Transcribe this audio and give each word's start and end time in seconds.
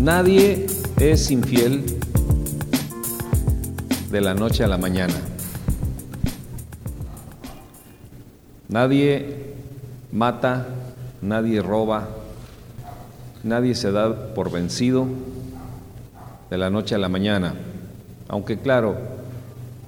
Nadie 0.00 0.64
es 0.98 1.30
infiel 1.30 1.84
de 4.10 4.20
la 4.22 4.32
noche 4.32 4.64
a 4.64 4.66
la 4.66 4.78
mañana. 4.78 5.12
Nadie 8.70 9.26
mata, 10.10 10.68
nadie 11.20 11.60
roba, 11.60 12.08
nadie 13.44 13.74
se 13.74 13.92
da 13.92 14.32
por 14.32 14.50
vencido 14.50 15.06
de 16.48 16.56
la 16.56 16.70
noche 16.70 16.94
a 16.94 16.98
la 16.98 17.10
mañana. 17.10 17.52
Aunque 18.28 18.56
claro, 18.56 18.96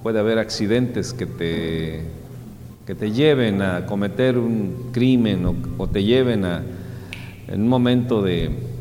puede 0.02 0.18
haber 0.18 0.38
accidentes 0.38 1.14
que 1.14 1.24
te, 1.24 2.02
que 2.86 2.94
te 2.94 3.12
lleven 3.12 3.62
a 3.62 3.86
cometer 3.86 4.36
un 4.36 4.90
crimen 4.92 5.46
o, 5.78 5.88
te 5.88 6.04
lleven 6.04 6.44
a, 6.44 6.62
en 7.48 7.62
un 7.62 7.68
momento 7.68 8.20
de, 8.20 8.71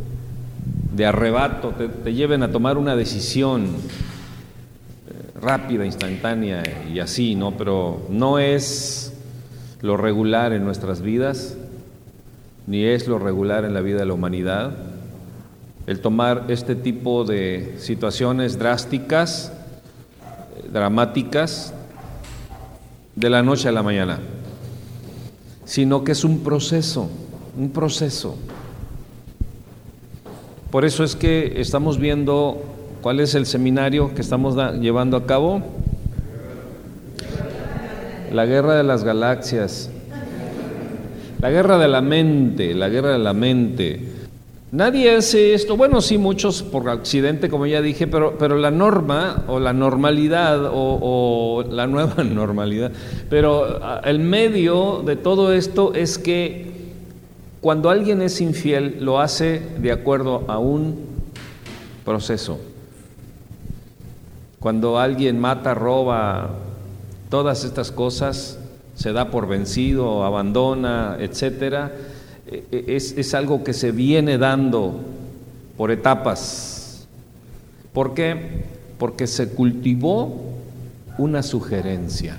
de 0.91 1.05
arrebato, 1.05 1.70
te, 1.70 1.88
te, 1.88 2.13
lleven 2.13 2.44
a 2.44 2.52
tomar 2.52 2.77
una 2.77 2.95
decisión 2.95 3.63
eh, 3.66 5.40
rápida, 5.41 5.86
instantánea 5.86 6.63
y 6.91 6.99
así, 6.99 7.36
¿no? 7.36 7.52
Pero 7.58 8.05
no 8.09 8.40
es 8.40 9.13
lo 9.82 9.98
regular 9.98 10.54
en 10.54 10.63
nuestras 10.63 11.02
vidas, 11.02 11.58
ni 12.68 12.84
es 12.84 13.08
lo 13.08 13.20
regular 13.20 13.66
en 13.66 13.73
la 13.73 13.82
vida 13.82 13.99
de 13.99 14.05
la 14.05 14.13
humanidad. 14.13 14.72
El 15.88 15.99
tomar 15.99 16.46
este 16.49 16.76
tipo 16.76 17.23
de 17.23 17.76
situaciones 17.80 18.60
drásticas, 18.60 19.52
dramáticas, 20.71 21.73
de 23.16 23.30
la 23.30 23.44
noche 23.44 23.68
a 23.68 23.71
la 23.71 23.84
mañana, 23.84 24.20
sino 25.66 26.04
que 26.04 26.13
es 26.13 26.23
un 26.23 26.40
proceso, 26.40 27.10
un 27.58 27.71
proceso. 27.71 28.35
Por 30.72 30.86
eso 30.86 31.04
es 31.04 31.18
que 31.18 31.55
estamos 31.58 32.00
viendo 32.00 32.64
cuál 33.02 33.20
es 33.20 33.36
el 33.36 33.46
seminario 33.46 34.16
que 34.16 34.22
estamos 34.22 34.55
llevando 34.80 35.18
a 35.18 35.26
cabo. 35.26 35.62
La 38.32 38.46
guerra 38.46 38.76
de 38.76 38.84
las 38.84 39.04
galaxias, 39.04 39.90
la 41.41 41.50
guerra 41.52 41.78
de 41.78 41.90
la 41.90 42.00
mente, 42.00 42.74
la 42.74 42.88
guerra 42.88 43.12
de 43.12 43.20
la 43.20 43.34
mente. 43.34 44.00
Nadie 44.72 45.13
hace 45.13 45.54
esto, 45.54 45.76
bueno, 45.76 46.00
sí, 46.00 46.18
muchos 46.18 46.63
por 46.63 46.88
accidente, 46.88 47.50
como 47.50 47.66
ya 47.66 47.82
dije, 47.82 48.08
pero, 48.08 48.38
pero 48.38 48.56
la 48.56 48.72
norma 48.72 49.44
o 49.50 49.60
la 49.60 49.74
normalidad 49.74 50.68
o, 50.68 51.00
o 51.02 51.63
la 51.70 51.85
nueva 51.88 52.24
normalidad, 52.24 52.94
pero 53.30 53.80
ah, 53.82 54.00
el 54.06 54.20
medio 54.20 55.04
de 55.06 55.18
todo 55.18 55.52
esto 55.52 55.94
es 55.94 56.18
que 56.18 56.71
cuando 57.62 57.91
alguien 57.91 58.23
es 58.23 58.41
infiel 58.41 58.98
lo 59.01 59.20
hace 59.20 59.62
de 59.77 59.91
acuerdo 59.91 60.45
a 60.48 60.57
un 60.57 61.05
proceso. 62.04 62.59
Cuando 64.59 65.00
alguien 65.00 65.40
mata, 65.40 65.75
roba, 65.75 66.50
todas 67.29 67.63
estas 67.63 67.91
cosas, 67.91 68.57
se 68.95 69.13
da 69.13 69.29
por 69.29 69.47
vencido, 69.47 70.23
abandona, 70.25 71.17
etcétera, 71.19 71.91
e, 72.47 72.63
e, 72.72 72.95
es, 72.95 73.16
es 73.17 73.34
algo 73.35 73.63
que 73.63 73.73
se 73.73 73.91
viene 73.91 74.39
dando 74.39 75.00
por 75.78 75.91
etapas. 75.91 77.07
¿Por 77.94 78.16
qué? 78.16 78.66
Porque 78.97 79.28
se 79.28 79.50
cultivó 79.50 80.51
una 81.19 81.44
sugerencia. 81.44 82.38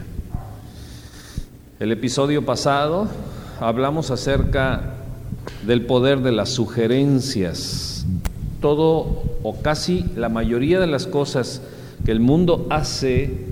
El 1.78 1.92
episodio 1.92 2.44
pasado 2.44 3.06
hablamos 3.60 4.10
acerca 4.10 4.94
del 5.66 5.86
poder 5.86 6.20
de 6.20 6.32
las 6.32 6.50
sugerencias. 6.50 8.06
Todo 8.60 9.22
o 9.42 9.60
casi 9.60 10.04
la 10.16 10.28
mayoría 10.28 10.80
de 10.80 10.86
las 10.86 11.06
cosas 11.06 11.62
que 12.04 12.12
el 12.12 12.20
mundo 12.20 12.66
hace 12.70 13.46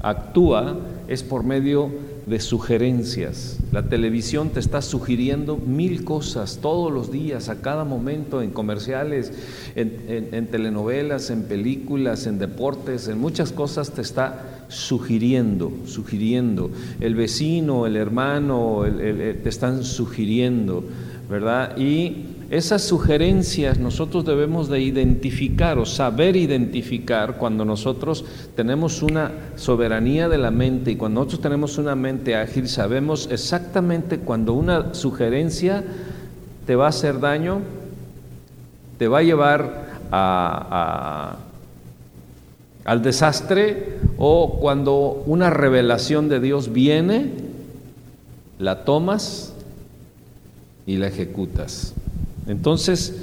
actúa 0.00 0.76
es 1.08 1.22
por 1.22 1.44
medio 1.44 1.90
de 2.28 2.40
sugerencias. 2.40 3.58
La 3.72 3.84
televisión 3.84 4.50
te 4.50 4.60
está 4.60 4.82
sugiriendo 4.82 5.56
mil 5.56 6.04
cosas 6.04 6.58
todos 6.60 6.92
los 6.92 7.10
días, 7.10 7.48
a 7.48 7.60
cada 7.60 7.84
momento, 7.84 8.42
en 8.42 8.50
comerciales, 8.50 9.32
en, 9.74 10.46
telenovelas, 10.50 11.30
en 11.30 11.44
películas, 11.44 12.26
en 12.26 12.38
deportes, 12.38 13.08
en 13.08 13.18
muchas 13.18 13.52
cosas 13.52 13.92
te 13.92 14.02
está 14.02 14.57
sugiriendo, 14.68 15.72
sugiriendo. 15.86 16.70
El 17.00 17.14
vecino, 17.14 17.86
el 17.86 17.96
hermano, 17.96 18.82
te 18.84 19.48
están 19.48 19.82
sugiriendo, 19.84 20.84
¿verdad? 21.28 21.76
Y 21.76 22.24
esas 22.50 22.82
sugerencias 22.82 23.78
nosotros 23.78 24.24
debemos 24.24 24.70
de 24.70 24.80
identificar 24.80 25.78
o 25.78 25.84
saber 25.84 26.34
identificar 26.34 27.36
cuando 27.36 27.66
nosotros 27.66 28.24
tenemos 28.56 29.02
una 29.02 29.32
soberanía 29.56 30.30
de 30.30 30.38
la 30.38 30.50
mente 30.50 30.92
y 30.92 30.96
cuando 30.96 31.20
nosotros 31.20 31.42
tenemos 31.42 31.76
una 31.76 31.94
mente 31.94 32.36
ágil, 32.36 32.66
sabemos 32.68 33.28
exactamente 33.30 34.18
cuando 34.18 34.54
una 34.54 34.94
sugerencia 34.94 35.84
te 36.66 36.74
va 36.74 36.86
a 36.86 36.88
hacer 36.88 37.20
daño, 37.20 37.60
te 38.98 39.08
va 39.08 39.18
a 39.18 39.22
llevar 39.22 39.88
al 42.88 43.02
desastre 43.02 43.98
o 44.16 44.56
cuando 44.60 45.22
una 45.26 45.50
revelación 45.50 46.30
de 46.30 46.40
Dios 46.40 46.72
viene, 46.72 47.32
la 48.58 48.86
tomas 48.86 49.52
y 50.86 50.96
la 50.96 51.08
ejecutas. 51.08 51.92
Entonces, 52.46 53.14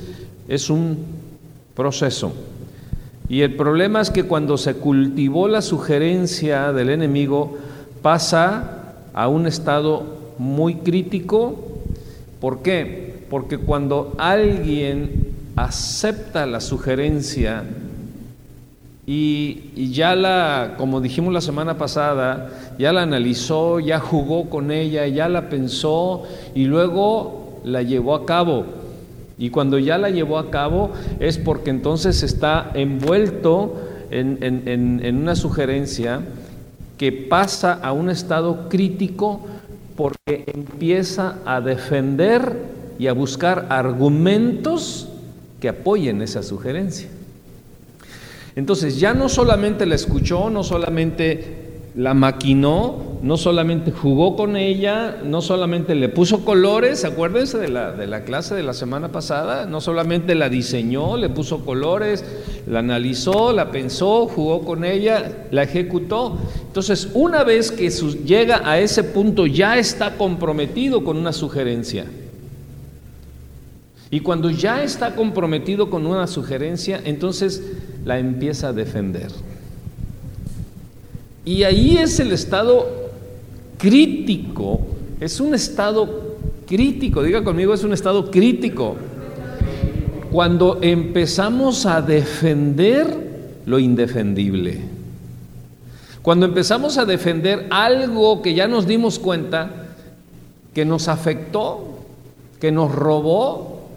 es 0.47 0.69
un 0.69 0.99
proceso. 1.73 2.31
Y 3.27 3.41
el 3.41 3.55
problema 3.55 4.01
es 4.01 4.11
que 4.11 4.25
cuando 4.25 4.59
se 4.59 4.75
cultivó 4.75 5.47
la 5.47 5.63
sugerencia 5.63 6.71
del 6.71 6.91
enemigo, 6.91 7.57
pasa 8.03 8.93
a 9.15 9.27
un 9.27 9.47
estado 9.47 10.03
muy 10.37 10.75
crítico. 10.75 11.55
¿Por 12.39 12.61
qué? 12.61 13.25
Porque 13.31 13.57
cuando 13.57 14.13
alguien 14.19 15.33
acepta 15.55 16.45
la 16.45 16.61
sugerencia 16.61 17.63
y, 19.07 19.91
ya 19.91 20.15
la, 20.15 20.75
como 20.77 20.99
dijimos 20.99 21.33
la 21.33 21.41
semana 21.41 21.77
pasada, 21.77 22.49
ya 22.79 22.91
la 22.91 23.03
analizó, 23.03 23.79
ya 23.79 23.99
jugó 23.99 24.49
con 24.49 24.71
ella, 24.71 25.05
ya 25.07 25.29
la 25.29 25.49
pensó 25.49 26.23
y 26.55 26.65
luego 26.65 27.61
la 27.63 27.83
llevó 27.83 28.15
a 28.15 28.25
cabo. 28.25 28.65
Y 29.37 29.49
cuando 29.49 29.77
ya 29.77 29.97
la 29.97 30.09
llevó 30.09 30.39
a 30.39 30.49
cabo 30.49 30.91
es 31.19 31.37
porque 31.37 31.69
entonces 31.69 32.23
está 32.23 32.71
envuelto 32.73 33.75
en, 34.09 35.15
una 35.21 35.35
sugerencia 35.35 36.21
que 36.97 37.11
pasa 37.11 37.73
a 37.73 37.91
un 37.91 38.09
estado 38.09 38.69
crítico 38.69 39.41
porque 39.95 40.45
empieza 40.47 41.37
a 41.45 41.61
defender 41.61 42.57
y 42.97 43.07
a 43.07 43.13
buscar 43.13 43.67
argumentos 43.69 45.09
que 45.59 45.69
apoyen 45.69 46.21
esa 46.21 46.41
sugerencia. 46.41 47.09
Entonces 48.55 48.99
ya 48.99 49.13
no 49.13 49.27
solamente 49.27 49.85
la 49.85 49.95
escuchó, 49.95 50.49
no 50.49 50.63
solamente 50.63 51.65
la 51.95 52.13
maquinó, 52.13 53.19
no 53.21 53.37
solamente 53.37 53.91
jugó 53.91 54.35
con 54.35 54.57
ella, 54.57 55.17
no 55.23 55.41
solamente 55.41 55.95
le 55.95 56.09
puso 56.09 56.43
colores, 56.43 57.05
acuérdense 57.05 57.57
de 57.57 57.69
la, 57.69 57.91
de 57.91 58.05
la 58.05 58.23
clase 58.23 58.53
de 58.53 58.63
la 58.63 58.73
semana 58.73 59.11
pasada, 59.11 59.65
no 59.65 59.79
solamente 59.79 60.35
la 60.35 60.49
diseñó, 60.49 61.15
le 61.15 61.29
puso 61.29 61.65
colores, 61.65 62.23
la 62.67 62.79
analizó, 62.79 63.53
la 63.53 63.71
pensó, 63.71 64.27
jugó 64.27 64.63
con 64.63 64.83
ella, 64.83 65.47
la 65.51 65.63
ejecutó. 65.63 66.37
Entonces, 66.67 67.09
una 67.13 67.43
vez 67.43 67.71
que 67.71 67.89
llega 67.89 68.69
a 68.69 68.79
ese 68.79 69.03
punto, 69.03 69.45
ya 69.45 69.77
está 69.77 70.17
comprometido 70.17 71.03
con 71.03 71.17
una 71.17 71.31
sugerencia. 71.31 72.05
Y 74.11 74.19
cuando 74.19 74.49
ya 74.49 74.83
está 74.83 75.15
comprometido 75.15 75.89
con 75.89 76.05
una 76.05 76.27
sugerencia, 76.27 77.01
entonces 77.05 77.63
la 78.05 78.19
empieza 78.19 78.69
a 78.69 78.73
defender. 78.73 79.31
Y 81.43 81.63
ahí 81.63 81.97
es 81.97 82.19
el 82.19 82.31
estado 82.31 82.87
crítico, 83.77 84.79
es 85.19 85.39
un 85.39 85.53
estado 85.53 86.35
crítico, 86.65 87.21
diga 87.21 87.43
conmigo, 87.43 87.73
es 87.73 87.83
un 87.83 87.93
estado 87.93 88.31
crítico. 88.31 88.95
Cuando 90.31 90.79
empezamos 90.81 91.85
a 91.85 92.01
defender 92.01 93.25
lo 93.65 93.79
indefendible. 93.79 94.81
Cuando 96.21 96.45
empezamos 96.45 96.97
a 96.97 97.05
defender 97.05 97.67
algo 97.69 98.41
que 98.41 98.53
ya 98.53 98.67
nos 98.67 98.87
dimos 98.87 99.19
cuenta 99.19 99.85
que 100.73 100.85
nos 100.85 101.07
afectó, 101.07 101.99
que 102.59 102.71
nos 102.71 102.91
robó, 102.91 103.87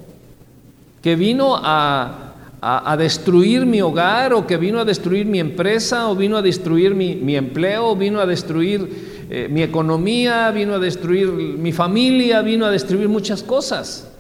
que 1.02 1.16
vino 1.16 1.56
a 1.56 2.27
a, 2.60 2.96
destruir 2.96 3.64
mi 3.64 3.80
hogar 3.80 4.32
o 4.32 4.46
que 4.46 4.56
vino 4.56 4.80
a 4.80 4.84
destruir 4.84 5.26
mi 5.26 5.38
empresa 5.38 6.08
o 6.08 6.16
vino 6.16 6.36
a 6.36 6.42
destruir 6.42 6.94
mi, 6.94 7.36
empleo, 7.36 7.94
vino 7.94 8.20
a 8.20 8.26
destruir 8.26 9.26
eh, 9.30 9.48
mi 9.50 9.62
economía, 9.62 10.50
vino 10.50 10.74
a 10.74 10.78
destruir 10.78 11.28
mi 11.28 11.72
familia, 11.72 12.42
vino 12.42 12.66
a 12.66 12.70
destruir 12.70 13.08
muchas 13.08 13.42
cosas. 13.42 14.10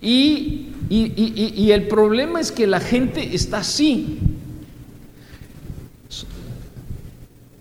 Y 0.00 0.66
y, 0.88 1.70
el 1.72 1.88
problema 1.88 2.40
es 2.40 2.52
que 2.52 2.66
la 2.66 2.80
gente 2.80 3.34
está 3.34 3.58
así. 3.58 4.18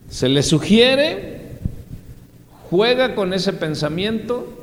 Se 0.10 0.30
le 0.30 0.44
sugiere, 0.44 1.57
juega 2.69 3.16
con 3.16 3.34
ese 3.34 3.52
pensamiento, 3.54 4.55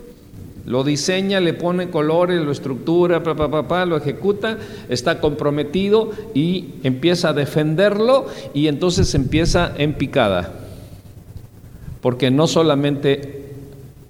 lo 0.64 0.84
diseña, 0.84 1.40
le 1.40 1.54
pone 1.54 1.90
colores, 1.90 2.40
lo 2.40 2.52
estructura, 2.52 3.22
pa, 3.22 3.86
lo 3.86 3.96
ejecuta, 3.96 4.58
está 4.88 5.20
comprometido 5.20 6.10
y 6.34 6.74
empieza 6.84 7.30
a 7.30 7.32
defenderlo 7.32 8.26
y 8.54 8.68
entonces 8.68 9.14
empieza 9.14 9.72
en 9.76 9.94
picada. 9.94 10.52
Porque 12.00 12.30
no 12.30 12.46
solamente 12.46 13.54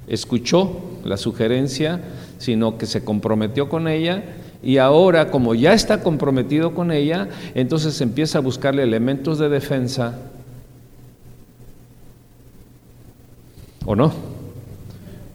escuchó 0.07 0.81
la 1.05 1.17
sugerencia, 1.17 2.01
sino 2.39 2.77
que 2.77 2.87
se 2.87 3.05
comprometió 3.05 3.69
con 3.69 3.89
ella 3.89 4.23
y 4.63 4.77
ahora 4.77 5.31
como 5.31 5.55
ya 5.55 5.73
está 5.73 6.03
comprometido 6.03 6.75
con 6.75 6.93
ella, 6.93 7.29
entonces 7.55 8.01
empieza 8.01 8.39
a 8.39 8.43
buscarle 8.43 8.83
elementos 8.83 9.39
de 9.39 9.49
defensa. 9.49 10.19
¿O 13.85 13.97
no? 13.97 14.32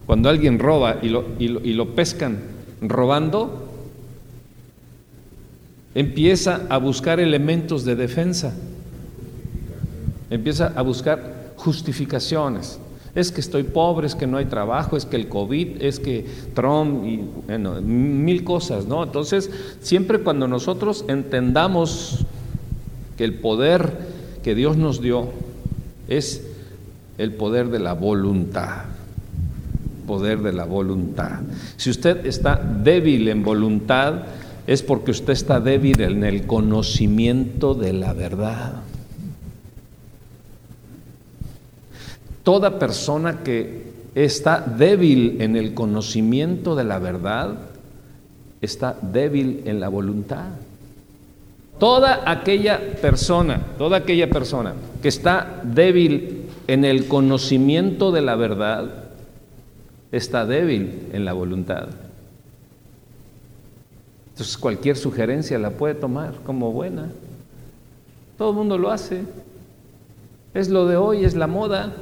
Cuando 0.07 0.30
alguien 0.30 0.57
roba 0.57 1.00
y 1.01 1.09
lo, 1.09 1.25
y 1.38 1.74
lo, 1.74 1.94
pescan 1.94 2.39
robando, 2.81 3.68
empieza 5.94 6.62
a 6.69 6.77
buscar 6.77 7.19
elementos 7.19 7.83
de 7.83 7.98
defensa, 7.98 8.56
empieza 10.30 10.71
a 10.75 10.81
buscar 10.81 11.51
justificaciones. 11.57 12.80
Es 13.15 13.33
que 13.33 13.42
estoy 13.42 13.63
pobre, 13.63 14.07
es 14.07 14.15
que 14.15 14.27
no 14.27 14.38
hay 14.38 14.45
trabajo, 14.45 14.95
es 14.95 15.06
que 15.06 15.18
el 15.18 15.27
COVID, 15.27 15.81
es 15.81 16.00
que 16.00 16.25
Trump 16.54 17.06
y 17.06 17.25
mil 17.83 18.45
cosas, 18.45 18.86
¿no? 18.86 19.04
Entonces, 19.04 19.50
siempre 19.81 20.19
cuando 20.19 20.48
nosotros 20.48 21.04
entendamos 21.09 22.25
que 23.18 23.25
el 23.25 23.33
poder 23.33 23.92
que 24.42 24.56
Dios 24.56 24.77
nos 24.77 25.01
dio 25.01 25.27
es 26.07 26.48
el 27.18 27.33
poder 27.33 27.69
de 27.69 27.80
la 27.80 27.92
voluntad, 27.92 28.86
poder 30.07 30.39
de 30.39 30.54
la 30.54 30.65
voluntad. 30.65 31.42
Si 31.75 31.92
usted 31.92 32.25
está 32.25 32.56
débil 32.56 33.27
en 33.27 33.44
voluntad, 33.44 34.24
es 34.65 34.81
porque 34.81 35.12
usted 35.12 35.33
está 35.33 35.59
débil 35.59 36.01
en 36.01 36.24
el 36.24 36.48
conocimiento 36.48 37.75
de 37.75 37.94
la 37.94 38.13
verdad. 38.13 38.74
Toda 42.44 42.80
persona 42.80 43.44
que 43.44 43.92
está 44.15 44.62
débil 44.62 45.42
en 45.42 45.56
el 45.56 45.74
conocimiento 45.74 46.75
de 46.75 46.83
la 46.86 46.98
verdad, 46.98 47.56
está 48.62 48.98
débil 49.01 49.62
en 49.65 49.80
la 49.80 49.89
voluntad. 49.89 50.48
Toda 51.80 52.24
aquella 52.25 52.95
persona, 53.00 53.62
toda 53.77 53.98
aquella 53.98 54.30
persona 54.30 54.74
que 55.01 55.09
está 55.09 55.62
débil 55.63 56.48
en 56.68 56.83
el 56.83 57.07
conocimiento 57.07 58.12
de 58.12 58.21
la 58.21 58.36
verdad, 58.36 59.06
está 60.12 60.45
débil 60.45 61.09
en 61.13 61.25
la 61.25 61.33
voluntad. 61.33 61.89
Entonces 64.30 64.57
cualquier 64.57 64.98
sugerencia 64.98 65.57
la 65.57 65.71
puede 65.71 65.95
tomar 65.95 66.33
como 66.45 66.71
buena. 66.71 67.09
Todo 68.38 68.51
el 68.51 68.56
mundo 68.56 68.77
lo 68.77 68.92
hace. 68.92 69.24
Es 70.54 70.69
lo 70.69 70.86
de 70.88 70.95
hoy, 70.95 71.25
es 71.25 71.36
la 71.36 71.48
moda. 71.48 71.94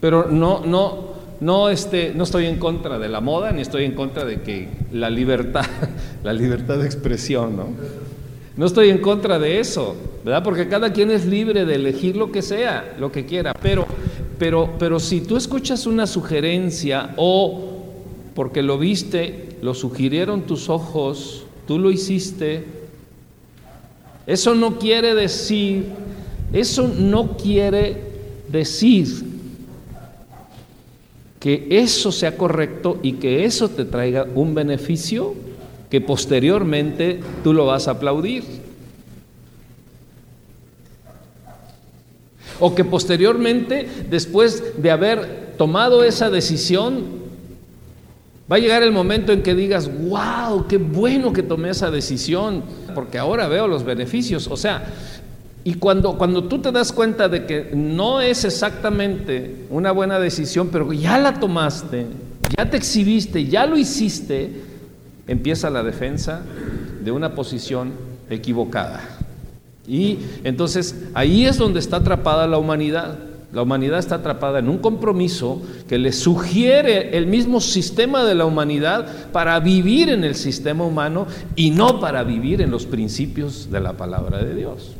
Pero 0.00 0.30
no, 0.30 0.64
no, 0.64 1.14
no, 1.40 1.68
este, 1.70 2.12
no 2.14 2.24
estoy 2.24 2.46
en 2.46 2.58
contra 2.58 2.98
de 2.98 3.08
la 3.08 3.20
moda, 3.20 3.50
ni 3.52 3.62
estoy 3.62 3.84
en 3.84 3.94
contra 3.94 4.24
de 4.24 4.42
que 4.42 4.68
la 4.92 5.10
libertad, 5.10 5.64
la 6.22 6.32
libertad 6.32 6.78
de 6.78 6.86
expresión, 6.86 7.56
¿no? 7.56 7.66
No 8.56 8.66
estoy 8.66 8.90
en 8.90 8.98
contra 8.98 9.38
de 9.38 9.60
eso, 9.60 9.94
¿verdad? 10.24 10.42
Porque 10.42 10.68
cada 10.68 10.92
quien 10.92 11.12
es 11.12 11.24
libre 11.24 11.64
de 11.64 11.76
elegir 11.76 12.16
lo 12.16 12.32
que 12.32 12.42
sea, 12.42 12.96
lo 12.98 13.12
que 13.12 13.24
quiera. 13.24 13.54
Pero, 13.54 13.86
pero, 14.38 14.74
pero 14.78 15.00
si 15.00 15.20
tú 15.20 15.36
escuchas 15.36 15.86
una 15.86 16.06
sugerencia 16.06 17.14
o 17.16 17.78
porque 18.34 18.62
lo 18.62 18.78
viste, 18.78 19.56
lo 19.62 19.74
sugirieron 19.74 20.42
tus 20.42 20.68
ojos, 20.68 21.44
tú 21.66 21.78
lo 21.78 21.90
hiciste, 21.90 22.64
eso 24.26 24.54
no 24.54 24.78
quiere 24.78 25.14
decir, 25.14 25.86
eso 26.52 26.86
no 26.86 27.36
quiere 27.36 27.96
decir 28.48 29.06
que 31.40 31.66
eso 31.70 32.12
sea 32.12 32.36
correcto 32.36 32.98
y 33.02 33.14
que 33.14 33.44
eso 33.44 33.68
te 33.68 33.84
traiga 33.84 34.26
un 34.34 34.54
beneficio 34.54 35.34
que 35.90 36.00
posteriormente 36.00 37.20
tú 37.42 37.52
lo 37.52 37.66
vas 37.66 37.88
a 37.88 37.92
aplaudir. 37.92 38.44
O 42.60 42.74
que 42.74 42.84
posteriormente, 42.84 43.88
después 44.10 44.82
de 44.82 44.90
haber 44.90 45.54
tomado 45.56 46.02
esa 46.02 46.30
decisión, 46.30 47.18
va 48.50 48.56
a 48.56 48.58
llegar 48.58 48.82
el 48.82 48.92
momento 48.92 49.32
en 49.32 49.42
que 49.42 49.54
digas, 49.54 49.90
wow, 50.08 50.66
qué 50.66 50.78
bueno 50.78 51.32
que 51.32 51.42
tomé 51.42 51.70
esa 51.70 51.90
decisión, 51.90 52.62
porque 52.94 53.18
ahora 53.18 53.46
veo 53.48 53.68
los 53.68 53.84
beneficios. 53.84 54.48
O 54.48 54.56
sea, 54.56 54.86
y 55.64 55.74
cuando, 55.74 56.16
cuando 56.16 56.44
tú 56.44 56.60
te 56.60 56.72
das 56.72 56.92
cuenta 56.92 57.28
de 57.28 57.44
que 57.44 57.70
no 57.74 58.20
es 58.20 58.44
exactamente 58.44 59.66
una 59.68 59.92
buena 59.92 60.18
decisión, 60.18 60.70
pero 60.72 60.92
ya 60.92 61.18
la 61.18 61.38
tomaste, 61.38 62.06
ya 62.56 62.70
te 62.70 62.78
exhibiste, 62.78 63.44
ya 63.44 63.66
lo 63.66 63.76
hiciste, 63.76 64.62
empieza 65.26 65.68
la 65.68 65.82
defensa 65.82 66.40
de 67.04 67.10
una 67.10 67.34
posición 67.34 67.92
equivocada. 68.30 69.17
Y 69.88 70.18
entonces 70.44 70.94
ahí 71.14 71.46
es 71.46 71.56
donde 71.56 71.80
está 71.80 71.96
atrapada 71.96 72.46
la 72.46 72.58
humanidad. 72.58 73.18
La 73.50 73.62
humanidad 73.62 73.98
está 73.98 74.16
atrapada 74.16 74.58
en 74.58 74.68
un 74.68 74.76
compromiso 74.76 75.62
que 75.88 75.96
le 75.96 76.12
sugiere 76.12 77.16
el 77.16 77.26
mismo 77.26 77.62
sistema 77.62 78.22
de 78.24 78.34
la 78.34 78.44
humanidad 78.44 79.30
para 79.32 79.58
vivir 79.58 80.10
en 80.10 80.22
el 80.22 80.34
sistema 80.34 80.84
humano 80.84 81.26
y 81.56 81.70
no 81.70 81.98
para 81.98 82.24
vivir 82.24 82.60
en 82.60 82.70
los 82.70 82.84
principios 82.84 83.70
de 83.70 83.80
la 83.80 83.94
palabra 83.94 84.44
de 84.44 84.54
Dios. 84.54 84.90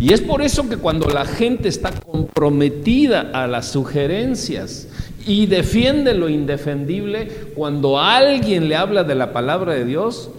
Y 0.00 0.14
es 0.14 0.22
por 0.22 0.40
eso 0.40 0.68
que 0.70 0.78
cuando 0.78 1.08
la 1.08 1.26
gente 1.26 1.68
está 1.68 1.92
comprometida 1.92 3.30
a 3.34 3.46
las 3.46 3.70
sugerencias 3.70 4.88
y 5.26 5.44
defiende 5.44 6.14
lo 6.14 6.30
indefendible, 6.30 7.28
cuando 7.54 8.00
alguien 8.00 8.68
le 8.68 8.76
habla 8.76 9.04
de 9.04 9.14
la 9.14 9.34
palabra 9.34 9.74
de 9.74 9.84
Dios, 9.84 10.30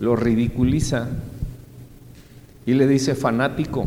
lo 0.00 0.16
ridiculiza 0.16 1.08
y 2.66 2.74
le 2.74 2.86
dice 2.86 3.14
fanático, 3.14 3.86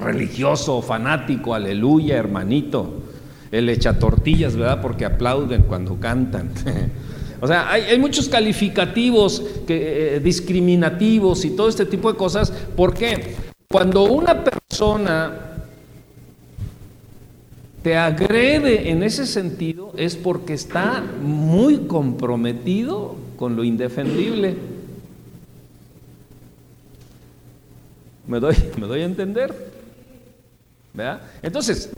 religioso, 0.00 0.82
fanático, 0.82 1.54
aleluya, 1.54 2.16
hermanito. 2.16 2.94
El 3.52 3.68
echa 3.68 3.98
tortillas, 3.98 4.56
¿verdad? 4.56 4.80
Porque 4.80 5.04
aplauden 5.04 5.62
cuando 5.62 5.98
cantan. 5.98 6.50
O 7.42 7.46
sea, 7.46 7.70
hay, 7.72 7.98
muchos 7.98 8.28
calificativos 8.28 9.42
que, 9.66 10.16
eh, 10.16 10.20
discriminativos 10.20 11.46
y 11.46 11.50
todo 11.56 11.70
este 11.70 11.86
tipo 11.86 12.12
de 12.12 12.18
cosas. 12.18 12.50
¿Por 12.50 12.92
qué? 12.92 13.34
Cuando 13.66 14.04
una 14.04 14.44
persona 14.44 15.50
te 17.82 17.96
agrede 17.96 18.90
en 18.90 19.02
ese 19.02 19.26
sentido 19.26 19.92
es 19.96 20.16
porque 20.16 20.52
está 20.52 21.02
muy 21.22 21.78
comprometido 21.86 23.16
con 23.36 23.56
lo 23.56 23.64
indefendible. 23.64 24.56
¿Me 28.30 28.38
doy, 28.38 28.54
me 28.78 28.86
doy 28.86 29.02
a 29.02 29.04
entender? 29.04 29.80
Entonces, 31.42 31.90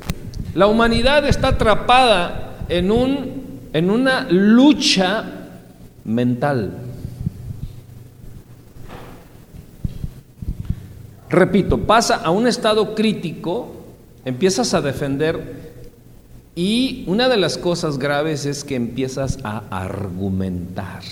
la 0.55 0.67
humanidad 0.67 1.27
está 1.29 1.49
atrapada 1.49 2.65
en, 2.69 2.91
un, 2.91 3.61
en 3.73 3.91
una 3.91 4.27
lucha 4.31 5.25
mental. 6.05 6.73
Repito, 11.29 11.79
pasa 11.79 12.17
a 12.17 12.31
un 12.31 12.47
estado 12.47 12.95
crítico, 12.95 13.85
empiezas 14.25 14.73
a 14.73 14.81
defender 14.81 15.73
y 16.55 17.05
una 17.09 17.29
de 17.29 17.37
las 17.39 17.59
cosas 17.59 17.99
graves 17.99 18.47
es 18.47 18.65
que 18.65 18.77
empiezas 18.77 19.39
a 19.43 19.65
argumentar. 19.71 21.03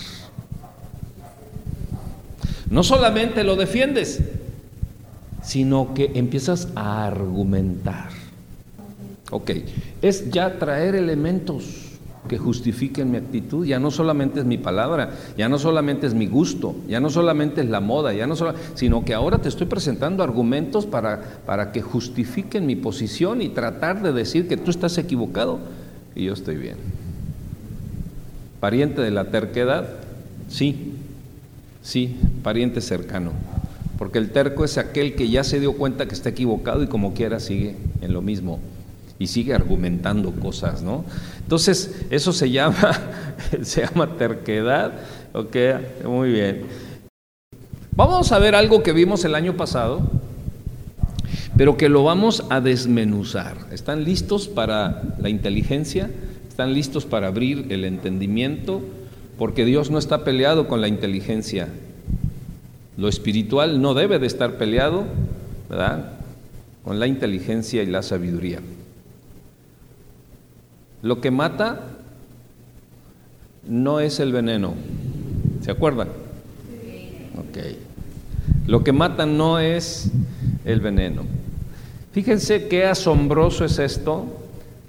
No 2.71 2.83
solamente 2.85 3.43
lo 3.43 3.57
defiendes, 3.57 4.21
sino 5.43 5.95
que 5.95 6.13
empiezas 6.15 6.69
a 6.75 7.07
argumentar. 7.07 8.11
Ok, 9.31 9.51
es 10.03 10.31
ya 10.31 10.59
traer 10.59 10.95
elementos 10.95 11.87
que 12.29 12.37
justifiquen 12.37 13.11
mi 13.11 13.17
actitud. 13.17 13.65
Ya 13.65 13.79
no 13.79 13.91
solamente 13.91 14.41
es 14.41 14.47
mi 14.47 14.59
palabra, 14.59 15.11
ya 15.37 15.49
no 15.49 15.59
solamente 15.59 16.07
es 16.07 16.15
mi 16.15 16.27
gusto, 16.27 16.75
ya 16.89 17.01
no 17.01 17.11
solamente 17.11 17.61
es 17.61 17.69
la 17.69 17.81
moda, 17.81 18.13
ya 18.13 18.27
no 18.27 18.37
solo, 18.37 18.55
sino 18.75 19.05
que 19.05 19.15
ahora 19.15 19.39
te 19.39 19.49
estoy 19.49 19.67
presentando 19.67 20.23
argumentos 20.23 20.87
para, 20.87 21.21
para 21.47 21.73
que 21.73 21.81
justifiquen 21.81 22.67
mi 22.67 22.77
posición 22.77 23.41
y 23.41 23.49
tratar 23.49 24.03
de 24.03 24.13
decir 24.13 24.49
que 24.49 24.57
tú 24.57 24.71
estás 24.71 24.99
equivocado 24.99 25.59
y 26.15 26.25
yo 26.25 26.33
estoy 26.33 26.57
bien. 26.57 26.77
Pariente 28.61 29.01
de 29.01 29.11
la 29.11 29.31
terquedad, 29.31 29.89
Sí, 30.51 30.95
sí, 31.81 32.19
pariente 32.43 32.81
cercano. 32.81 33.33
Porque 34.01 34.17
el 34.17 34.31
terco 34.31 34.65
es 34.65 34.79
aquel 34.79 35.15
que 35.15 35.29
ya 35.29 35.45
se 35.45 35.61
dio 35.61 35.75
cuenta 35.75 36.09
que 36.09 36.15
está 36.15 36.31
equivocado 36.31 36.83
y 36.83 36.87
como 36.87 37.13
quiera 37.13 37.39
sigue 37.39 37.77
en 38.01 38.15
lo 38.15 38.23
mismo 38.23 38.59
y 39.19 39.27
sigue 39.27 39.53
argumentando 39.53 40.33
cosas, 40.33 40.81
¿no? 40.81 41.05
Entonces, 41.43 42.07
eso 42.09 42.33
se 42.33 42.51
llama, 42.51 42.99
se 43.63 43.83
llama 43.83 44.17
terquedad, 44.17 44.93
ok, 45.35 45.57
muy 46.07 46.33
bien. 46.33 46.63
Vamos 47.95 48.33
a 48.33 48.39
ver 48.39 48.55
algo 48.55 48.83
que 48.83 48.95
vimos 48.95 49.23
el 49.27 49.35
año 49.35 49.59
pasado, 49.59 50.01
pero 51.55 51.77
que 51.77 51.91
lo 51.91 52.03
vamos 52.03 52.45
a 52.49 52.63
desmenuzar. 52.63 53.59
¿Están 53.71 54.05
listos 54.05 54.49
para 54.49 55.03
la 55.19 55.29
inteligencia? 55.29 56.11
¿Están 56.49 56.73
listos 56.73 57.05
para 57.05 57.27
abrir 57.27 57.67
el 57.69 57.85
entendimiento? 57.85 58.81
Porque 59.37 59.67
Dios 59.67 59.91
no 59.91 59.99
está 59.99 60.25
peleado 60.25 60.69
con 60.69 60.81
la 60.81 60.89
inteligencia. 60.89 61.69
Lo 63.01 63.09
espiritual 63.09 63.81
no 63.81 63.95
debe 63.95 64.19
de 64.19 64.27
estar 64.27 64.59
peleado, 64.59 65.05
¿verdad? 65.71 66.13
Con 66.85 67.01
la 67.01 67.07
inteligencia 67.07 67.83
y 67.83 67.87
la 67.87 68.03
sabiduría. 68.03 68.61
Lo 71.01 71.23
que 71.23 71.31
mata 71.31 71.81
no 73.67 74.01
es 74.01 74.21
el 74.21 74.33
veneno. 74.33 74.75
¿Se 75.63 75.71
acuerdan? 75.71 76.09
Ok. 77.39 77.59
Lo 78.67 78.85
que 78.85 78.93
mata 78.93 79.25
no 79.25 79.59
es 79.59 80.11
el 80.67 80.81
veneno. 80.81 81.23
Fíjense 82.13 82.69
qué 82.69 82.85
asombroso 82.85 83.65
es 83.65 83.79
esto. 83.79 84.27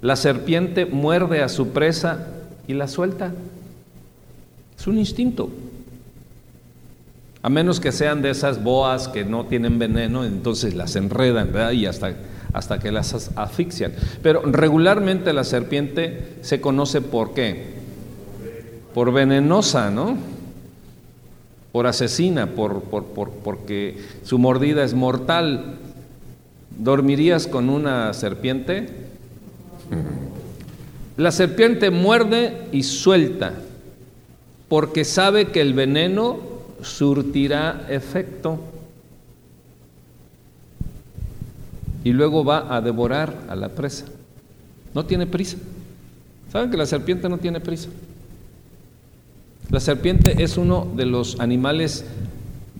La 0.02 0.16
serpiente 0.16 0.84
muerde 0.84 1.40
a 1.40 1.48
su 1.48 1.68
presa 1.68 2.26
y 2.68 2.74
la 2.74 2.88
suelta. 2.88 3.32
Es 4.78 4.86
un 4.86 4.98
instinto. 4.98 5.48
A 7.42 7.48
menos 7.48 7.80
que 7.80 7.90
sean 7.90 8.22
de 8.22 8.30
esas 8.30 8.62
boas 8.62 9.08
que 9.08 9.24
no 9.24 9.46
tienen 9.46 9.80
veneno, 9.80 10.24
entonces 10.24 10.74
las 10.74 10.94
enredan 10.94 11.52
¿verdad? 11.52 11.72
y 11.72 11.86
hasta, 11.86 12.14
hasta 12.52 12.78
que 12.78 12.92
las 12.92 13.30
asfixian. 13.34 13.92
Pero 14.22 14.42
regularmente 14.42 15.32
la 15.32 15.42
serpiente 15.42 16.36
se 16.42 16.60
conoce 16.60 17.00
por 17.00 17.34
qué? 17.34 17.82
Por 18.94 19.12
venenosa, 19.12 19.90
¿no? 19.90 20.16
Por 21.72 21.88
asesina, 21.88 22.46
por, 22.46 22.82
por, 22.82 23.06
por, 23.06 23.30
porque 23.30 23.98
su 24.22 24.38
mordida 24.38 24.84
es 24.84 24.94
mortal. 24.94 25.78
¿Dormirías 26.78 27.48
con 27.48 27.70
una 27.70 28.12
serpiente? 28.14 28.88
La 31.16 31.32
serpiente 31.32 31.90
muerde 31.90 32.68
y 32.70 32.84
suelta, 32.84 33.54
porque 34.68 35.04
sabe 35.04 35.46
que 35.46 35.60
el 35.60 35.74
veneno 35.74 36.51
surtirá 36.82 37.86
efecto 37.88 38.60
y 42.04 42.12
luego 42.12 42.44
va 42.44 42.74
a 42.74 42.80
devorar 42.80 43.34
a 43.48 43.54
la 43.54 43.68
presa. 43.68 44.06
No 44.94 45.04
tiene 45.04 45.26
prisa. 45.26 45.56
¿Saben 46.50 46.70
que 46.70 46.76
la 46.76 46.86
serpiente 46.86 47.28
no 47.28 47.38
tiene 47.38 47.60
prisa? 47.60 47.88
La 49.70 49.80
serpiente 49.80 50.42
es 50.42 50.58
uno 50.58 50.86
de 50.96 51.06
los 51.06 51.40
animales 51.40 52.04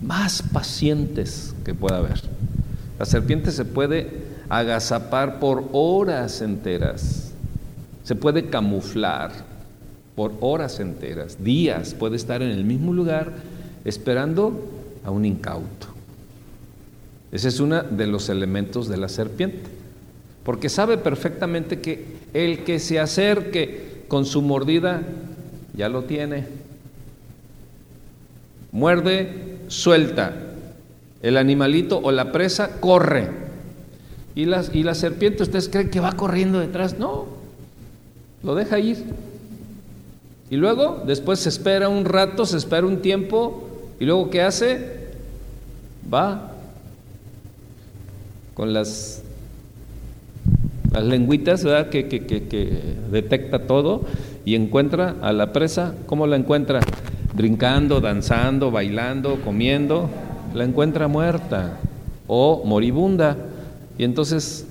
más 0.03 0.43
pacientes 0.43 1.55
que 1.65 1.75
pueda 1.75 1.99
haber. 1.99 2.21
La 2.99 3.07
serpiente 3.07 3.51
se 3.51 3.65
puede 3.65 4.11
agazapar 4.49 5.41
por 5.41 5.69
horas 5.73 6.43
enteras, 6.43 7.33
se 8.05 8.15
puede 8.15 8.51
camuflar 8.51 9.33
por 10.15 10.35
horas 10.41 10.79
enteras, 10.81 11.43
días, 11.43 11.95
puede 11.95 12.17
estar 12.17 12.43
en 12.43 12.51
el 12.51 12.65
mismo 12.65 12.93
lugar 12.93 13.33
esperando 13.85 14.53
a 15.05 15.11
un 15.11 15.25
incauto. 15.25 15.89
Ese 17.33 17.49
es 17.49 17.61
uno 17.61 17.83
de 17.83 18.07
los 18.07 18.29
elementos 18.29 18.89
de 18.89 18.99
la 18.99 19.09
serpiente, 19.09 19.63
porque 20.45 20.69
sabe 20.69 20.99
perfectamente 20.99 21.81
que 21.81 22.05
el 22.35 22.65
que 22.65 22.79
se 22.79 23.01
acerque 23.01 24.05
con 24.09 24.27
su 24.27 24.43
mordida 24.43 25.03
ya 25.75 25.89
lo 25.89 26.05
tiene. 26.05 26.47
Muerde, 28.71 29.59
suelta. 29.69 30.35
El 31.23 31.37
animalito 31.37 32.01
o 32.03 32.11
la 32.11 32.33
presa 32.33 32.81
corre. 32.81 33.31
Y 34.35 34.47
la, 34.47 34.65
y 34.73 34.83
la 34.83 34.95
serpiente, 34.95 35.43
¿ustedes 35.43 35.69
creen 35.69 35.91
que 35.91 36.01
va 36.01 36.13
corriendo 36.13 36.59
detrás? 36.59 36.99
No, 36.99 37.27
lo 38.43 38.55
deja 38.55 38.79
ir. 38.79 39.05
Y 40.51 40.57
luego, 40.57 41.03
después 41.07 41.39
se 41.39 41.49
espera 41.49 41.89
un 41.89 42.05
rato, 42.05 42.45
se 42.45 42.59
espera 42.59 42.87
un 42.87 43.01
tiempo, 43.01 43.69
y 44.03 44.05
luego 44.05 44.31
¿qué 44.31 44.43
hace? 44.43 44.81
Va 46.13 46.51
con 48.53 48.73
las, 48.73 49.23
las 50.91 51.05
lengüitas, 51.05 51.63
¿verdad? 51.63 51.89
Que, 51.89 52.09
que, 52.09 52.27
que, 52.27 52.49
que 52.49 52.97
detecta 53.13 53.69
todo 53.69 54.03
y 54.45 54.57
encuentra 54.57 55.15
a 55.23 55.33
la 55.33 55.53
presa. 55.53 55.95
¿Cómo 56.07 56.27
la 56.27 56.35
encuentra? 56.35 56.81
Brincando, 57.33 58.01
danzando, 58.01 58.73
bailando, 58.73 59.41
comiendo. 59.45 60.11
La 60.53 60.65
encuentra 60.65 61.07
muerta 61.07 61.79
o 62.27 62.65
moribunda. 62.65 63.37
Y 63.99 64.03
entonces, 64.03 64.67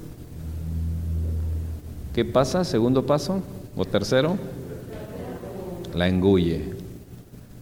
¿qué 2.13 2.25
pasa? 2.25 2.65
Segundo 2.65 3.05
paso 3.05 3.41
o 3.77 3.85
tercero, 3.85 4.35
la 5.95 6.09
engulle, 6.09 6.73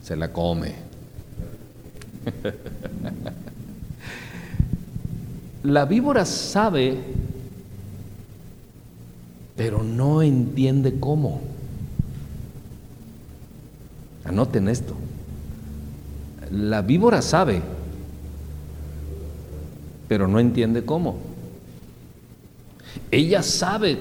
se 0.02 0.16
la 0.16 0.34
come. 0.34 0.89
La 5.64 5.86
víbora 5.86 6.26
sabe, 6.26 6.98
pero 9.56 9.84
no 9.84 10.22
entiende 10.22 11.00
cómo. 11.00 11.42
Anoten 14.24 14.70
esto. 14.70 14.96
La 16.52 16.82
víbora 16.82 17.22
sabe, 17.22 17.62
pero 20.08 20.28
no 20.28 20.40
entiende 20.40 20.86
cómo. 20.86 21.18
Ella 23.12 23.44
sabe. 23.44 23.98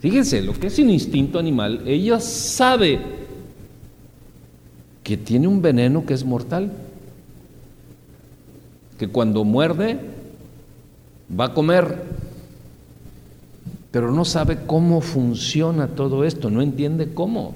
Fíjense, 0.00 0.40
lo 0.40 0.54
que 0.54 0.68
es 0.68 0.78
un 0.78 0.90
instinto 0.90 1.38
animal, 1.38 1.82
ella 1.86 2.20
sabe 2.20 3.25
que 5.06 5.16
tiene 5.16 5.46
un 5.46 5.62
veneno 5.62 6.04
que 6.04 6.14
es 6.14 6.24
mortal 6.24 6.72
que 8.98 9.06
cuando 9.06 9.44
muerde 9.44 10.00
va 11.30 11.44
a 11.44 11.54
comer, 11.54 12.02
pero 13.92 14.10
no 14.10 14.24
sabe 14.24 14.58
cómo 14.66 15.00
funciona 15.00 15.86
todo 15.86 16.24
esto, 16.24 16.50
no 16.50 16.60
entiende 16.60 17.14
cómo. 17.14 17.54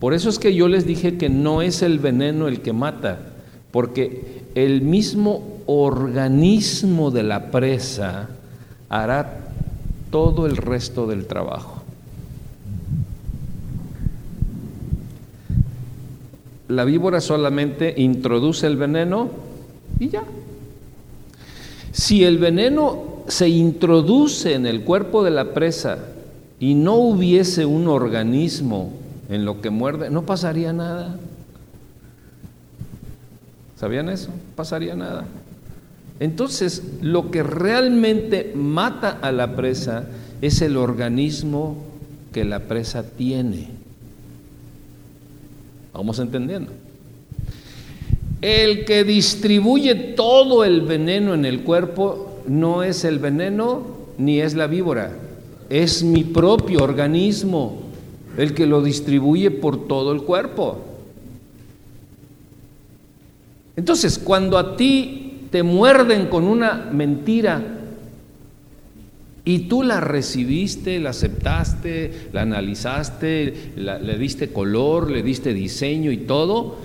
Por 0.00 0.14
eso 0.14 0.30
es 0.30 0.40
que 0.40 0.52
yo 0.52 0.66
les 0.66 0.84
dije 0.84 1.16
que 1.16 1.28
no 1.28 1.62
es 1.62 1.80
el 1.82 2.00
veneno 2.00 2.48
el 2.48 2.60
que 2.60 2.72
mata, 2.72 3.20
porque 3.70 4.42
el 4.56 4.82
mismo 4.82 5.44
organismo 5.66 7.12
de 7.12 7.22
la 7.22 7.52
presa 7.52 8.30
hará 8.88 9.46
todo 10.10 10.46
el 10.46 10.56
resto 10.56 11.06
del 11.06 11.28
trabajo. 11.28 11.85
La 16.68 16.84
víbora 16.84 17.20
solamente 17.20 17.94
introduce 17.96 18.66
el 18.66 18.76
veneno 18.76 19.30
y 19.98 20.08
ya. 20.08 20.24
Si 21.92 22.24
el 22.24 22.38
veneno 22.38 23.24
se 23.28 23.48
introduce 23.48 24.54
en 24.54 24.66
el 24.66 24.82
cuerpo 24.82 25.24
de 25.24 25.30
la 25.30 25.54
presa 25.54 25.98
y 26.58 26.74
no 26.74 26.94
hubiese 26.96 27.64
un 27.64 27.88
organismo 27.88 28.92
en 29.28 29.44
lo 29.44 29.60
que 29.60 29.70
muerde, 29.70 30.10
no 30.10 30.22
pasaría 30.22 30.72
nada. 30.72 31.16
¿Sabían 33.76 34.08
eso? 34.08 34.30
Pasaría 34.54 34.94
nada. 34.94 35.24
Entonces, 36.18 36.82
lo 37.02 37.30
que 37.30 37.42
realmente 37.42 38.52
mata 38.54 39.18
a 39.20 39.32
la 39.32 39.54
presa 39.54 40.06
es 40.40 40.62
el 40.62 40.76
organismo 40.76 41.76
que 42.32 42.44
la 42.44 42.60
presa 42.60 43.02
tiene. 43.02 43.75
Vamos 45.96 46.18
entendiendo. 46.18 46.72
El 48.42 48.84
que 48.84 49.02
distribuye 49.02 49.94
todo 49.94 50.62
el 50.62 50.82
veneno 50.82 51.32
en 51.32 51.46
el 51.46 51.62
cuerpo 51.62 52.42
no 52.46 52.82
es 52.82 53.04
el 53.04 53.18
veneno 53.18 53.82
ni 54.18 54.40
es 54.40 54.54
la 54.54 54.66
víbora, 54.66 55.12
es 55.70 56.02
mi 56.02 56.22
propio 56.22 56.82
organismo 56.82 57.82
el 58.36 58.52
que 58.52 58.66
lo 58.66 58.82
distribuye 58.82 59.50
por 59.50 59.88
todo 59.88 60.12
el 60.12 60.22
cuerpo. 60.22 60.78
Entonces, 63.74 64.18
cuando 64.18 64.58
a 64.58 64.76
ti 64.76 65.48
te 65.50 65.62
muerden 65.62 66.26
con 66.26 66.44
una 66.44 66.88
mentira, 66.92 67.75
Y 69.46 69.60
tú 69.60 69.84
la 69.84 70.00
recibiste, 70.00 70.98
la 70.98 71.10
aceptaste, 71.10 72.30
la 72.32 72.42
analizaste, 72.42 73.54
le 73.76 74.18
diste 74.18 74.48
color, 74.48 75.08
le 75.08 75.22
diste 75.22 75.54
diseño 75.54 76.10
y 76.10 76.16
todo. 76.18 76.78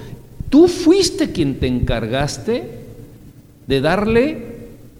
Tú 0.51 0.67
fuiste 0.67 1.31
quien 1.31 1.55
te 1.55 1.65
encargaste 1.65 2.63
de 3.65 3.81
darle 3.81 4.45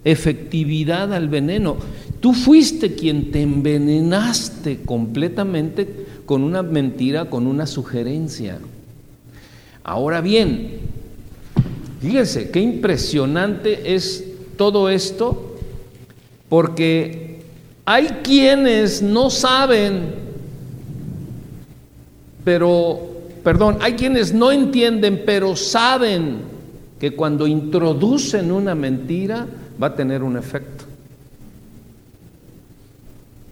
efectividad 0.03 1.13
al 1.13 1.29
veneno. 1.29 1.77
Tú 2.19 2.33
fuiste 2.33 2.95
quien 2.95 3.29
te 3.29 3.43
envenenaste 3.43 4.79
completamente 4.83 5.87
con 6.25 6.43
una 6.43 6.63
mentira, 6.63 7.25
con 7.29 7.45
una 7.45 7.67
sugerencia. 7.67 8.57
Ahora 9.83 10.21
bien, 10.21 10.79
fíjense 12.01 12.49
qué 12.49 12.59
impresionante 12.59 13.93
es 13.93 14.23
todo 14.57 14.89
esto, 14.89 15.57
porque 16.49 17.30
hay 17.91 18.07
quienes 18.23 19.01
no 19.01 19.29
saben, 19.29 20.13
pero, 22.45 22.99
perdón, 23.43 23.79
hay 23.81 23.95
quienes 23.95 24.33
no 24.33 24.49
entienden, 24.49 25.23
pero 25.25 25.57
saben 25.57 26.37
que 26.97 27.13
cuando 27.17 27.47
introducen 27.47 28.49
una 28.49 28.75
mentira 28.75 29.45
va 29.81 29.87
a 29.87 29.95
tener 29.95 30.23
un 30.23 30.37
efecto. 30.37 30.85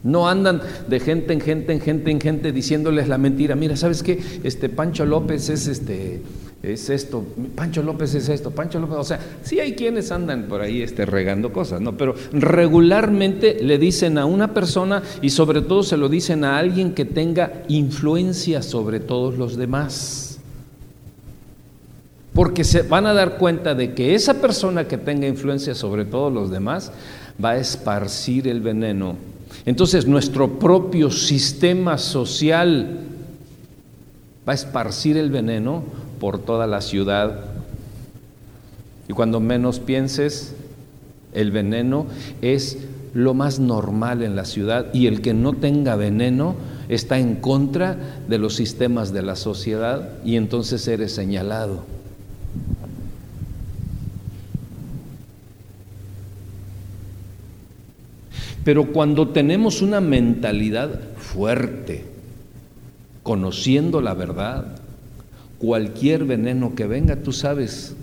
No 0.04 0.30
andan 0.30 0.62
de 0.88 1.02
gente 1.02 1.34
en 1.34 1.42
gente 1.42 1.74
en 1.74 1.82
gente 1.82 2.10
en 2.10 2.22
gente 2.22 2.54
diciéndoles 2.54 3.10
la 3.10 3.18
mentira. 3.18 3.56
Mira, 3.56 3.76
¿sabes 3.76 4.02
qué? 4.02 4.24
Este 4.46 4.70
Pancho 4.70 5.06
López 5.06 5.50
es 5.50 5.68
este 5.68 6.22
es 6.62 6.90
esto, 6.90 7.24
Pancho 7.56 7.82
López 7.82 8.14
es 8.16 8.28
esto, 8.28 8.52
Pancho 8.52 8.80
López, 8.80 8.98
o 8.98 9.04
sea, 9.04 9.20
sí 9.44 9.60
hay 9.60 9.74
quienes 9.74 10.12
andan 10.12 10.44
por 10.44 10.62
ahí 10.62 10.82
este, 10.82 11.06
regando 11.06 11.54
cosas, 11.54 11.80
¿no? 11.80 11.96
Pero 11.96 12.16
regularmente 12.34 13.58
le 13.62 13.78
dicen 13.78 14.18
a 14.18 14.26
una 14.26 14.54
persona 14.54 15.02
y 15.22 15.30
sobre 15.30 15.62
todo 15.62 15.84
se 15.84 15.98
lo 15.98 16.10
dicen 16.10 16.44
a 16.44 16.58
alguien 16.58 16.94
que 16.94 17.06
tenga 17.06 17.64
influencia 17.70 18.62
sobre 18.62 19.00
todos 19.00 19.38
los 19.38 19.56
demás. 19.56 20.40
Porque 22.34 22.64
se 22.64 22.82
van 22.84 23.06
a 23.06 23.14
dar 23.14 23.38
cuenta 23.38 23.74
de 23.74 23.94
que 23.94 24.14
esa 24.14 24.36
persona 24.36 24.88
que 24.88 24.98
tenga 24.98 25.28
influencia 25.28 25.76
sobre 25.76 26.06
todos 26.06 26.32
los 26.32 26.52
demás 26.52 26.92
va 27.44 27.52
a 27.52 27.58
esparcir 27.58 28.48
el 28.48 28.62
veneno 28.62 29.16
entonces 29.66 30.08
nuestro 30.08 30.60
propio 30.60 31.12
sistema 31.12 31.98
social 31.98 33.00
va 34.48 34.54
a 34.54 34.56
esparcir 34.56 35.18
el 35.18 35.30
veneno 35.30 35.84
por 36.20 36.40
toda 36.40 36.68
la 36.68 36.82
ciudad. 36.82 37.46
Y 39.08 39.14
cuando 39.14 39.40
menos 39.40 39.80
pienses, 39.80 40.56
el 41.34 41.52
veneno 41.52 42.06
es 42.42 42.78
lo 43.14 43.34
más 43.34 43.60
normal 43.60 44.22
en 44.22 44.36
la 44.36 44.46
ciudad 44.46 44.94
y 44.94 45.08
el 45.08 45.22
que 45.22 45.34
no 45.34 45.54
tenga 45.54 45.96
veneno 45.96 46.56
está 46.90 47.20
en 47.20 47.36
contra 47.36 47.98
de 48.28 48.38
los 48.38 48.56
sistemas 48.56 49.14
de 49.14 49.22
la 49.22 49.36
sociedad 49.36 50.10
y 50.24 50.36
entonces 50.36 50.88
eres 50.88 51.14
señalado. 51.14 51.84
Pero 58.64 58.92
cuando 58.92 59.30
tenemos 59.30 59.82
una 59.82 60.02
mentalidad 60.02 61.00
fuerte, 61.18 62.06
conociendo 63.24 64.02
la 64.02 64.14
verdad, 64.14 64.79
cualquier 65.60 66.26
veneno 66.26 66.74
que 66.74 66.88
venga, 66.88 67.18
tú 67.18 67.32
sabes 67.32 67.96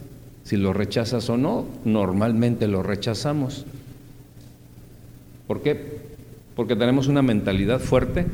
si 0.44 0.56
lo 0.56 0.72
rechazas 0.72 1.28
o 1.28 1.36
no, 1.36 1.66
normalmente 1.84 2.68
lo 2.68 2.82
rechazamos. 2.82 3.64
¿Por 5.48 5.62
qué? 5.62 5.98
Porque 6.54 6.76
tenemos 6.76 7.08
una 7.08 7.22
mentalidad 7.22 7.80
fuerte, 7.80 8.26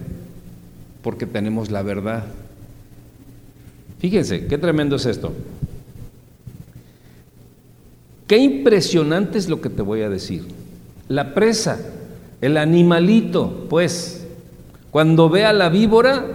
porque 1.03 1.25
tenemos 1.27 1.71
la 1.71 1.83
verdad. 1.83 2.25
Fíjense, 4.01 4.47
qué 4.47 4.59
tremendo 4.59 4.97
es 4.97 5.07
esto. 5.07 5.33
Qué 8.27 8.37
impresionante 8.37 9.39
es 9.39 9.49
lo 9.49 9.61
que 9.61 9.71
te 9.71 9.83
voy 9.83 10.03
a 10.03 10.11
decir. 10.11 10.47
La 11.09 11.33
presa 11.33 11.79
el 12.43 12.57
animalito, 12.57 13.67
pues, 13.71 14.27
cuando 14.91 15.31
ve 15.31 15.45
a 15.45 15.53
la 15.53 15.69
víbora, 15.69 16.27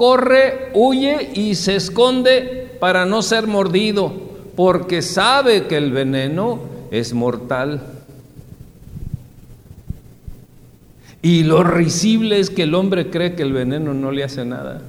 corre, 0.00 0.70
huye 0.72 1.30
y 1.34 1.54
se 1.54 1.76
esconde 1.76 2.74
para 2.80 3.04
no 3.04 3.20
ser 3.20 3.46
mordido, 3.46 4.10
porque 4.56 5.02
sabe 5.02 5.66
que 5.66 5.76
el 5.76 5.92
veneno 5.92 6.58
es 6.90 7.12
mortal. 7.12 7.82
Y 11.20 11.42
lo 11.42 11.62
risible 11.64 12.40
es 12.40 12.48
que 12.48 12.62
el 12.62 12.74
hombre 12.74 13.10
cree 13.10 13.34
que 13.34 13.42
el 13.42 13.52
veneno 13.52 13.92
no 13.92 14.10
le 14.10 14.24
hace 14.24 14.42
nada. 14.46 14.80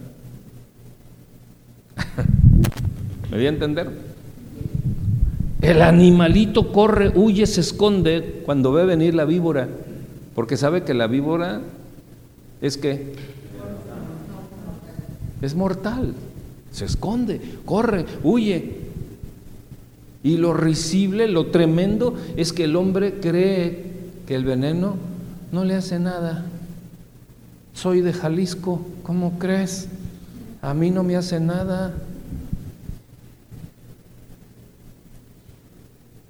¿Me 3.29 3.35
voy 3.35 3.47
a 3.47 3.49
entender? 3.49 3.89
El 5.61 5.81
animalito 5.81 6.71
corre, 6.71 7.11
huye, 7.13 7.45
se 7.47 7.59
esconde 7.59 8.43
cuando 8.45 8.71
ve 8.71 8.85
venir 8.85 9.13
la 9.13 9.25
víbora, 9.25 9.67
porque 10.35 10.55
sabe 10.55 10.83
que 10.83 10.93
la 10.93 11.07
víbora 11.07 11.59
es 12.61 12.77
que 12.77 13.40
es 15.41 15.55
mortal. 15.55 16.13
Se 16.71 16.85
esconde, 16.85 17.41
corre, 17.65 18.05
huye. 18.23 18.75
Y 20.23 20.37
lo 20.37 20.53
risible, 20.53 21.27
lo 21.27 21.47
tremendo 21.47 22.15
es 22.37 22.53
que 22.53 22.65
el 22.65 22.75
hombre 22.75 23.19
cree 23.19 23.85
que 24.27 24.35
el 24.35 24.45
veneno 24.45 24.95
no 25.51 25.65
le 25.65 25.75
hace 25.75 25.99
nada. 25.99 26.45
Soy 27.73 28.01
de 28.01 28.13
Jalisco, 28.13 28.85
¿cómo 29.03 29.39
crees? 29.39 29.87
A 30.61 30.73
mí 30.75 30.91
no 30.91 31.03
me 31.03 31.15
hace 31.15 31.39
nada. 31.39 31.95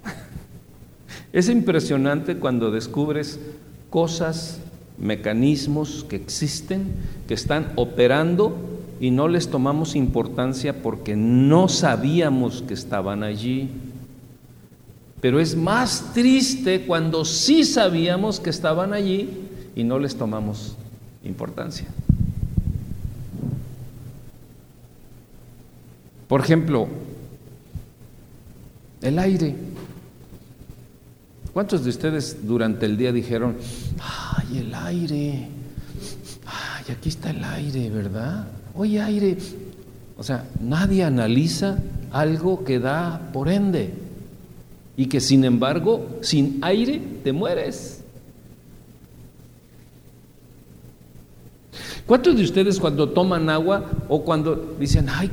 Es 1.34 1.50
impresionante 1.50 2.38
cuando 2.38 2.72
descubres 2.72 3.40
cosas, 3.90 4.60
mecanismos 4.98 6.06
que 6.08 6.16
existen, 6.16 6.94
que 7.28 7.34
están 7.34 7.74
operando 7.76 8.71
y 9.02 9.10
no 9.10 9.28
les 9.28 9.50
tomamos 9.50 9.96
importancia 9.96 10.84
porque 10.84 11.16
no 11.16 11.68
sabíamos 11.68 12.62
que 12.62 12.76
estaban 12.76 13.24
allí. 13.24 13.72
Pero 15.20 15.40
es 15.40 15.56
más 15.56 16.14
triste 16.14 16.86
cuando 16.86 17.26
sí 17.26 17.64
sabíamos 17.64 18.40
que 18.40 18.52
estaban 18.52 18.94
allí 18.94 19.28
y 19.76 19.84
no 19.84 19.98
les 19.98 20.16
tomamos 20.16 20.78
importancia. 21.24 21.88
Por 26.28 26.42
ejemplo, 26.42 26.88
el 29.02 29.18
aire. 29.18 29.56
¿Cuántos 31.54 31.84
de 31.84 31.90
ustedes 31.90 32.46
durante 32.48 32.86
el 32.86 32.98
día 32.98 33.12
dijeron, 33.12 33.58
ay, 34.00 34.60
el 34.60 34.76
aire, 34.76 35.48
ay, 36.46 36.94
aquí 36.94 37.10
está 37.10 37.32
el 37.32 37.44
aire, 37.44 37.90
¿verdad? 37.90 38.61
Oye, 38.76 39.02
aire. 39.02 39.38
O 40.18 40.24
sea, 40.24 40.46
nadie 40.60 41.04
analiza 41.04 41.80
algo 42.12 42.64
que 42.64 42.80
da 42.80 43.30
por 43.34 43.50
ende 43.50 43.94
y 44.98 45.08
que 45.08 45.20
sin 45.20 45.44
embargo, 45.44 46.20
sin 46.22 46.60
aire 46.62 47.02
te 47.24 47.32
mueres. 47.32 48.04
¿Cuántos 52.06 52.36
de 52.36 52.44
ustedes 52.44 52.80
cuando 52.80 53.10
toman 53.10 53.50
agua 53.50 53.90
o 54.10 54.24
cuando 54.24 54.76
dicen, 54.80 55.08
ay, 55.10 55.32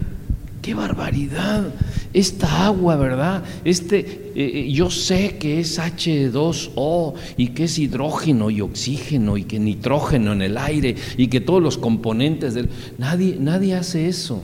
qué 0.63 0.75
barbaridad, 0.75 1.65
esta 2.13 2.67
agua, 2.67 2.97
¿verdad? 2.97 3.45
Este, 3.65 3.99
eh, 3.99 4.33
eh, 4.35 4.73
yo 4.73 4.91
sé 4.91 5.37
que 5.39 5.61
es 5.61 5.79
H2O 5.79 7.15
y 7.37 7.49
que 7.49 7.65
es 7.65 7.79
hidrógeno 7.79 8.51
y 8.51 8.61
oxígeno 8.61 9.37
y 9.37 9.45
que 9.45 9.59
nitrógeno 9.59 10.33
en 10.33 10.43
el 10.43 10.57
aire 10.57 10.97
y 11.17 11.29
que 11.29 11.41
todos 11.41 11.63
los 11.63 11.79
componentes 11.79 12.55
del... 12.55 12.69
Nadie, 12.99 13.37
nadie 13.39 13.75
hace 13.75 14.09
eso, 14.09 14.43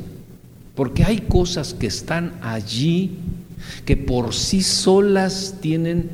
porque 0.75 1.05
hay 1.05 1.19
cosas 1.21 1.75
que 1.75 1.87
están 1.87 2.35
allí 2.43 3.13
que 3.85 3.97
por 3.97 4.35
sí 4.35 4.63
solas 4.63 5.57
tienen 5.61 6.11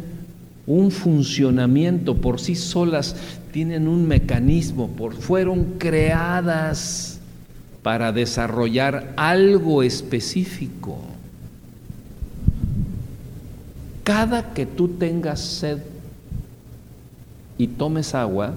un 0.66 0.90
funcionamiento, 0.90 2.16
por 2.16 2.40
sí 2.40 2.54
solas 2.54 3.16
tienen 3.52 3.88
un 3.88 4.06
mecanismo, 4.06 4.88
por, 4.88 5.14
fueron 5.14 5.64
creadas 5.78 7.18
para 7.82 8.12
desarrollar 8.12 9.14
algo 9.16 9.82
específico. 9.82 10.98
Cada 14.04 14.54
que 14.54 14.66
tú 14.66 14.88
tengas 14.88 15.40
sed 15.40 15.78
y 17.58 17.66
tomes 17.66 18.14
agua, 18.14 18.54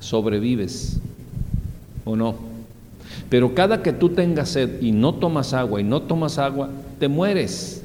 sobrevives 0.00 0.98
o 2.04 2.16
no. 2.16 2.34
Pero 3.28 3.54
cada 3.54 3.82
que 3.82 3.92
tú 3.92 4.10
tengas 4.10 4.50
sed 4.50 4.80
y 4.80 4.92
no 4.92 5.14
tomas 5.14 5.52
agua 5.52 5.80
y 5.80 5.84
no 5.84 6.02
tomas 6.02 6.38
agua, 6.38 6.70
te 6.98 7.08
mueres. 7.08 7.82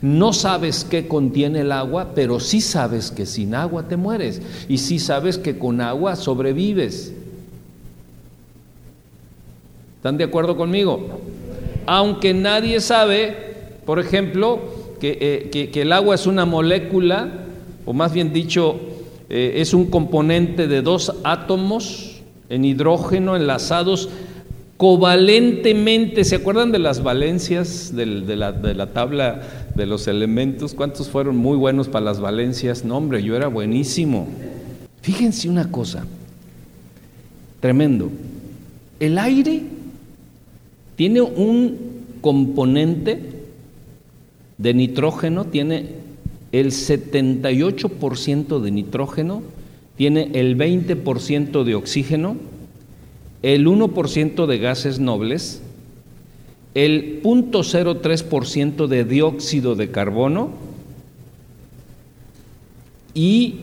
No 0.00 0.32
sabes 0.32 0.84
qué 0.84 1.08
contiene 1.08 1.60
el 1.60 1.72
agua, 1.72 2.12
pero 2.14 2.40
sí 2.40 2.60
sabes 2.60 3.10
que 3.10 3.26
sin 3.26 3.54
agua 3.54 3.84
te 3.84 3.96
mueres. 3.96 4.40
Y 4.68 4.78
sí 4.78 4.98
sabes 4.98 5.38
que 5.38 5.58
con 5.58 5.80
agua 5.80 6.16
sobrevives. 6.16 7.12
¿Están 9.96 10.16
de 10.16 10.24
acuerdo 10.24 10.56
conmigo? 10.56 11.20
Aunque 11.86 12.32
nadie 12.34 12.80
sabe, 12.80 13.47
por 13.88 13.98
ejemplo, 13.98 14.60
que, 15.00 15.16
eh, 15.50 15.70
el 15.74 15.92
agua 15.92 16.14
es 16.14 16.26
una 16.26 16.44
molécula, 16.44 17.46
o 17.86 17.94
más 17.94 18.12
bien 18.12 18.34
dicho, 18.34 18.78
eh, 19.30 19.54
es 19.62 19.72
un 19.72 19.86
componente 19.86 20.68
de 20.68 20.82
dos 20.82 21.14
átomos 21.24 22.20
en 22.50 22.66
hidrógeno 22.66 23.34
enlazados 23.34 24.10
covalentemente. 24.76 26.24
¿Se 26.24 26.36
acuerdan 26.36 26.70
de 26.70 26.80
las 26.80 27.02
valencias 27.02 27.96
de 27.96 28.36
la 28.36 28.86
tabla 28.92 29.40
de 29.74 29.86
los 29.86 30.06
elementos? 30.06 30.74
¿Cuántos 30.74 31.08
fueron 31.08 31.38
muy 31.38 31.56
buenos 31.56 31.88
para 31.88 32.04
las 32.04 32.20
valencias? 32.20 32.84
No, 32.84 32.98
hombre, 32.98 33.22
yo 33.22 33.36
era 33.36 33.48
buenísimo. 33.48 34.28
Fíjense 35.00 35.48
una 35.48 35.70
cosa, 35.70 36.04
tremendo. 37.60 38.10
El 39.00 39.16
aire 39.16 39.62
tiene 40.94 41.22
un 41.22 41.88
componente 42.20 43.27
de 44.58 44.74
nitrógeno, 44.74 45.46
tiene 45.46 45.86
el 46.52 46.72
78% 46.72 48.60
de 48.60 48.70
nitrógeno, 48.70 49.42
tiene 49.96 50.30
el 50.34 50.56
20% 50.56 51.64
de 51.64 51.74
oxígeno, 51.74 52.36
el 53.42 53.66
1% 53.66 54.46
de 54.46 54.58
gases 54.58 54.98
nobles, 54.98 55.62
el 56.74 57.22
0.03% 57.22 58.86
de 58.86 59.04
dióxido 59.04 59.74
de 59.74 59.90
carbono 59.90 60.50
y 63.14 63.56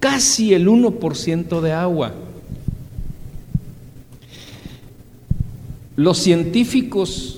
casi 0.00 0.54
el 0.54 0.68
1% 0.68 1.60
de 1.60 1.72
agua. 1.72 2.12
Los 5.96 6.18
científicos 6.18 7.35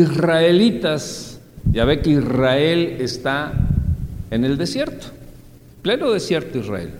israelitas, 0.00 1.40
ya 1.72 1.84
ve 1.84 2.00
que 2.00 2.10
Israel 2.10 2.96
está 3.00 3.52
en 4.30 4.44
el 4.44 4.56
desierto, 4.56 5.06
pleno 5.82 6.10
desierto 6.10 6.58
Israel. 6.58 6.90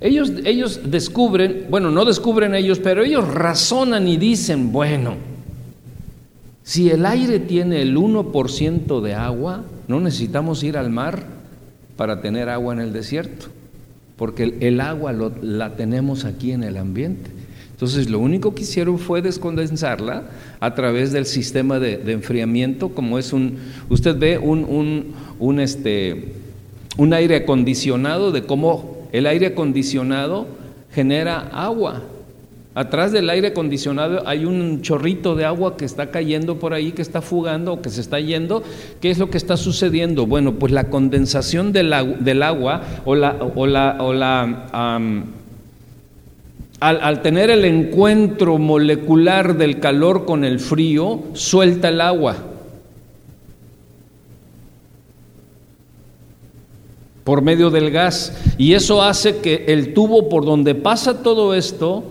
Ellos, 0.00 0.32
ellos 0.44 0.80
descubren, 0.84 1.66
bueno, 1.70 1.90
no 1.90 2.04
descubren 2.04 2.54
ellos, 2.54 2.78
pero 2.78 3.02
ellos 3.02 3.26
razonan 3.26 4.06
y 4.06 4.16
dicen, 4.16 4.70
bueno, 4.70 5.16
si 6.62 6.90
el 6.90 7.04
aire 7.04 7.40
tiene 7.40 7.82
el 7.82 7.96
1% 7.96 9.00
de 9.00 9.14
agua, 9.14 9.64
no 9.88 10.00
necesitamos 10.00 10.62
ir 10.62 10.76
al 10.76 10.90
mar 10.90 11.24
para 11.96 12.20
tener 12.20 12.48
agua 12.48 12.74
en 12.74 12.80
el 12.80 12.92
desierto, 12.92 13.46
porque 14.16 14.56
el, 14.60 14.80
agua 14.80 15.12
la 15.12 15.74
tenemos 15.74 16.24
aquí 16.24 16.52
en 16.52 16.62
el 16.62 16.76
ambiente. 16.76 17.37
Entonces 17.78 18.10
lo 18.10 18.18
único 18.18 18.56
que 18.56 18.62
hicieron 18.62 18.98
fue 18.98 19.22
descondensarla 19.22 20.24
a 20.58 20.74
través 20.74 21.12
del 21.12 21.26
sistema 21.26 21.78
de, 21.78 22.10
enfriamiento, 22.10 22.88
como 22.88 23.20
es 23.20 23.32
un, 23.32 23.58
usted 23.88 24.18
ve 24.18 24.36
un, 24.36 25.14
un, 25.38 25.60
este, 25.60 26.32
un 26.96 27.12
aire 27.12 27.36
acondicionado 27.36 28.32
de 28.32 28.42
cómo 28.42 29.06
el 29.12 29.28
aire 29.28 29.46
acondicionado 29.46 30.48
genera 30.92 31.38
agua. 31.52 32.02
Atrás 32.74 33.12
del 33.12 33.30
aire 33.30 33.46
acondicionado 33.46 34.26
hay 34.26 34.44
un 34.44 34.82
chorrito 34.82 35.36
de 35.36 35.44
agua 35.44 35.76
que 35.76 35.84
está 35.84 36.10
cayendo 36.10 36.58
por 36.58 36.74
ahí, 36.74 36.90
que 36.90 37.02
está 37.02 37.22
fugando 37.22 37.74
o 37.74 37.80
que 37.80 37.90
se 37.90 38.00
está 38.00 38.18
yendo. 38.18 38.64
¿Qué 39.00 39.12
es 39.12 39.18
lo 39.18 39.30
que 39.30 39.38
está 39.38 39.56
sucediendo? 39.56 40.26
Bueno, 40.26 40.54
pues 40.54 40.72
la 40.72 40.90
condensación 40.90 41.72
del, 41.72 41.92
agua 41.92 42.82
o 43.04 43.14
la, 43.14 43.36
o 43.54 43.66
la, 43.68 43.98
o 44.00 44.12
la 44.12 44.66
al, 46.80 47.22
tener 47.22 47.50
el 47.50 47.64
encuentro 47.64 48.58
molecular 48.58 49.56
del 49.56 49.80
calor 49.80 50.24
con 50.24 50.44
el 50.44 50.60
frío, 50.60 51.20
suelta 51.32 51.88
el 51.88 52.00
agua. 52.00 52.36
por 57.24 57.42
medio 57.42 57.68
del 57.68 57.90
gas. 57.90 58.32
Y 58.56 58.72
eso 58.72 59.02
hace 59.02 59.36
que 59.36 59.66
el 59.68 59.92
tubo 59.92 60.30
por 60.30 60.46
donde 60.46 60.74
pasa 60.74 61.22
todo 61.22 61.52
esto 61.52 62.02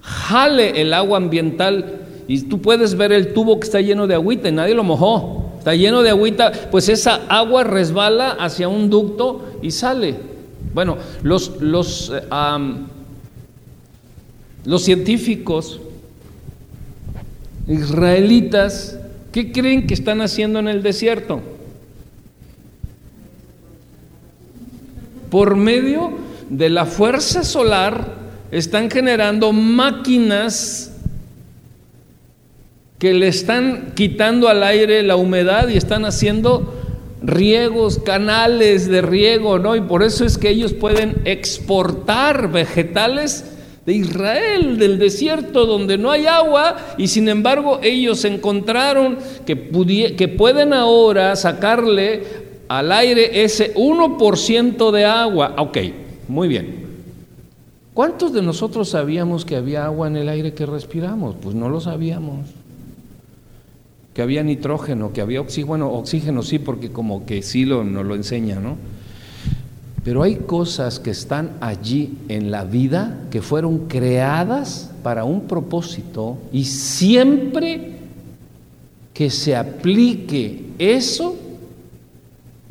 jale 0.00 0.80
el 0.80 0.94
agua 0.94 1.18
ambiental. 1.18 1.98
Y 2.26 2.40
tú 2.42 2.62
puedes 2.62 2.96
ver 2.96 3.12
el 3.12 3.34
tubo 3.34 3.60
que 3.60 3.66
está 3.66 3.82
lleno 3.82 4.06
de 4.06 4.14
agüita 4.14 4.48
y 4.48 4.52
nadie 4.52 4.74
lo 4.74 4.84
mojó. 4.84 5.52
Está 5.58 5.74
lleno 5.74 6.02
de 6.02 6.08
agüita, 6.08 6.50
pues 6.70 6.88
esa 6.88 7.26
agua 7.28 7.62
resbala 7.62 8.30
hacia 8.30 8.68
un 8.68 8.88
ducto 8.88 9.44
y 9.60 9.70
sale. 9.70 10.14
Bueno, 10.72 10.96
los, 11.22 11.60
los, 11.60 12.10
eh, 12.14 12.22
los 14.68 14.84
científicos 14.84 15.80
israelitas, 17.66 18.98
¿qué 19.32 19.50
creen 19.50 19.86
que 19.86 19.94
están 19.94 20.20
haciendo 20.20 20.60
en 20.60 20.68
el 20.68 20.82
desierto? 20.82 21.42
por 25.30 25.56
medio 25.56 26.12
de 26.48 26.70
la 26.70 26.86
fuerza 26.86 27.44
solar 27.44 28.16
están 28.50 28.90
generando 28.90 29.52
máquinas 29.52 30.94
que 32.98 33.12
le 33.12 33.28
están 33.28 33.92
quitando 33.94 34.48
al 34.48 34.62
aire 34.62 35.02
la 35.02 35.16
humedad 35.16 35.68
y 35.68 35.76
están 35.76 36.04
haciendo 36.04 36.74
riegos, 37.22 37.98
canales 37.98 38.88
de 38.88 39.02
riego, 39.02 39.58
¿no? 39.58 39.76
Y 39.76 39.80
por 39.82 40.02
eso 40.02 40.24
es 40.24 40.38
que 40.38 40.48
ellos 40.48 40.72
pueden 40.72 41.16
exportar 41.24 42.50
vegetales 42.50 43.44
de 43.88 43.94
Israel, 43.94 44.76
del 44.76 44.98
desierto 44.98 45.64
donde 45.64 45.96
no 45.96 46.10
hay 46.10 46.26
agua, 46.26 46.76
y 46.98 47.08
sin 47.08 47.26
embargo 47.26 47.80
ellos 47.82 48.22
encontraron 48.26 49.16
que, 49.46 50.14
que 50.14 50.28
pueden 50.28 50.74
ahora 50.74 51.34
sacarle 51.36 52.22
al 52.68 52.92
aire 52.92 53.44
ese 53.44 53.72
1% 53.74 54.90
de 54.90 55.06
agua. 55.06 55.54
Ok, 55.56 55.78
muy 56.28 56.48
bien. 56.48 56.84
¿Cuántos 57.94 58.34
de 58.34 58.42
nosotros 58.42 58.90
sabíamos 58.90 59.46
que 59.46 59.56
había 59.56 59.86
agua 59.86 60.06
en 60.06 60.16
el 60.18 60.28
aire 60.28 60.52
que 60.52 60.66
respiramos? 60.66 61.36
Pues 61.40 61.54
no 61.54 61.70
lo 61.70 61.80
sabíamos. 61.80 62.40
Que 64.12 64.20
había 64.20 64.42
nitrógeno, 64.42 65.14
que 65.14 65.22
había 65.22 65.40
oxígeno, 65.40 65.90
oxígeno 65.92 66.42
sí, 66.42 66.58
porque 66.58 66.92
como 66.92 67.24
que 67.24 67.40
sí 67.40 67.64
lo, 67.64 67.84
nos 67.84 68.04
lo 68.04 68.16
enseña, 68.16 68.56
¿no? 68.56 68.76
Pero 70.08 70.22
hay 70.22 70.36
cosas 70.36 70.98
que 70.98 71.10
están 71.10 71.58
allí 71.60 72.16
en 72.30 72.50
la 72.50 72.64
vida 72.64 73.26
que 73.30 73.42
fueron 73.42 73.88
creadas 73.88 74.90
para 75.02 75.24
un 75.24 75.42
propósito 75.42 76.38
y 76.50 76.64
siempre 76.64 77.98
que 79.12 79.28
se 79.28 79.54
aplique 79.54 80.64
eso, 80.78 81.36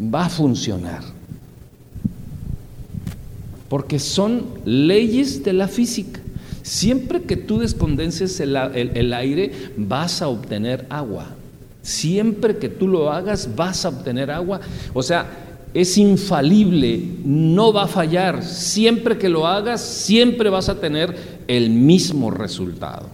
va 0.02 0.26
a 0.26 0.30
funcionar. 0.30 1.04
Porque 3.70 4.00
son 4.00 4.44
leyes 4.66 5.44
de 5.44 5.54
la 5.54 5.68
física. 5.68 6.20
Siempre 6.64 7.22
que 7.22 7.38
tú 7.38 7.60
descondenses 7.60 8.40
el, 8.40 9.14
aire, 9.14 9.52
vas 9.78 10.24
a 10.24 10.28
obtener 10.28 10.88
agua. 10.90 11.28
Siempre 11.84 12.58
que 12.58 12.68
tú 12.68 12.88
lo 12.88 13.12
hagas, 13.12 13.56
vas 13.56 13.86
a 13.86 13.90
obtener 13.90 14.32
agua. 14.32 14.60
O 14.96 15.04
sea, 15.04 15.47
es 15.74 15.98
infalible, 15.98 17.02
no 17.24 17.72
va 17.74 17.84
a 17.84 17.88
fallar. 17.88 18.44
Siempre 18.44 19.18
que 19.18 19.30
lo 19.30 19.48
hagas, 19.48 19.82
siempre 19.82 20.50
vas 20.50 20.70
a 20.70 20.80
tener 20.80 21.16
el 21.48 21.70
mismo 21.70 22.32
resultado. 22.32 23.08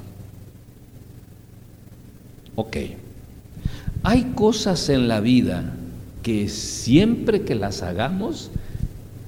Ok. 2.56 2.78
Hay 4.04 4.34
cosas 4.36 4.90
en 4.90 5.08
la 5.08 5.20
vida 5.22 5.74
que 6.22 6.48
siempre 6.50 7.42
que 7.42 7.56
las 7.56 7.82
hagamos, 7.82 8.52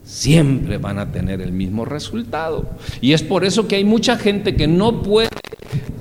siempre 0.06 0.78
van 0.78 1.00
a 1.00 1.12
tener 1.12 1.42
el 1.42 1.52
mismo 1.52 1.86
resultado. 1.86 2.70
Y 3.02 3.14
es 3.14 3.24
por 3.24 3.44
eso 3.44 3.68
que 3.68 3.76
hay 3.76 3.86
mucha 3.86 4.18
gente 4.18 4.56
que 4.56 4.68
no 4.68 5.02
puede 5.02 5.30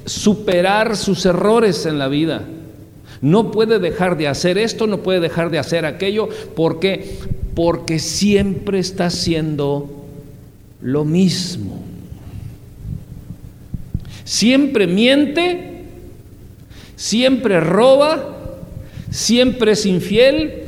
superar 0.05 0.97
sus 0.97 1.25
errores 1.25 1.87
en 1.87 1.99
la 1.99 2.09
vida. 2.09 2.45
No 3.25 3.51
puede 3.51 3.79
dejar 3.79 4.19
de 4.19 4.29
hacer 4.29 4.59
esto, 4.59 4.87
no 4.87 4.99
puede 4.99 5.19
dejar 5.19 5.51
de 5.51 5.59
hacer 5.59 5.87
aquello. 5.87 6.29
¿Por 6.55 6.79
qué? 6.79 7.17
Porque 7.55 7.99
siempre 7.99 8.79
está 8.79 9.07
haciendo 9.07 10.05
lo 10.83 11.07
mismo. 11.07 11.83
Siempre 14.25 14.87
miente, 14.87 15.85
siempre 16.97 17.61
roba, 17.61 18.59
siempre 19.11 19.73
es 19.73 19.87
infiel, 19.87 20.65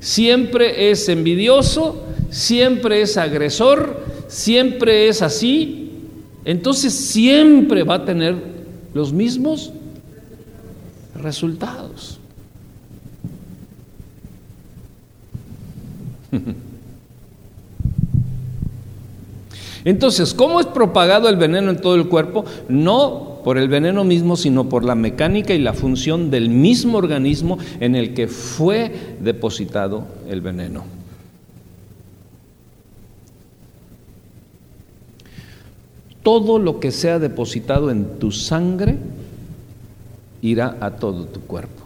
siempre 0.00 0.90
es 0.90 1.08
envidioso, 1.08 2.08
siempre 2.28 3.02
es 3.02 3.18
agresor, 3.18 4.02
siempre 4.26 5.06
es 5.06 5.22
así, 5.22 5.92
entonces 6.44 6.92
siempre 6.92 7.84
va 7.84 7.94
a 7.94 8.04
tener 8.04 8.34
los 8.94 9.12
mismos 9.12 9.74
resultados. 11.22 12.18
Entonces, 19.84 20.34
¿cómo 20.34 20.60
es 20.60 20.66
propagado 20.66 21.28
el 21.28 21.36
veneno 21.36 21.70
en 21.70 21.80
todo 21.80 21.94
el 21.94 22.08
cuerpo? 22.08 22.44
No 22.68 23.40
por 23.42 23.56
el 23.56 23.68
veneno 23.68 24.04
mismo, 24.04 24.36
sino 24.36 24.68
por 24.68 24.84
la 24.84 24.94
mecánica 24.94 25.54
y 25.54 25.58
la 25.58 25.72
función 25.72 26.30
del 26.30 26.50
mismo 26.50 26.98
organismo 26.98 27.58
en 27.80 27.96
el 27.96 28.12
que 28.14 28.28
fue 28.28 29.16
depositado 29.20 30.04
el 30.28 30.42
veneno. 30.42 30.84
Todo 36.22 36.58
lo 36.58 36.80
que 36.80 36.90
sea 36.90 37.18
depositado 37.18 37.90
en 37.90 38.18
tu 38.18 38.30
sangre 38.30 38.98
irá 40.42 40.76
a 40.80 40.92
todo 40.92 41.26
tu 41.26 41.40
cuerpo. 41.40 41.84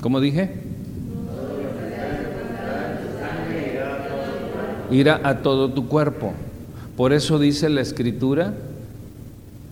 ¿Cómo 0.00 0.20
dije? 0.20 0.50
Irá 4.90 5.20
a 5.24 5.42
todo 5.42 5.70
tu 5.70 5.88
cuerpo. 5.88 6.34
Por 6.96 7.12
eso 7.12 7.38
dice 7.38 7.68
la 7.68 7.80
escritura 7.80 8.54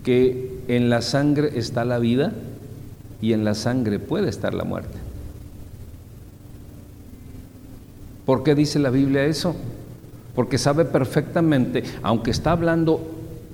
que 0.03 0.59
en 0.67 0.89
la 0.89 1.01
sangre 1.01 1.51
está 1.57 1.85
la 1.85 1.99
vida 1.99 2.33
y 3.21 3.33
en 3.33 3.45
la 3.45 3.53
sangre 3.53 3.99
puede 3.99 4.29
estar 4.29 4.53
la 4.53 4.63
muerte. 4.63 4.97
¿Por 8.25 8.43
qué 8.43 8.55
dice 8.55 8.79
la 8.79 8.89
Biblia 8.89 9.25
eso? 9.25 9.55
Porque 10.35 10.57
sabe 10.57 10.85
perfectamente, 10.85 11.83
aunque 12.01 12.31
está 12.31 12.51
hablando 12.51 13.01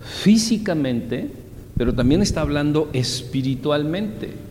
físicamente, 0.02 1.30
pero 1.78 1.94
también 1.94 2.22
está 2.22 2.42
hablando 2.42 2.89
espiritualmente 2.94 4.50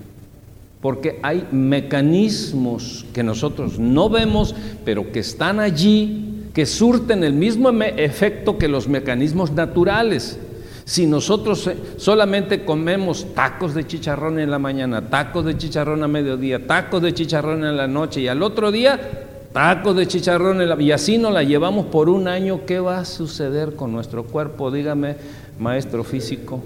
porque 0.80 1.18
hay 1.22 1.46
mecanismos 1.50 3.04
que 3.12 3.22
nosotros 3.22 3.78
no 3.78 4.08
vemos, 4.08 4.54
pero 4.84 5.10
que 5.10 5.20
están 5.20 5.58
allí, 5.58 6.44
que 6.54 6.66
surten 6.66 7.24
el 7.24 7.32
mismo 7.32 7.70
efecto 7.70 8.58
que 8.58 8.68
los 8.68 8.88
mecanismos 8.88 9.50
naturales. 9.52 10.38
Si 10.84 11.06
nosotros 11.06 11.66
eh, 11.66 11.76
solamente 11.98 12.64
comemos 12.64 13.34
tacos 13.34 13.74
de 13.74 13.86
chicharrón 13.86 14.38
en 14.38 14.50
la 14.50 14.58
mañana, 14.58 15.10
tacos 15.10 15.44
de 15.44 15.58
chicharrón 15.58 16.02
a 16.02 16.08
mediodía, 16.08 16.66
tacos 16.66 17.02
de 17.02 17.12
chicharrón 17.12 17.64
en 17.64 17.76
la 17.76 17.86
noche 17.86 18.22
y 18.22 18.28
al 18.28 18.42
otro 18.42 18.72
día 18.72 19.27
tacos 19.58 19.96
de 19.96 20.66
la, 20.66 20.80
y 20.80 20.92
así 20.92 21.18
nos 21.18 21.32
la 21.32 21.42
llevamos 21.42 21.86
por 21.86 22.08
un 22.08 22.28
año, 22.28 22.60
¿qué 22.64 22.78
va 22.78 23.00
a 23.00 23.04
suceder 23.04 23.74
con 23.74 23.90
nuestro 23.90 24.22
cuerpo? 24.22 24.70
Dígame, 24.70 25.16
maestro 25.58 26.04
físico 26.04 26.62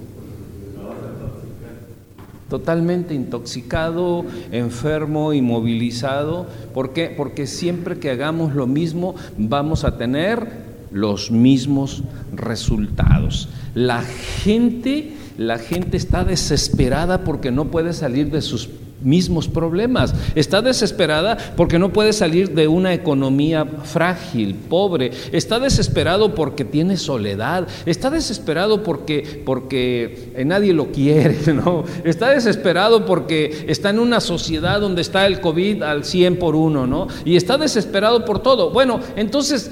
totalmente 2.51 3.15
intoxicado, 3.15 4.27
enfermo, 4.51 5.33
inmovilizado. 5.33 6.45
¿Por 6.75 6.93
qué? 6.93 7.07
Porque 7.17 7.47
siempre 7.47 7.99
que 7.99 8.11
hagamos 8.11 8.55
lo 8.55 8.67
mismo 8.67 9.15
vamos 9.39 9.85
a 9.85 9.97
tener 9.97 10.49
los 10.91 11.31
mismos 11.31 12.03
resultados. 12.35 13.49
La 13.75 14.03
gente, 14.03 15.15
la 15.39 15.59
gente 15.59 15.97
está 15.97 16.25
desesperada 16.25 17.25
porque 17.25 17.51
no 17.51 17.69
puede 17.69 17.95
salir 17.95 18.31
de 18.31 18.43
sus 18.43 18.69
mismos 19.03 19.49
problemas. 19.49 20.15
Está 20.35 20.63
desesperada 20.63 21.37
porque 21.57 21.79
no 21.79 21.93
puede 21.93 22.13
salir 22.13 22.51
de 22.51 22.69
una 22.69 22.95
economía 22.95 23.65
frágil, 23.65 24.55
pobre. 24.55 25.11
Está 25.33 25.59
desesperado 25.59 26.35
porque 26.35 26.65
tiene 26.65 26.97
soledad. 26.97 27.67
Está 27.87 28.11
desesperado 28.11 28.83
porque, 28.83 29.43
porque 29.45 30.33
nadie 30.45 30.73
lo 30.73 30.93
quiere. 30.93 31.39
¿no? 31.53 31.85
Está 32.05 32.31
desesperado 32.31 33.05
porque 33.07 33.67
está 33.69 33.91
en 33.91 33.99
una 33.99 34.21
sociedad 34.21 34.81
donde 34.81 35.03
está 35.03 35.27
el 35.27 35.41
COVID 35.41 35.83
al 35.83 36.05
100 36.05 36.39
por 36.39 36.55
uno. 36.55 36.87
¿no? 36.87 37.09
Y 37.25 37.37
está 37.37 37.59
desesperado 37.59 38.25
por 38.25 38.41
todo. 38.41 38.71
Bueno, 38.71 39.01
entonces... 39.17 39.71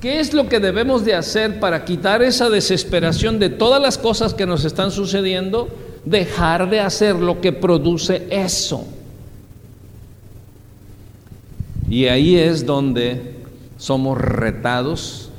¿Qué 0.00 0.18
es 0.18 0.34
lo 0.34 0.48
que 0.48 0.58
debemos 0.58 1.04
de 1.04 1.14
hacer 1.14 1.60
para 1.60 1.84
quitar 1.84 2.24
esa 2.24 2.50
desesperación 2.50 3.38
de 3.38 3.50
todas 3.50 3.80
las 3.80 3.98
cosas 3.98 4.34
que 4.34 4.46
nos 4.46 4.64
están 4.64 4.90
sucediendo? 4.90 5.68
Dejar 6.04 6.68
de 6.70 6.80
hacer 6.80 7.16
lo 7.16 7.40
que 7.40 7.52
produce 7.52 8.26
eso. 8.30 8.86
Y 11.88 12.06
ahí 12.06 12.36
es 12.36 12.64
donde 12.64 13.34
somos 13.76 14.18
retados 14.18 15.30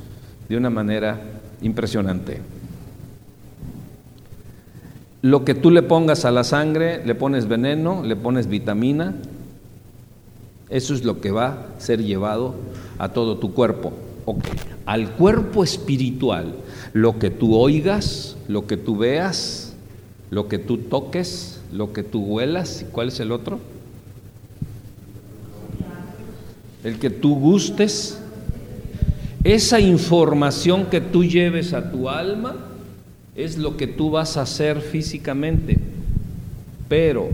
de 0.49 0.57
una 0.57 0.69
manera 0.69 1.19
impresionante. 1.61 2.41
Lo 5.21 5.45
que 5.45 5.55
tú 5.55 5.71
le 5.71 5.81
pongas 5.81 6.25
a 6.25 6.31
la 6.31 6.43
sangre, 6.43 7.03
le 7.05 7.15
pones 7.15 7.47
veneno, 7.47 8.03
le 8.03 8.15
pones 8.15 8.47
vitamina, 8.47 9.15
eso 10.69 10.93
es 10.93 11.05
lo 11.05 11.21
que 11.21 11.31
va 11.31 11.47
a 11.47 11.79
ser 11.79 12.03
llevado 12.03 12.55
a 12.97 13.09
todo 13.09 13.37
tu 13.37 13.53
cuerpo. 13.53 13.93
Al 14.85 15.11
cuerpo 15.11 15.63
espiritual, 15.63 16.55
lo 16.91 17.19
que 17.19 17.29
tú 17.29 17.55
oigas, 17.55 18.35
lo 18.49 18.67
que 18.67 18.75
tú 18.75 18.97
veas, 18.97 19.62
lo 20.33 20.47
que 20.47 20.57
tú 20.57 20.77
toques, 20.77 21.61
lo 21.71 21.93
que 21.93 22.01
tú 22.01 22.23
huelas, 22.23 22.81
¿y 22.81 22.85
cuál 22.85 23.09
es 23.09 23.19
el 23.19 23.31
otro? 23.31 23.59
El 26.83 26.97
que 26.97 27.11
tú 27.11 27.35
gustes, 27.35 28.17
esa 29.43 29.79
información 29.79 30.87
que 30.87 31.01
tú 31.01 31.23
lleves 31.23 31.73
a 31.73 31.91
tu 31.91 32.09
alma 32.09 32.55
es 33.35 33.59
lo 33.59 33.77
que 33.77 33.85
tú 33.85 34.09
vas 34.09 34.35
a 34.35 34.41
hacer 34.41 34.81
físicamente. 34.81 35.77
Pero 36.89 37.29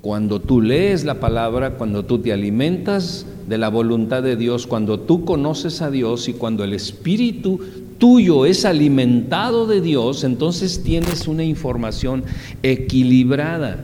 cuando 0.00 0.40
tú 0.40 0.60
lees 0.60 1.04
la 1.04 1.20
palabra, 1.20 1.74
cuando 1.74 2.04
tú 2.04 2.18
te 2.18 2.32
alimentas 2.32 3.24
de 3.46 3.56
la 3.56 3.68
voluntad 3.68 4.24
de 4.24 4.34
Dios, 4.34 4.66
cuando 4.66 4.98
tú 4.98 5.24
conoces 5.24 5.80
a 5.80 5.92
Dios 5.92 6.28
y 6.28 6.32
cuando 6.32 6.64
el 6.64 6.72
Espíritu 6.72 7.60
tuyo 8.02 8.46
es 8.46 8.64
alimentado 8.64 9.68
de 9.68 9.80
Dios, 9.80 10.24
entonces 10.24 10.82
tienes 10.82 11.28
una 11.28 11.44
información 11.44 12.24
equilibrada. 12.64 13.78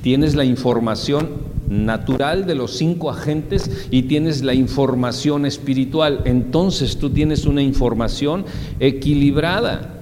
Tienes 0.00 0.36
la 0.36 0.44
información 0.44 1.28
natural 1.68 2.46
de 2.46 2.54
los 2.54 2.76
cinco 2.76 3.10
agentes 3.10 3.88
y 3.90 4.02
tienes 4.02 4.44
la 4.44 4.54
información 4.54 5.44
espiritual. 5.44 6.22
Entonces 6.24 6.98
tú 6.98 7.10
tienes 7.10 7.46
una 7.46 7.62
información 7.62 8.44
equilibrada. 8.78 9.95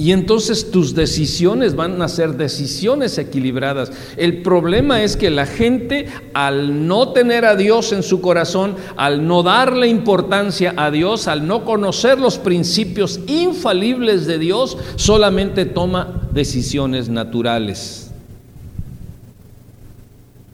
Y 0.00 0.12
entonces 0.12 0.70
tus 0.70 0.94
decisiones 0.94 1.76
van 1.76 2.00
a 2.00 2.08
ser 2.08 2.38
decisiones 2.38 3.18
equilibradas. 3.18 3.92
El 4.16 4.40
problema 4.40 5.02
es 5.02 5.14
que 5.14 5.28
la 5.28 5.44
gente 5.44 6.06
al 6.32 6.86
no 6.86 7.12
tener 7.12 7.44
a 7.44 7.54
Dios 7.54 7.92
en 7.92 8.02
su 8.02 8.22
corazón, 8.22 8.76
al 8.96 9.26
no 9.26 9.42
darle 9.42 9.88
importancia 9.88 10.72
a 10.78 10.90
Dios, 10.90 11.28
al 11.28 11.46
no 11.46 11.66
conocer 11.66 12.18
los 12.18 12.38
principios 12.38 13.20
infalibles 13.26 14.26
de 14.26 14.38
Dios, 14.38 14.78
solamente 14.96 15.66
toma 15.66 16.30
decisiones 16.32 17.10
naturales. 17.10 18.10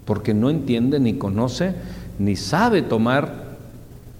Porque 0.06 0.34
no 0.34 0.50
entiende 0.50 0.98
ni 0.98 1.18
conoce 1.18 1.72
ni 2.18 2.34
sabe 2.34 2.82
tomar 2.82 3.45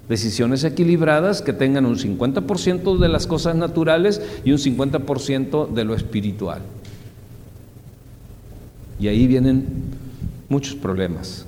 Decisiones 0.09 0.63
equilibradas 0.63 1.43
que 1.43 1.53
tengan 1.53 1.85
un 1.85 1.97
50% 1.97 2.99
de 2.99 3.09
las 3.09 3.27
cosas 3.27 3.57
naturales 3.57 4.23
y 4.45 4.53
un 4.53 4.59
50% 4.59 5.73
de 5.73 5.85
lo 5.85 5.95
espiritual. 5.95 6.63
Y 9.01 9.09
ahí 9.09 9.27
vienen 9.27 9.67
muchos 10.49 10.77
problemas. 10.77 11.47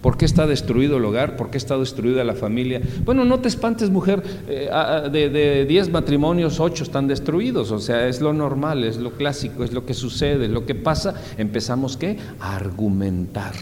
¿Por 0.00 0.16
qué 0.16 0.24
está 0.24 0.48
destruido 0.48 0.96
el 0.96 1.04
hogar? 1.04 1.36
¿Por 1.36 1.50
qué 1.50 1.58
está 1.58 1.78
destruida 1.78 2.24
la 2.24 2.34
familia? 2.34 2.80
Bueno, 3.04 3.24
no 3.24 3.38
te 3.38 3.46
espantes, 3.46 3.88
mujer, 3.88 4.22
eh, 4.48 4.68
de 5.12 5.64
10 5.64 5.90
matrimonios, 5.90 6.58
8 6.58 6.82
están 6.82 7.06
destruidos, 7.06 7.70
o 7.70 7.78
sea, 7.78 8.08
es 8.08 8.20
lo 8.20 8.32
normal, 8.32 8.82
es 8.82 8.96
lo 8.96 9.12
clásico, 9.12 9.62
es 9.62 9.72
lo 9.72 9.86
que 9.86 9.94
sucede, 9.94 10.48
lo 10.48 10.66
que 10.66 10.74
pasa. 10.74 11.14
Empezamos, 11.38 11.96
¿qué? 11.96 12.18
A 12.40 12.56
argumentar 12.56 13.52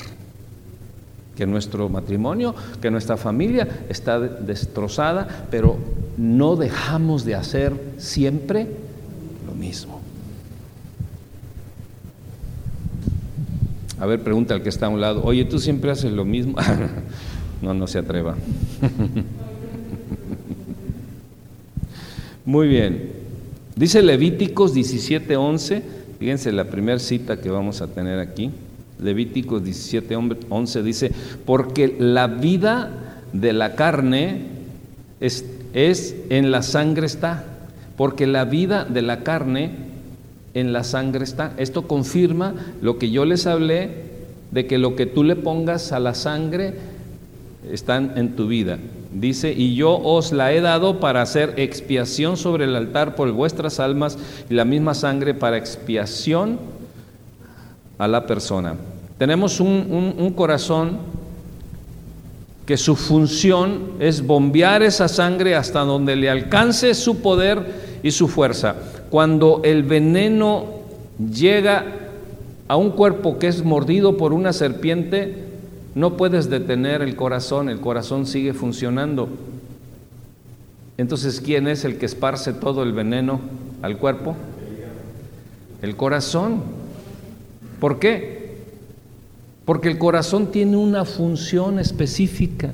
que 1.37 1.47
nuestro 1.47 1.89
matrimonio, 1.89 2.55
que 2.83 2.91
nuestra 2.91 3.17
familia 3.17 3.85
está 3.89 4.21
destrozada, 4.21 5.47
pero 5.51 5.79
no 6.17 6.57
dejamos 6.57 7.25
de 7.25 7.35
hacer 7.35 7.73
siempre 7.99 8.67
lo 9.47 9.55
mismo. 9.55 10.01
A 13.99 14.07
ver, 14.07 14.23
pregunta 14.23 14.55
al 14.55 14.63
que 14.63 14.71
está 14.71 14.87
a 14.87 14.89
un 14.89 15.01
lado, 15.01 15.23
oye, 15.25 15.45
¿tú 15.45 15.59
siempre 15.59 15.91
haces 15.91 16.13
lo 16.13 16.25
mismo? 16.25 16.57
no, 17.63 17.75
no 17.75 17.87
se 17.87 17.99
atreva. 17.99 18.35
Muy 22.45 22.67
bien. 22.69 23.13
Dice 23.77 24.03
Levíticos 24.03 24.75
17:11, 24.75 25.83
fíjense 26.19 26.53
la 26.53 26.65
primera 26.65 26.99
cita 26.99 27.41
que 27.41 27.51
vamos 27.51 27.81
a 27.81 27.87
tener 27.87 28.19
aquí. 28.19 28.51
Levíticos 29.03 29.65
17, 29.65 30.17
11 30.49 30.83
dice, 30.83 31.13
porque 31.45 31.97
la 31.99 32.27
vida 32.27 32.91
de 33.33 33.53
la 33.53 33.75
carne 33.75 34.43
es, 35.21 35.45
es 35.73 36.15
en 36.31 36.51
la 36.51 36.63
sangre 36.63 37.07
está, 37.07 37.45
porque 37.97 38.27
la 38.27 38.45
vida 38.45 38.85
de 38.85 39.03
la 39.03 39.23
carne 39.23 39.71
en 40.55 40.73
la 40.73 40.85
sangre 40.85 41.25
está. 41.25 41.53
Esto 41.57 41.87
confirma 41.87 42.55
lo 42.83 42.99
que 42.99 43.11
yo 43.11 43.25
les 43.25 43.47
hablé 43.47 44.11
de 44.51 44.67
que 44.67 44.79
lo 44.79 44.97
que 44.97 45.07
tú 45.07 45.23
le 45.23 45.37
pongas 45.37 45.93
a 45.93 46.01
la 46.01 46.15
sangre 46.15 46.75
están 47.71 48.13
en 48.17 48.37
tu 48.37 48.49
vida. 48.49 48.79
Dice, 49.13 49.53
y 49.53 49.75
yo 49.75 49.97
os 49.97 50.33
la 50.33 50.53
he 50.53 50.61
dado 50.61 51.01
para 51.01 51.23
hacer 51.23 51.55
expiación 51.57 52.37
sobre 52.37 52.65
el 52.65 52.77
altar 52.77 53.17
por 53.17 53.31
vuestras 53.33 53.81
almas 53.81 54.19
y 54.49 54.55
la 54.55 54.65
misma 54.65 54.95
sangre 54.95 55.35
para 55.35 55.57
expiación 55.57 56.59
a 57.99 58.09
la 58.09 58.27
persona. 58.27 58.77
Tenemos 59.21 59.61
un, 59.61 60.15
un 60.17 60.33
corazón 60.33 60.97
que 62.65 62.79
su 62.79 62.97
función 62.97 63.83
es 64.01 64.27
bombear 64.27 64.83
esa 64.83 65.09
sangre 65.09 65.55
hasta 65.57 65.81
donde 65.81 66.17
le 66.17 66.31
alcance 66.31 66.95
su 66.95 67.21
poder 67.21 68.01
y 68.03 68.13
su 68.13 68.29
fuerza. 68.29 68.77
Cuando 69.11 69.61
el 69.63 69.83
veneno 69.83 70.65
llega 71.19 71.85
a 72.67 72.77
un 72.77 72.93
cuerpo 72.93 73.39
que 73.39 73.49
es 73.49 73.63
mordido 73.63 74.17
por 74.17 74.33
una 74.33 74.55
serpiente, 74.55 75.35
no 75.95 76.17
puedes 76.17 76.49
detener 76.49 77.03
el 77.03 77.15
corazón, 77.15 77.69
el 77.69 77.81
corazón 77.83 78.25
sigue 78.25 78.55
funcionando. 78.55 79.29
Entonces, 80.97 81.43
¿quién 81.43 81.69
es 81.69 81.85
el 81.85 81.99
que 81.99 82.07
esparce 82.07 82.55
todo 82.55 82.83
el 82.83 82.95
veneno 82.95 83.39
al 83.83 83.99
cuerpo? 83.99 84.35
El 85.83 85.95
corazón. 85.95 86.63
¿Por 87.81 87.99
qué? 87.99 88.40
Porque 89.71 89.87
el 89.87 89.99
corazón 89.99 90.51
tiene 90.51 90.77
una 90.77 91.05
función 91.05 91.79
específica. 91.79 92.73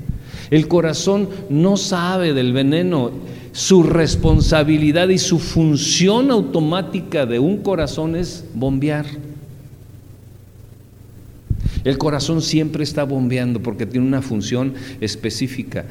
El 0.49 0.67
corazón 0.67 1.29
no 1.47 1.77
sabe 1.77 2.33
del 2.33 2.53
veneno. 2.53 3.11
Su 3.51 3.83
responsabilidad 3.83 5.07
y 5.09 5.19
su 5.19 5.37
función 5.37 6.31
automática 6.31 7.27
de 7.27 7.37
un 7.37 7.57
corazón 7.57 8.15
es 8.15 8.45
bombear. 8.55 9.05
El 11.83 11.99
corazón 11.99 12.41
siempre 12.41 12.83
está 12.83 13.03
bombeando 13.03 13.61
porque 13.61 13.85
tiene 13.85 14.07
una 14.07 14.23
función 14.23 14.73
específica. 14.99 15.85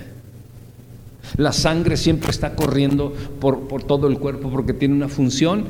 La 1.36 1.52
sangre 1.52 1.96
siempre 1.96 2.32
está 2.32 2.56
corriendo 2.56 3.14
por, 3.38 3.84
todo 3.84 4.08
el 4.08 4.18
cuerpo 4.18 4.50
porque 4.50 4.72
tiene 4.72 4.96
una 4.96 5.08
función 5.08 5.66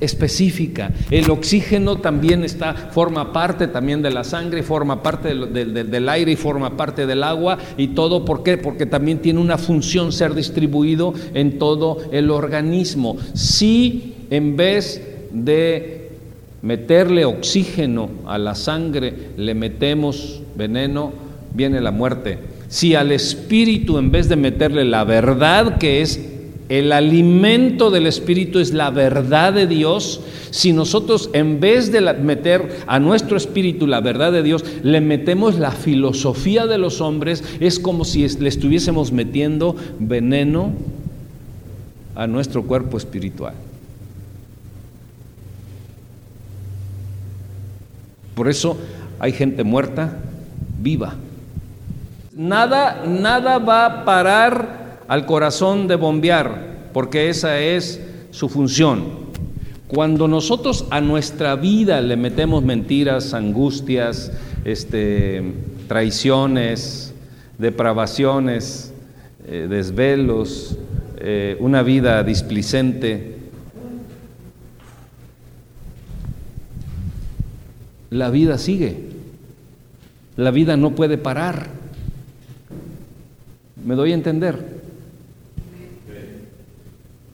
específica. 0.00 0.92
El 1.10 1.30
oxígeno 1.30 1.98
también 1.98 2.44
está, 2.44 2.74
forma 2.74 3.32
parte 3.32 3.68
también 3.68 4.02
de 4.02 4.10
la 4.10 4.24
sangre, 4.24 4.62
forma 4.62 5.02
parte 5.02 5.28
del, 5.28 5.90
del, 5.90 6.08
aire 6.08 6.32
y 6.32 6.36
forma 6.36 6.76
parte 6.76 7.06
del 7.06 7.22
agua 7.22 7.58
y 7.76 7.88
todo. 7.88 8.24
¿Por 8.24 8.42
qué? 8.42 8.58
Porque 8.58 8.86
también 8.86 9.18
tiene 9.18 9.40
una 9.40 9.58
función 9.58 10.12
ser 10.12 10.34
distribuido 10.34 11.14
en 11.34 11.58
todo 11.58 11.98
el 12.12 12.30
organismo. 12.30 13.16
Si 13.34 14.14
en 14.30 14.56
vez 14.56 15.02
de 15.32 16.10
meterle 16.62 17.24
oxígeno 17.24 18.10
a 18.26 18.38
la 18.38 18.54
sangre, 18.54 19.14
le 19.36 19.54
metemos 19.54 20.42
veneno, 20.56 21.12
viene 21.54 21.80
la 21.80 21.90
muerte. 21.90 22.38
Si 22.68 22.94
al 22.94 23.12
espíritu, 23.12 23.98
en 23.98 24.10
vez 24.10 24.28
de 24.28 24.36
meterle 24.36 24.84
la 24.84 25.04
verdad, 25.04 25.78
que 25.78 26.02
es 26.02 26.20
el 26.68 26.92
alimento 26.92 27.90
del 27.90 28.06
espíritu, 28.06 28.58
es 28.58 28.72
la 28.72 28.90
verdad 28.90 29.52
de 29.54 29.66
Dios, 29.66 30.20
si 30.50 30.72
nosotros 30.72 31.30
en 31.32 31.60
vez 31.60 31.90
de 31.92 32.00
meter 32.14 32.80
a 32.86 32.98
nuestro 32.98 33.36
espíritu 33.36 33.86
la 33.86 34.00
verdad 34.00 34.32
de 34.32 34.42
Dios, 34.42 34.64
le 34.82 35.00
metemos 35.00 35.58
la 35.58 35.70
filosofía 35.70 36.66
de 36.66 36.78
los 36.78 37.00
hombres, 37.00 37.42
es 37.60 37.78
como 37.78 38.04
si 38.04 38.28
le 38.28 38.48
estuviésemos 38.48 39.12
metiendo 39.12 39.76
veneno 39.98 40.72
a 42.14 42.26
nuestro 42.26 42.64
cuerpo 42.64 42.98
espiritual. 42.98 43.54
Por 48.34 48.48
eso 48.48 48.76
hay 49.18 49.32
gente 49.32 49.64
muerta, 49.64 50.18
viva. 50.80 51.14
Nada, 52.36 53.04
nada 53.06 53.58
va 53.58 53.86
a 53.86 54.04
parar 54.04 54.87
al 55.08 55.26
corazón 55.26 55.88
de 55.88 55.96
bombear, 55.96 56.90
porque 56.92 57.30
esa 57.30 57.58
es 57.58 58.00
su 58.30 58.48
función. 58.48 59.28
Cuando 59.88 60.28
nosotros 60.28 60.86
a 60.90 61.00
nuestra 61.00 61.56
vida 61.56 62.02
le 62.02 62.16
metemos 62.16 62.62
mentiras, 62.62 63.32
angustias, 63.32 64.30
este, 64.64 65.42
traiciones, 65.88 67.14
depravaciones, 67.56 68.92
eh, 69.46 69.66
desvelos, 69.68 70.76
eh, 71.18 71.56
una 71.58 71.82
vida 71.82 72.22
displicente, 72.22 73.38
la 78.10 78.28
vida 78.28 78.58
sigue. 78.58 79.08
La 80.36 80.50
vida 80.50 80.76
no 80.76 80.94
puede 80.94 81.16
parar. 81.16 81.68
¿Me 83.84 83.94
doy 83.94 84.12
a 84.12 84.14
entender? 84.14 84.77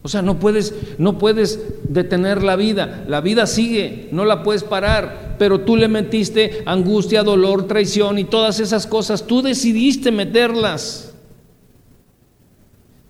O 0.05 0.09
sea, 0.09 0.21
no 0.21 0.39
puedes, 0.39 0.75
no 0.99 1.17
puedes 1.17 1.59
detener 1.89 2.43
la 2.43 2.57
vida. 2.57 3.07
La 3.09 3.23
vida 3.23 3.47
sigue, 3.47 4.11
no 4.13 4.27
la 4.27 4.43
puedes 4.43 4.63
parar. 4.63 5.37
Pero 5.39 5.63
tú 5.63 5.77
le 5.77 5.89
metiste 5.89 6.63
angustia, 6.67 7.23
dolor, 7.23 7.67
traición 7.67 8.19
y 8.19 8.25
todas 8.25 8.61
esas 8.61 8.87
cosas. 8.87 9.27
Tú 9.27 9.41
decidiste 9.41 10.13
meterlas. 10.13 11.15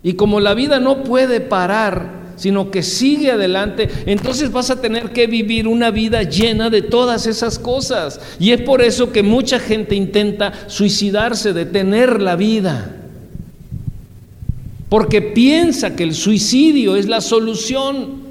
Y 0.05 0.13
como 0.13 0.39
la 0.39 0.55
vida 0.55 0.79
no 0.79 1.03
puede 1.03 1.41
parar, 1.41 2.35
sino 2.37 2.71
que 2.71 2.85
sigue 2.85 3.33
adelante, 3.33 3.89
entonces 4.07 4.53
vas 4.53 4.71
a 4.71 4.81
tener 4.81 5.11
que 5.11 5.27
vivir 5.27 5.67
una 5.67 5.91
vida 5.91 6.23
llena 6.23 6.71
de 6.71 6.83
todas 6.83 7.27
esas 7.27 7.59
cosas. 7.59 8.21
Y 8.39 8.53
es 8.53 8.61
por 8.61 8.83
eso 8.83 9.11
que 9.11 9.25
mucha 9.25 9.59
gente 9.59 9.97
intenta 9.97 10.53
suicidarse, 10.69 11.53
detener 11.53 12.23
la 12.23 12.37
vida. 12.37 13.04
Porque 14.88 15.23
piensa 15.23 15.97
que 15.97 16.05
el 16.05 16.14
suicidio 16.14 16.97
es 16.97 17.07
la 17.07 17.20
solución 17.20 18.23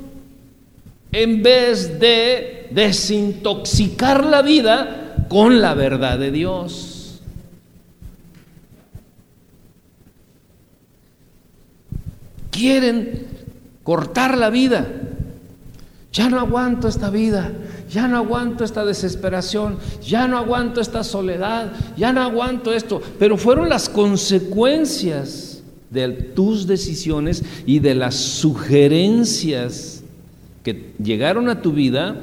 en 1.11 1.43
vez 1.43 1.99
de 1.99 2.67
desintoxicar 2.71 4.25
la 4.25 4.41
vida 4.41 5.25
con 5.29 5.61
la 5.61 5.73
verdad 5.73 6.17
de 6.19 6.31
Dios. 6.31 7.21
Quieren 12.51 13.27
cortar 13.83 14.37
la 14.37 14.49
vida. 14.49 14.87
Ya 16.11 16.29
no 16.29 16.39
aguanto 16.39 16.87
esta 16.87 17.09
vida, 17.09 17.51
ya 17.89 18.07
no 18.07 18.17
aguanto 18.17 18.63
esta 18.63 18.85
desesperación, 18.85 19.79
ya 19.99 20.27
no 20.27 20.37
aguanto 20.37 20.79
esta 20.79 21.03
soledad, 21.03 21.73
ya 21.97 22.13
no 22.13 22.21
aguanto 22.21 22.71
esto. 22.71 23.01
Pero 23.17 23.35
fueron 23.35 23.67
las 23.67 23.89
consecuencias 23.89 25.52
de 25.93 26.09
tus 26.09 26.67
decisiones 26.67 27.43
y 27.65 27.79
de 27.79 27.95
las 27.95 28.15
sugerencias 28.15 30.03
que 30.63 30.93
llegaron 31.01 31.49
a 31.49 31.61
tu 31.61 31.73
vida, 31.73 32.15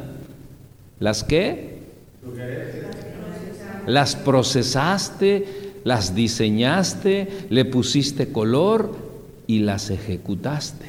las 0.98 1.24
que 1.24 1.80
las 3.87 4.16
procesaste, 4.16 5.72
las 5.85 6.14
diseñaste, 6.14 7.28
le 7.48 7.64
pusiste 7.64 8.33
color 8.33 8.94
y 9.46 9.61
las 9.61 9.90
ejecutaste. 9.90 10.87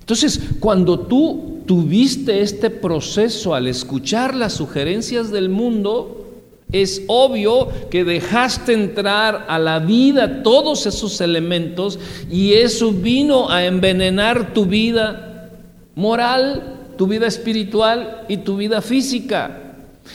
Entonces, 0.00 0.40
cuando 0.60 1.00
tú 1.00 1.60
tuviste 1.66 2.40
este 2.40 2.70
proceso 2.70 3.54
al 3.54 3.66
escuchar 3.66 4.34
las 4.34 4.54
sugerencias 4.54 5.30
del 5.30 5.48
mundo, 5.48 6.25
es 6.72 7.02
obvio 7.06 7.68
que 7.90 8.04
dejaste 8.04 8.72
entrar 8.72 9.46
a 9.48 9.58
la 9.58 9.78
vida 9.78 10.42
todos 10.42 10.86
esos 10.86 11.20
elementos 11.20 11.98
y 12.30 12.54
eso 12.54 12.90
vino 12.90 13.50
a 13.50 13.64
envenenar 13.64 14.52
tu 14.52 14.66
vida 14.66 15.50
moral, 15.94 16.92
tu 16.96 17.06
vida 17.06 17.26
espiritual 17.26 18.24
y 18.28 18.38
tu 18.38 18.56
vida 18.56 18.80
física. 18.80 19.62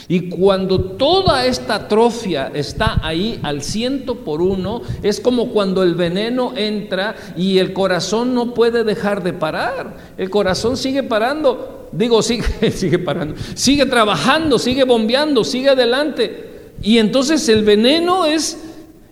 Y 0.08 0.30
cuando 0.30 0.80
toda 0.80 1.44
esta 1.46 1.74
atrofia 1.74 2.50
está 2.54 3.00
ahí 3.02 3.38
al 3.42 3.62
ciento 3.62 4.16
por 4.16 4.40
uno, 4.40 4.82
es 5.02 5.20
como 5.20 5.50
cuando 5.50 5.82
el 5.82 5.94
veneno 5.94 6.54
entra 6.56 7.14
y 7.36 7.58
el 7.58 7.72
corazón 7.72 8.34
no 8.34 8.54
puede 8.54 8.84
dejar 8.84 9.22
de 9.22 9.34
parar. 9.34 9.96
El 10.16 10.30
corazón 10.30 10.76
sigue 10.76 11.02
parando, 11.02 11.88
digo, 11.92 12.22
sigue, 12.22 12.70
sigue 12.70 12.98
parando, 12.98 13.34
sigue 13.54 13.86
trabajando, 13.86 14.58
sigue 14.58 14.84
bombeando, 14.84 15.44
sigue 15.44 15.70
adelante. 15.70 16.51
Y 16.82 16.98
entonces 16.98 17.48
el 17.48 17.64
veneno 17.64 18.26
es 18.26 18.58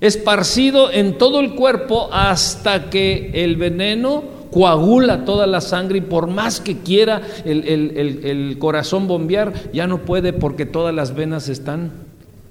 esparcido 0.01 0.91
en 0.91 1.19
todo 1.19 1.41
el 1.41 1.55
cuerpo 1.55 2.09
hasta 2.13 2.91
que 2.91 3.31
el 3.35 3.57
veneno 3.57 4.25
coagula 4.51 5.25
toda 5.25 5.47
la 5.47 5.61
sangre 5.61 5.99
y 5.99 6.03
por 6.03 6.27
más 6.27 6.61
que 6.61 6.79
quiera 6.79 7.23
el, 7.45 8.57
corazón 8.59 9.07
bombear, 9.07 9.53
ya 9.73 9.87
no 9.87 9.99
puede 9.99 10.33
porque 10.33 10.67
todas 10.67 10.95
las 10.95 11.15
venas 11.15 11.49
están 11.49 11.91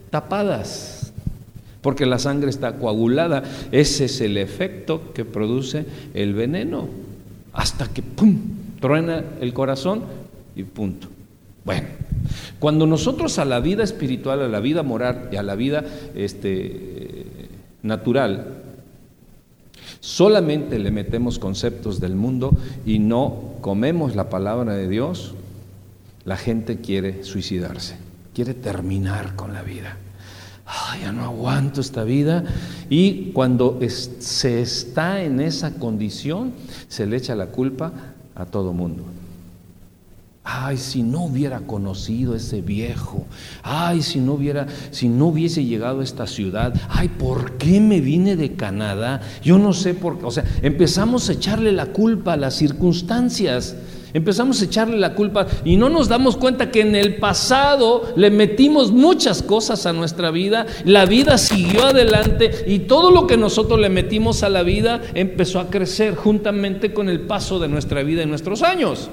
tapadas. 0.10 0.96
porque 1.82 2.06
la 2.06 2.20
sangre 2.20 2.50
está 2.50 2.74
coagulada. 2.74 3.44
Ese 3.72 4.06
es 4.06 4.20
el 4.20 4.38
efecto 4.38 5.14
que 5.14 5.24
produce 5.24 5.86
el 6.14 6.34
veneno, 6.34 6.90
hasta 7.54 7.88
que 7.88 8.02
¡pum! 8.02 8.38
truena 8.82 9.24
el 9.40 9.54
corazón 9.54 10.04
y 10.58 10.64
punto. 10.64 11.08
Bueno, 11.64 11.88
cuando 12.60 12.86
nosotros 12.86 13.40
a 13.40 13.46
la 13.46 13.60
vida 13.60 13.84
espiritual, 13.84 14.42
a 14.42 14.48
la 14.48 14.60
vida 14.60 14.84
moral 14.84 15.30
y 15.32 15.38
a 15.38 15.44
la 15.44 15.56
vida 15.56 15.84
este, 16.16 17.26
natural, 17.84 18.64
solamente 20.00 20.80
le 20.80 20.92
metemos 20.92 21.40
conceptos 21.40 22.00
del 22.00 22.16
mundo 22.16 22.52
y 22.86 23.00
no 23.00 23.54
comemos 23.62 24.16
la 24.16 24.30
palabra 24.30 24.74
de 24.74 24.88
Dios, 24.88 25.36
la 26.26 26.38
gente 26.38 26.78
quiere 26.78 27.24
suicidarse, 27.24 27.96
quiere 28.34 28.54
terminar 28.54 29.36
con 29.36 29.54
la 29.54 29.64
vida. 29.64 29.98
ya 31.02 31.12
no 31.12 31.24
aguanto 31.24 31.82
esta 31.82 32.04
vida. 32.04 32.44
Y 32.90 33.32
cuando 33.32 33.80
se 34.20 34.62
está 34.62 35.24
en 35.24 35.40
esa 35.40 35.76
condición, 35.76 36.54
se 36.88 37.06
le 37.06 37.18
echa 37.18 37.36
la 37.36 37.48
culpa 37.48 37.92
a 38.36 38.46
todo 38.46 38.74
mundo. 38.74 39.04
Ay, 40.44 40.78
si 40.78 41.04
no 41.04 41.26
hubiera 41.26 41.60
conocido 41.60 42.34
ese 42.34 42.62
viejo. 42.62 43.28
Ay, 43.62 44.02
si 44.02 44.20
no 44.20 44.34
hubiera, 44.34 44.68
si 44.92 45.08
no 45.10 45.28
hubiese 45.28 45.66
llegado 45.66 46.00
a 46.00 46.04
esta 46.04 46.28
ciudad. 46.28 46.74
Ay, 46.90 47.10
¿por 47.10 47.58
qué 47.58 47.80
me 47.80 48.02
vine 48.02 48.36
de 48.36 48.54
Canadá? 48.54 49.22
Yo 49.44 49.58
no 49.58 49.74
sé 49.74 49.94
por 49.94 50.18
qué. 50.18 50.26
O 50.26 50.32
sea, 50.32 50.46
empezamos 50.62 51.30
a 51.30 51.34
echarle 51.34 51.72
la 51.72 51.88
culpa 51.88 52.34
a 52.34 52.38
las 52.38 52.56
circunstancias. 52.56 53.76
Empezamos 54.12 54.60
a 54.62 54.66
echarle 54.66 54.98
la 54.98 55.14
culpa 55.14 55.46
y 55.64 55.76
no 55.76 55.88
nos 55.90 56.08
damos 56.08 56.36
cuenta 56.36 56.72
que 56.72 56.82
en 56.82 56.96
el 56.96 57.18
pasado 57.18 58.12
le 58.16 58.32
metimos 58.32 58.92
muchas 58.92 59.44
cosas 59.44 59.86
a 59.86 59.94
nuestra 59.94 60.32
vida, 60.32 60.66
la 60.84 61.06
vida 61.06 61.38
siguió 61.38 61.86
adelante 61.86 62.66
y 62.66 62.80
todo 62.80 63.12
lo 63.12 63.28
que 63.28 63.38
nosotros 63.38 63.80
le 63.80 63.90
metimos 63.90 64.42
a 64.42 64.50
la 64.50 64.64
vida 64.64 65.00
empezó 65.14 65.60
a 65.60 65.70
crecer 65.70 66.16
juntamente 66.16 66.92
con 66.92 67.08
el 67.08 67.22
paso 67.22 67.60
de 67.60 67.68
nuestra 67.68 68.02
vida 68.02 68.24
en 68.24 68.30
nuestros 68.30 68.64
años 68.64 69.10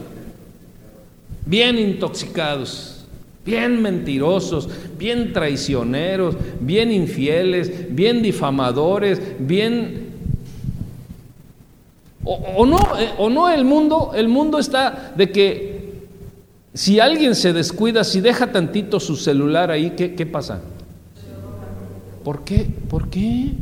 bien 1.46 1.78
intoxicados, 1.78 3.06
bien 3.44 3.80
mentirosos, 3.80 4.68
bien 4.98 5.32
traicioneros, 5.32 6.36
bien 6.60 6.90
infieles, 6.90 7.94
bien 7.94 8.22
difamadores, 8.22 9.20
bien... 9.38 10.04
O, 12.28 12.66
no, 12.66 12.76
eh, 12.98 13.10
o 13.18 13.30
no 13.30 13.48
el 13.48 13.64
mundo, 13.64 14.10
el 14.12 14.26
mundo 14.26 14.58
está 14.58 15.14
de 15.16 15.30
que 15.30 15.76
si 16.74 16.98
alguien 16.98 17.36
se 17.36 17.52
descuida, 17.52 18.02
si 18.02 18.20
deja 18.20 18.50
tantito 18.50 18.98
su 18.98 19.14
celular 19.14 19.70
ahí, 19.70 19.92
¿qué, 19.96 20.16
qué 20.16 20.26
pasa? 20.26 20.60
¿Por 22.24 22.42
qué? 22.42 22.66
¿Por 22.90 23.08
qué? 23.10 23.52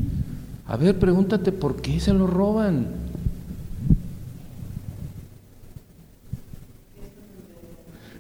A 0.67 0.79
ver, 0.79 0.99
pregúntate, 0.99 1.53
¿por 1.53 1.83
qué 1.83 2.01
se 2.01 2.15
lo 2.15 2.27
roban? 2.27 3.04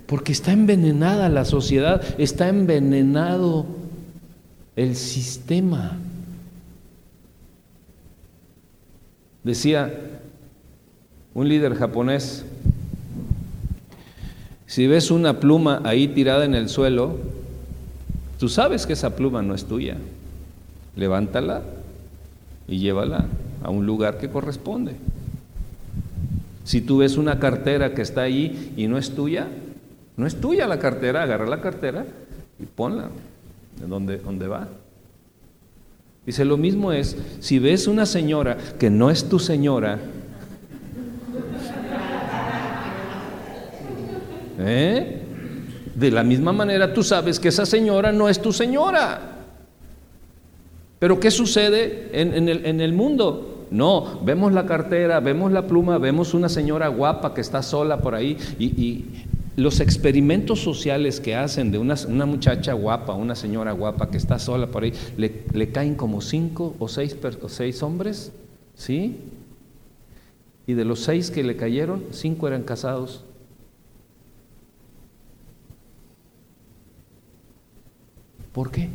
Porque 0.06 0.32
está 0.32 0.52
envenenada 0.52 1.28
la 1.28 1.44
sociedad, 1.44 2.02
está 2.18 2.48
envenenado 2.48 3.66
el 4.76 4.96
sistema. 4.96 5.98
Decía 9.42 9.92
un 11.34 11.48
líder 11.48 11.74
japonés, 11.74 12.44
si 14.66 14.86
ves 14.86 15.10
una 15.10 15.40
pluma 15.40 15.80
ahí 15.84 16.08
tirada 16.08 16.44
en 16.44 16.54
el 16.54 16.68
suelo, 16.68 17.16
tú 18.38 18.48
sabes 18.48 18.86
que 18.86 18.94
esa 18.94 19.14
pluma 19.14 19.42
no 19.42 19.54
es 19.54 19.64
tuya. 19.66 19.96
Levántala 20.96 21.62
y 22.66 22.78
llévala 22.78 23.26
a 23.62 23.70
un 23.70 23.86
lugar 23.86 24.18
que 24.18 24.30
corresponde. 24.30 24.96
Si 26.64 26.80
tú 26.80 26.98
ves 26.98 27.16
una 27.18 27.38
cartera 27.38 27.94
que 27.94 28.02
está 28.02 28.22
ahí 28.22 28.72
y 28.76 28.86
no 28.86 28.96
es 28.96 29.14
tuya, 29.14 29.48
no 30.16 30.26
es 30.26 30.40
tuya 30.40 30.66
la 30.66 30.78
cartera, 30.78 31.22
agarra 31.22 31.46
la 31.46 31.60
cartera 31.60 32.04
y 32.58 32.66
ponla 32.66 33.10
de 33.80 33.86
donde, 33.86 34.18
donde 34.18 34.46
va. 34.46 34.68
Dice, 36.24 36.44
lo 36.44 36.56
mismo 36.56 36.92
es, 36.92 37.16
si 37.40 37.58
ves 37.58 37.86
una 37.86 38.06
señora 38.06 38.56
que 38.78 38.90
no 38.90 39.10
es 39.10 39.28
tu 39.28 39.38
señora, 39.38 39.98
¿eh? 44.58 45.20
de 45.94 46.10
la 46.10 46.22
misma 46.22 46.52
manera 46.52 46.92
tú 46.92 47.02
sabes 47.02 47.38
que 47.38 47.48
esa 47.48 47.66
señora 47.66 48.12
no 48.12 48.28
es 48.28 48.40
tu 48.40 48.52
señora. 48.52 49.32
Pero 50.98 51.20
¿qué 51.20 51.30
sucede 51.30 52.08
en, 52.12 52.48
el, 52.48 52.64
en 52.64 52.80
el 52.80 52.94
mundo? 52.94 53.66
No, 53.70 54.20
vemos 54.22 54.52
la 54.52 54.66
cartera, 54.66 55.20
vemos 55.20 55.52
la 55.52 55.66
pluma, 55.66 55.98
vemos 55.98 56.32
una 56.32 56.48
señora 56.48 56.88
guapa 56.88 57.34
que 57.34 57.40
está 57.40 57.62
sola 57.62 57.98
por 57.98 58.14
ahí 58.14 58.36
y, 58.58 59.23
los 59.56 59.80
experimentos 59.80 60.60
sociales 60.60 61.20
que 61.20 61.36
hacen 61.36 61.70
de 61.70 61.78
una, 61.78 62.26
muchacha 62.26 62.72
guapa, 62.72 63.14
una 63.14 63.34
señora 63.34 63.72
guapa 63.72 64.10
que 64.10 64.16
está 64.16 64.38
sola 64.38 64.66
por 64.68 64.82
ahí, 64.82 64.92
le, 65.16 65.70
caen 65.70 65.94
como 65.94 66.20
cinco 66.20 66.74
o 66.78 66.88
seis, 66.88 67.16
o 67.42 67.48
seis 67.48 67.82
hombres, 67.82 68.32
¿sí? 68.74 69.16
Y 70.66 70.74
de 70.74 70.84
los 70.84 71.00
seis 71.00 71.30
que 71.30 71.44
le 71.44 71.56
cayeron, 71.56 72.04
cinco 72.10 72.48
eran 72.48 72.62
casados. 72.62 73.24
¿Por 78.52 78.70
qué? 78.70 78.88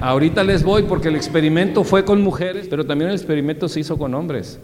Ahorita 0.00 0.44
les 0.44 0.62
voy 0.62 0.82
porque 0.82 1.08
el 1.08 1.16
experimento 1.16 1.82
fue 1.82 2.04
con 2.04 2.22
mujeres, 2.22 2.66
pero 2.68 2.84
también 2.84 3.10
el 3.10 3.16
experimento 3.16 3.68
se 3.68 3.80
hizo 3.80 3.96
con 3.96 4.14
hombres. 4.14 4.58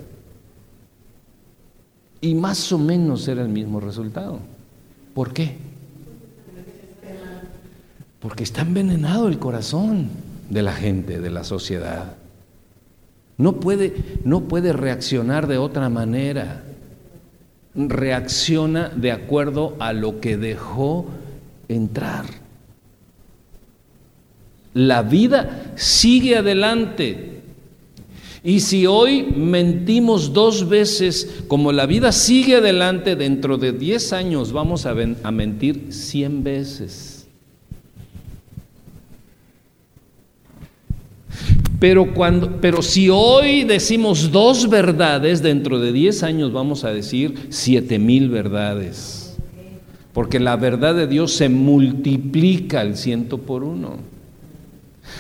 Y 2.20 2.34
más 2.34 2.70
o 2.72 2.78
menos 2.78 3.26
era 3.26 3.42
el 3.42 3.48
mismo 3.48 3.80
resultado. 3.80 4.38
¿Por 5.14 5.32
qué? 5.32 5.56
Porque 8.20 8.44
está 8.44 8.62
envenenado 8.62 9.26
el 9.26 9.38
corazón 9.38 10.10
de 10.48 10.62
la 10.62 10.72
gente, 10.72 11.20
de 11.20 11.30
la 11.30 11.44
sociedad. 11.44 12.14
No 13.38 13.54
puede, 13.54 14.20
no 14.24 14.42
puede 14.42 14.72
reaccionar 14.72 15.46
de 15.48 15.58
otra 15.58 15.88
manera. 15.88 16.62
Reacciona 17.74 18.90
de 18.90 19.10
acuerdo 19.10 19.74
a 19.80 19.92
lo 19.92 20.20
que 20.20 20.36
dejó 20.36 21.06
entrar. 21.68 22.41
La 24.74 25.02
vida 25.02 25.72
sigue 25.76 26.36
adelante. 26.36 27.32
Y 28.44 28.60
si 28.60 28.86
hoy 28.86 29.22
mentimos 29.22 30.32
dos 30.32 30.68
veces, 30.68 31.44
como 31.46 31.70
la 31.70 31.86
vida 31.86 32.10
sigue 32.10 32.56
adelante, 32.56 33.14
dentro 33.14 33.56
de 33.56 33.72
10 33.72 34.12
años 34.14 34.52
vamos 34.52 34.84
a, 34.84 34.94
mentir 34.94 35.86
100 35.90 36.42
veces. 36.42 37.28
Pero, 41.78 42.14
cuando, 42.14 42.60
pero 42.60 42.82
si 42.82 43.08
hoy 43.10 43.64
decimos 43.64 44.32
dos 44.32 44.68
verdades, 44.68 45.42
dentro 45.42 45.78
de 45.78 45.92
10 45.92 46.22
años 46.22 46.52
vamos 46.52 46.84
a 46.84 46.92
decir 46.92 47.46
siete 47.48 47.98
mil 47.98 48.28
verdades. 48.28 49.36
Porque 50.12 50.40
la 50.40 50.56
verdad 50.56 50.94
de 50.94 51.06
Dios 51.06 51.32
se 51.32 51.48
multiplica 51.48 52.80
al 52.80 52.96
ciento 52.96 53.38
por 53.38 53.64
uno. 53.64 54.11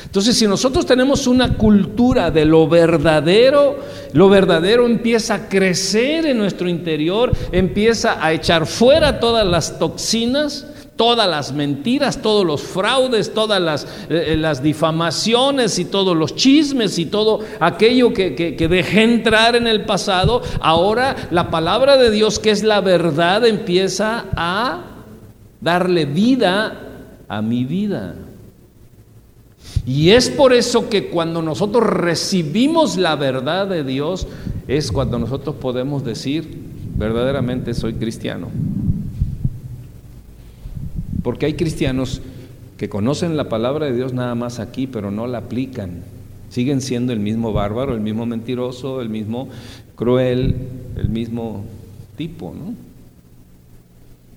Entonces, 0.04 0.36
si 0.36 0.46
nosotros 0.46 0.84
tenemos 0.84 1.26
una 1.26 1.56
cultura 1.56 2.30
de 2.30 2.44
lo 2.44 2.68
verdadero, 2.68 3.78
lo 4.12 4.28
verdadero 4.28 4.86
empieza 4.86 5.34
a 5.34 5.48
crecer 5.48 6.26
en 6.26 6.38
nuestro 6.38 6.68
interior, 6.68 7.32
empieza 7.50 8.24
a 8.24 8.32
echar 8.32 8.66
fuera 8.66 9.20
todas 9.20 9.46
las 9.46 9.78
toxinas, 9.78 10.66
todas 10.96 11.28
las 11.28 11.52
mentiras, 11.52 12.20
todos 12.20 12.46
los 12.46 12.62
fraudes, 12.62 13.32
todas 13.32 13.60
las, 13.60 13.86
eh, 14.08 14.36
las 14.38 14.62
difamaciones 14.62 15.78
y 15.78 15.86
todos 15.86 16.16
los 16.16 16.36
chismes 16.36 16.98
y 16.98 17.06
todo 17.06 17.40
aquello 17.58 18.12
que, 18.12 18.34
que 18.34 18.68
dejé 18.68 19.02
entrar 19.02 19.56
en 19.56 19.66
el 19.66 19.84
pasado, 19.84 20.42
ahora 20.60 21.16
la 21.30 21.50
palabra 21.50 21.96
de 21.96 22.10
Dios, 22.10 22.38
que 22.38 22.50
es 22.50 22.62
la 22.62 22.80
verdad, 22.80 23.46
empieza 23.46 24.26
a 24.36 24.84
darle 25.60 26.04
vida 26.04 26.78
a 27.28 27.40
mi 27.40 27.64
vida. 27.64 28.14
Y 29.86 30.10
es 30.10 30.30
por 30.30 30.52
eso 30.52 30.88
que 30.88 31.08
cuando 31.08 31.42
nosotros 31.42 31.84
recibimos 31.84 32.96
la 32.96 33.16
verdad 33.16 33.66
de 33.66 33.82
Dios, 33.82 34.28
es 34.68 34.92
cuando 34.92 35.18
nosotros 35.18 35.56
podemos 35.56 36.04
decir, 36.04 36.62
verdaderamente 36.96 37.74
soy 37.74 37.94
cristiano. 37.94 38.48
Porque 41.22 41.46
hay 41.46 41.54
cristianos 41.54 42.20
que 42.76 42.88
conocen 42.88 43.36
la 43.36 43.48
palabra 43.48 43.86
de 43.86 43.94
Dios 43.94 44.12
nada 44.12 44.34
más 44.34 44.60
aquí, 44.60 44.86
pero 44.86 45.10
no 45.10 45.26
la 45.26 45.38
aplican. 45.38 46.02
Siguen 46.48 46.80
siendo 46.80 47.12
el 47.12 47.20
mismo 47.20 47.52
bárbaro, 47.52 47.94
el 47.94 48.00
mismo 48.00 48.26
mentiroso, 48.26 49.00
el 49.00 49.08
mismo 49.08 49.48
cruel, 49.96 50.54
el 50.96 51.08
mismo 51.08 51.64
tipo, 52.16 52.54
¿no? 52.54 52.74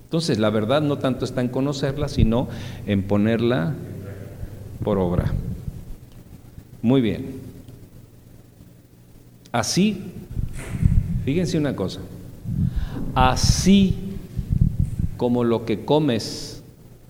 Entonces, 0.04 0.38
la 0.38 0.50
verdad 0.50 0.80
no 0.82 0.98
tanto 0.98 1.24
está 1.24 1.40
en 1.40 1.48
conocerla, 1.48 2.08
sino 2.08 2.48
en 2.86 3.02
ponerla 3.02 3.74
por 4.82 4.98
obra. 4.98 5.32
Muy 6.82 7.00
bien. 7.00 7.40
Así, 9.52 10.02
fíjense 11.24 11.56
una 11.56 11.74
cosa, 11.74 12.00
así 13.14 13.96
como 15.16 15.44
lo 15.44 15.64
que 15.64 15.84
comes 15.84 16.62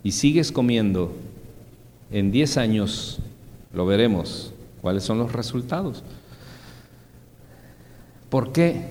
y 0.05 0.13
sigues 0.13 0.53
comiendo, 0.53 1.13
en 2.13 2.31
10 2.31 2.57
años 2.59 3.19
lo 3.75 3.85
veremos, 3.85 4.53
cuáles 4.81 5.03
son 5.03 5.19
los 5.19 5.33
resultados. 5.33 6.05
¿Por 8.31 8.53
qué? 8.53 8.83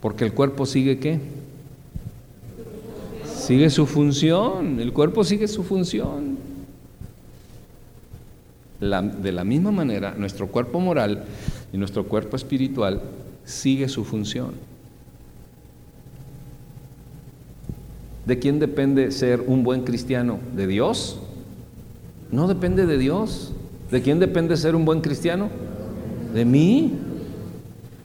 Porque 0.00 0.24
el 0.24 0.34
cuerpo 0.34 0.66
sigue 0.66 0.98
qué? 0.98 1.18
Sigue 3.24 3.70
su 3.70 3.86
función, 3.86 4.78
el 4.80 4.92
cuerpo 4.92 5.24
sigue 5.24 5.48
su 5.48 5.62
función. 5.62 6.31
De 8.82 9.30
la 9.30 9.44
misma 9.44 9.70
manera, 9.70 10.14
nuestro 10.18 10.48
cuerpo 10.48 10.80
moral 10.80 11.22
y 11.72 11.78
nuestro 11.78 12.04
cuerpo 12.04 12.34
espiritual 12.34 13.00
sigue 13.44 13.88
su 13.88 14.04
función. 14.04 14.54
¿De 18.26 18.40
quién 18.40 18.58
depende 18.58 19.12
ser 19.12 19.40
un 19.46 19.62
buen 19.62 19.82
cristiano? 19.82 20.40
¿De 20.56 20.66
Dios? 20.66 21.20
No 22.32 22.48
depende 22.48 22.86
de 22.86 22.98
Dios. 22.98 23.52
¿De 23.90 24.02
quién 24.02 24.18
depende 24.18 24.56
ser 24.56 24.74
un 24.74 24.84
buen 24.84 25.00
cristiano? 25.00 25.48
¿De 26.34 26.44
mí? 26.44 26.92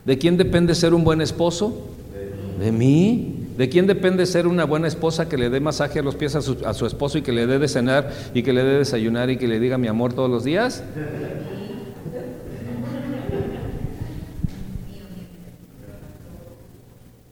¿De 0.06 0.18
quién 0.20 0.38
depende 0.38 0.76
ser 0.76 0.94
un 0.94 1.04
buen 1.04 1.22
esposo? 1.22 1.88
¿De 2.60 2.72
mí? 2.72 3.37
¿De 3.58 3.70
quién 3.70 3.88
depende 3.88 4.28
ser 4.28 4.45
una 4.45 4.66
buena 4.66 4.88
esposa 4.88 5.28
que 5.28 5.36
le 5.36 5.49
dé 5.49 5.60
masaje 5.60 5.97
a 5.97 6.03
los 6.03 6.14
pies 6.14 6.36
a 6.36 6.41
su, 6.41 6.86
esposo 6.86 7.18
y 7.18 7.24
que 7.24 7.32
le 7.32 7.47
dé 7.47 7.58
de 7.58 7.68
cenar 7.68 8.12
y 8.36 8.43
que 8.43 8.53
le 8.53 8.64
dé 8.64 8.78
desayunar 8.78 9.32
y 9.32 9.38
que 9.38 9.47
le 9.47 9.60
diga 9.60 9.80
mi 9.80 9.88
amor 9.88 10.14
todos 10.14 10.30
los 10.30 10.43
días? 10.43 10.84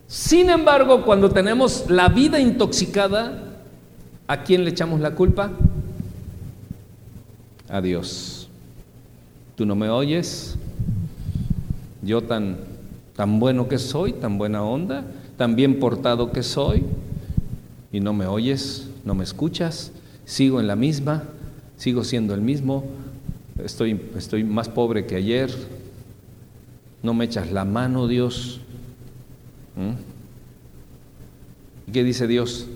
Sin 0.07 0.49
embargo, 0.49 1.03
cuando 1.05 1.29
tenemos 1.29 1.85
la 1.89 2.09
vida 2.09 2.39
intoxicada, 2.39 3.59
¿a 4.27 4.41
quién 4.41 4.63
le 4.63 4.71
echamos 4.71 4.99
la 5.01 5.11
culpa? 5.11 5.51
A 7.69 7.81
Dios. 7.81 8.49
Tú 9.55 9.67
no 9.67 9.75
me 9.75 9.89
oyes, 9.89 10.57
yo 12.01 12.23
tan, 12.23 12.57
tan 13.15 13.39
bueno 13.39 13.67
que 13.67 13.77
soy, 13.77 14.13
tan 14.13 14.39
buena 14.39 14.63
onda, 14.63 15.03
tan 15.37 15.55
bien 15.55 15.79
portado 15.79 16.31
que 16.31 16.43
soy, 16.43 16.83
y 17.91 17.99
no 17.99 18.13
me 18.13 18.25
oyes, 18.25 18.89
no 19.03 19.15
me 19.15 19.23
escuchas, 19.23 19.91
sigo 20.25 20.59
en 20.59 20.67
la 20.67 20.75
misma, 20.75 21.23
sigo 21.77 22.03
siendo 22.03 22.33
el 22.33 22.41
mismo, 22.41 22.85
estoy, 23.63 23.99
estoy 24.17 24.43
más 24.43 24.69
pobre 24.69 25.05
que 25.05 25.15
ayer, 25.15 25.51
no 27.03 27.13
me 27.13 27.25
echas 27.25 27.51
la 27.51 27.65
mano, 27.65 28.07
Dios. 28.07 28.61
¿Mm? 29.75 30.15
¿Qué 31.91 32.03
dice 32.03 32.27
Dios? 32.27 32.67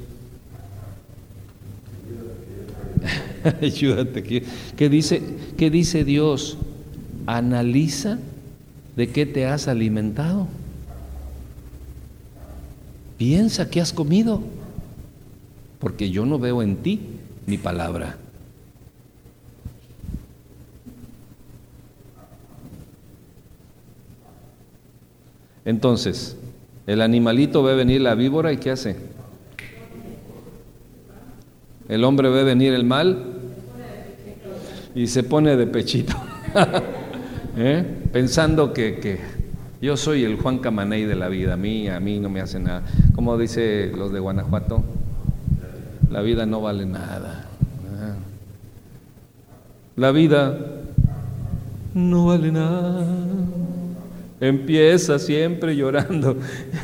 Ayúdate. 3.61 4.23
¿Qué 4.77 4.89
dice, 4.89 5.21
¿Qué 5.57 5.69
dice 5.69 6.03
Dios? 6.03 6.57
Analiza 7.25 8.19
de 8.95 9.09
qué 9.09 9.25
te 9.25 9.47
has 9.47 9.67
alimentado. 9.67 10.47
Piensa 13.19 13.69
qué 13.69 13.81
has 13.81 13.91
comido, 13.91 14.41
porque 15.77 16.09
yo 16.09 16.25
no 16.25 16.39
veo 16.39 16.63
en 16.63 16.77
ti 16.77 17.01
mi 17.45 17.57
palabra. 17.57 18.15
Entonces, 25.65 26.37
el 26.87 27.01
animalito 27.01 27.61
ve 27.61 27.75
venir 27.75 27.99
la 27.99 28.15
víbora 28.15 28.53
y 28.53 28.57
¿qué 28.57 28.71
hace? 28.71 28.95
El 31.89 32.05
hombre 32.05 32.29
ve 32.29 32.45
venir 32.45 32.73
el 32.73 32.85
mal 32.85 33.21
y 34.95 35.07
se 35.07 35.23
pone 35.23 35.57
de 35.57 35.67
pechito, 35.67 36.15
¿Eh? 37.57 37.83
pensando 38.13 38.71
que, 38.71 39.19
yo 39.81 39.95
soy 39.95 40.23
el 40.23 40.35
Juan 40.37 40.59
Camaney 40.59 41.05
de 41.05 41.15
la 41.15 41.29
vida, 41.29 41.53
a 41.53 41.57
mí, 41.57 41.87
a 41.87 41.99
mí 41.99 42.19
no 42.19 42.29
me 42.29 42.41
hace 42.41 42.59
nada. 42.59 42.83
Como 43.15 43.37
dice 43.37 43.91
los 43.95 44.11
de 44.11 44.19
Guanajuato, 44.19 44.83
la 46.09 46.21
vida 46.21 46.45
no 46.45 46.61
vale 46.61 46.85
nada. 46.85 47.45
La 49.95 50.11
vida 50.11 50.57
no 51.93 52.27
vale 52.27 52.51
nada. 52.51 53.05
Empieza 54.41 55.19
siempre 55.19 55.75
llorando. 55.75 56.37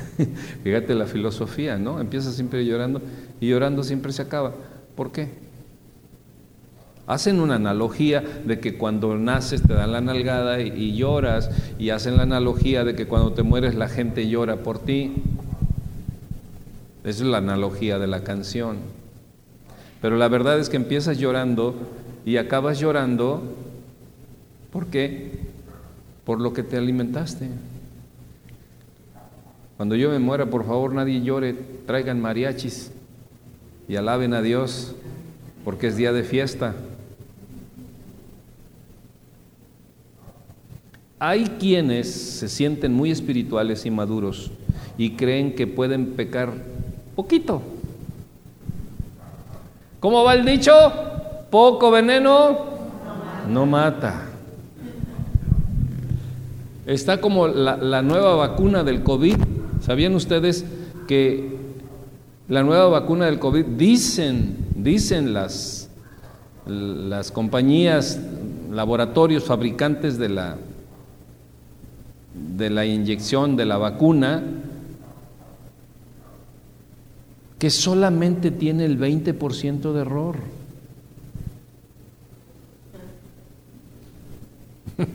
Fíjate 0.64 0.94
la 0.94 1.06
filosofía, 1.06 1.78
¿no? 1.78 2.00
Empieza 2.02 2.32
siempre 2.32 2.66
llorando 2.66 3.02
y 3.40 3.48
llorando 3.50 3.84
siempre 3.84 4.12
se 4.12 4.22
acaba. 4.22 4.54
¿Por 4.96 5.12
qué? 5.12 5.45
Hacen 7.08 7.40
una 7.40 7.56
analogía 7.56 8.22
de 8.22 8.60
que 8.60 8.78
cuando 8.78 9.16
naces 9.18 9.62
te 9.62 9.74
dan 9.74 9.92
la 9.92 10.02
nalgada 10.02 10.62
y, 10.62 10.96
lloras, 10.96 11.52
y 11.78 11.92
hacen 11.92 12.18
la 12.18 12.24
analogía 12.24 12.84
de 12.84 12.96
que 12.96 13.06
cuando 13.06 13.34
te 13.34 13.44
mueres 13.44 13.76
la 13.76 13.90
gente 13.90 14.28
llora 14.28 14.58
por 14.58 14.80
ti. 14.80 15.14
Esa 17.04 17.24
es 17.24 17.30
la 17.30 17.38
analogía 17.38 18.00
de 18.00 18.08
la 18.08 18.24
canción. 18.24 18.78
Pero 20.02 20.18
la 20.18 20.28
verdad 20.28 20.60
es 20.60 20.70
que 20.70 20.78
empiezas 20.78 21.20
llorando 21.20 21.76
y 22.26 22.38
acabas 22.38 22.80
llorando. 22.80 23.44
¿Por 24.72 24.88
qué? 24.88 25.46
por 26.26 26.42
lo 26.42 26.54
que 26.54 26.64
te 26.64 26.76
alimentaste. 26.76 27.48
Cuando 29.78 29.96
yo 29.96 30.10
me 30.10 30.20
muera, 30.20 30.48
por 30.48 30.66
favor, 30.66 30.94
nadie 30.94 31.22
llore, 31.22 31.54
traigan 31.86 32.20
mariachis 32.20 32.92
y 33.88 33.96
alaben 33.96 34.34
a 34.34 34.42
Dios, 34.42 34.96
porque 35.64 35.88
es 35.88 35.98
día 35.98 36.12
de 36.12 36.24
fiesta. 36.24 36.74
Hay 41.20 41.46
quienes 41.60 42.12
se 42.12 42.50
sienten 42.50 42.94
muy 42.94 43.10
espirituales 43.10 43.86
y 43.86 43.92
maduros 43.92 44.52
y 44.98 45.12
creen 45.12 45.56
que 45.56 45.66
pueden 45.66 46.08
pecar 46.14 46.52
poquito. 47.16 47.62
¿Cómo 50.02 50.24
va 50.24 50.34
el 50.34 50.46
dicho? 50.46 50.74
Poco 51.50 51.90
veneno 51.90 52.58
no 53.50 53.66
mata. 53.66 54.26
Está 56.86 57.20
como 57.22 57.48
la, 57.48 58.02
nueva 58.02 58.36
vacuna 58.36 58.84
del 58.84 59.02
COVID. 59.02 59.38
¿Sabían 59.82 60.16
ustedes 60.16 60.66
que 61.08 61.58
la 62.50 62.62
nueva 62.64 62.88
vacuna 62.88 63.26
del 63.26 63.40
COVID 63.40 63.66
dicen, 63.66 64.58
dicen 64.76 65.34
las, 65.34 65.90
las 66.68 67.32
compañías, 67.32 68.20
laboratorios 68.72 69.46
fabricantes 69.46 70.20
de 70.20 70.30
la, 70.30 70.58
de 72.36 72.70
la 72.70 72.86
inyección 72.86 73.56
de 73.56 73.66
la 73.66 73.78
vacuna, 73.78 74.44
que 77.58 77.70
solamente 77.70 78.52
tiene 78.52 78.84
el 78.86 79.00
20% 79.00 79.94
de 79.94 80.02
error. 80.02 80.36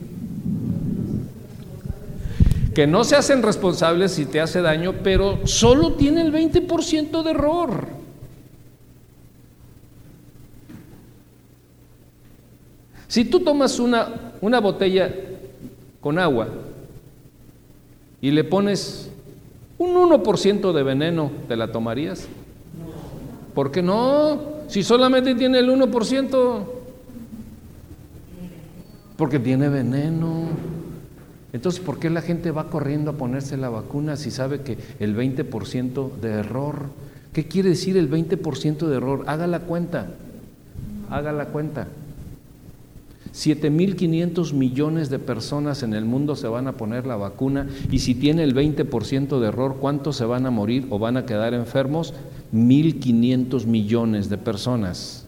que 2.75 2.87
no 2.87 3.05
se 3.05 3.17
hacen 3.17 3.43
responsables 3.43 4.13
si 4.13 4.25
te 4.27 4.41
hace 4.41 4.63
daño, 4.63 4.95
pero 5.03 5.47
solo 5.47 5.93
tiene 5.95 6.23
el 6.23 6.33
20% 6.33 7.23
de 7.23 7.31
error. 7.31 7.89
Si 13.09 13.25
tú 13.25 13.41
tomas 13.41 13.79
una, 13.79 14.33
una 14.41 14.61
botella 14.61 15.13
con 16.01 16.19
agua 16.19 16.49
y 18.21 18.31
le 18.31 18.45
pones 18.45 19.11
un 19.79 19.95
1% 19.95 20.73
de 20.73 20.83
veneno, 20.83 21.31
¿te 21.49 21.57
la 21.57 21.73
tomarías? 21.73 22.27
¿Por 23.55 23.71
qué 23.71 23.83
no? 23.83 24.39
Si 24.69 24.83
solamente 24.83 25.35
tiene 25.35 25.59
el 25.59 25.71
1%, 25.71 26.65
porque 29.17 29.39
tiene 29.39 29.69
veneno. 29.69 30.45
Entonces, 31.53 31.81
¿por 31.81 31.99
qué 31.99 32.09
la 32.09 32.23
gente 32.23 32.53
va 32.53 32.69
corriendo 32.69 33.11
a 33.11 33.15
ponerse 33.15 33.57
la 33.57 33.69
vacuna 33.69 34.17
si 34.17 34.31
sabe 34.31 34.63
que 34.63 34.79
el 34.99 35.17
20% 35.17 36.15
de 36.21 36.31
error? 36.31 36.87
¿Qué 37.33 37.47
quiere 37.47 37.71
decir 37.71 37.97
el 37.97 38.11
20% 38.11 38.87
de 38.87 38.97
error? 38.97 39.25
Haga 39.27 39.47
la 39.47 39.61
cuenta, 39.61 40.09
haga 41.11 41.33
la 41.33 41.47
cuenta. 41.47 41.89
7.500 43.35 44.53
millones 44.53 45.09
de 45.09 45.19
personas 45.19 45.83
en 45.83 45.95
el 45.95 46.05
mundo 46.05 46.35
se 46.35 46.49
van 46.49 46.67
a 46.67 46.77
poner 46.77 47.07
la 47.07 47.17
vacuna 47.17 47.69
y 47.91 48.01
si 48.01 48.15
tiene 48.15 48.43
el 48.43 48.55
20% 48.55 49.39
de 49.39 49.47
error, 49.49 49.77
¿cuántos 49.81 50.17
se 50.17 50.25
van 50.25 50.47
a 50.47 50.51
morir 50.51 50.87
o 50.91 50.99
van 50.99 51.17
a 51.17 51.27
quedar 51.27 51.55
enfermos? 51.55 52.13
1.500 52.53 53.67
millones 53.67 54.29
de 54.29 54.39
personas. 54.39 55.27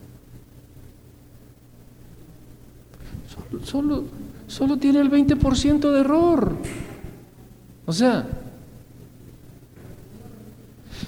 Solo, 3.65 4.05
solo, 4.47 4.77
tiene 4.79 5.01
el 5.01 5.11
20% 5.11 5.91
de 5.91 6.01
error. 6.01 6.57
O 7.87 7.93
sea, 7.93 8.27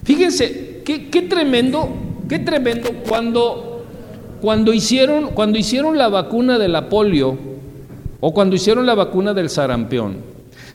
fíjense, 0.05 0.83
qué, 0.85 1.09
qué 1.11 1.23
tremendo, 1.23 1.89
qué 2.29 2.39
tremendo 2.39 2.91
cuando, 3.09 3.74
cuando, 4.45 4.75
hicieron, 4.75 5.31
cuando 5.31 5.59
hicieron 5.59 5.97
la 5.97 6.11
vacuna 6.11 6.59
de 6.59 6.69
la 6.69 6.91
polio 6.91 7.39
o 8.21 8.35
cuando 8.35 8.55
hicieron 8.57 8.85
la 8.85 8.95
vacuna 8.95 9.33
del 9.33 9.49
sarampión. 9.49 10.17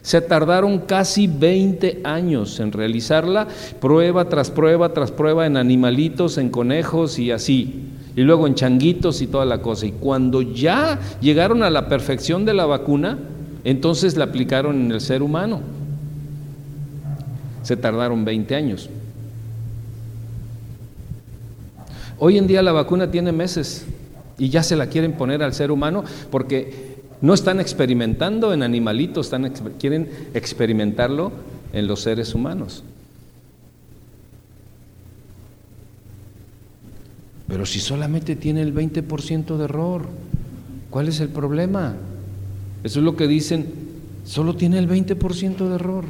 Se 0.02 0.20
tardaron 0.20 0.80
casi 0.80 1.28
20 1.28 2.00
años 2.02 2.58
en 2.58 2.72
realizarla, 2.72 3.46
prueba 3.80 4.28
tras 4.28 4.50
prueba 4.50 4.92
tras 4.92 5.12
prueba 5.12 5.46
en 5.46 5.56
animalitos, 5.56 6.36
en 6.36 6.48
conejos 6.48 7.20
y 7.20 7.30
así, 7.30 7.84
y 8.16 8.22
luego 8.22 8.48
en 8.48 8.56
changuitos 8.56 9.22
y 9.22 9.28
toda 9.28 9.44
la 9.44 9.62
cosa. 9.62 9.86
Y 9.86 9.92
cuando 9.92 10.42
ya 10.42 10.98
llegaron 11.20 11.62
a 11.62 11.70
la 11.70 11.88
perfección 11.88 12.44
de 12.44 12.54
la 12.54 12.66
vacuna, 12.66 13.18
entonces 13.62 14.16
la 14.16 14.24
aplicaron 14.24 14.80
en 14.80 14.90
el 14.90 15.00
ser 15.00 15.22
humano. 15.22 15.60
Se 17.62 17.76
tardaron 17.76 18.24
20 18.24 18.52
años. 18.56 18.90
Hoy 22.22 22.36
en 22.36 22.46
día 22.46 22.62
la 22.62 22.72
vacuna 22.72 23.10
tiene 23.10 23.32
meses 23.32 23.86
y 24.36 24.50
ya 24.50 24.62
se 24.62 24.76
la 24.76 24.88
quieren 24.88 25.14
poner 25.14 25.42
al 25.42 25.54
ser 25.54 25.70
humano 25.70 26.04
porque 26.30 26.98
no 27.22 27.32
están 27.32 27.60
experimentando 27.60 28.52
en 28.52 28.62
animalitos, 28.62 29.26
están, 29.26 29.50
quieren 29.78 30.10
experimentarlo 30.34 31.32
en 31.72 31.86
los 31.86 32.02
seres 32.02 32.34
humanos. 32.34 32.84
Pero 37.48 37.64
si 37.64 37.80
solamente 37.80 38.36
tiene 38.36 38.60
el 38.60 38.74
20% 38.74 39.56
de 39.56 39.64
error, 39.64 40.02
¿cuál 40.90 41.08
es 41.08 41.20
el 41.20 41.30
problema? 41.30 41.96
Eso 42.84 42.98
es 42.98 43.04
lo 43.04 43.16
que 43.16 43.28
dicen, 43.28 43.64
solo 44.26 44.56
tiene 44.56 44.78
el 44.78 44.90
20% 44.90 45.56
de 45.56 45.74
error. 45.74 46.04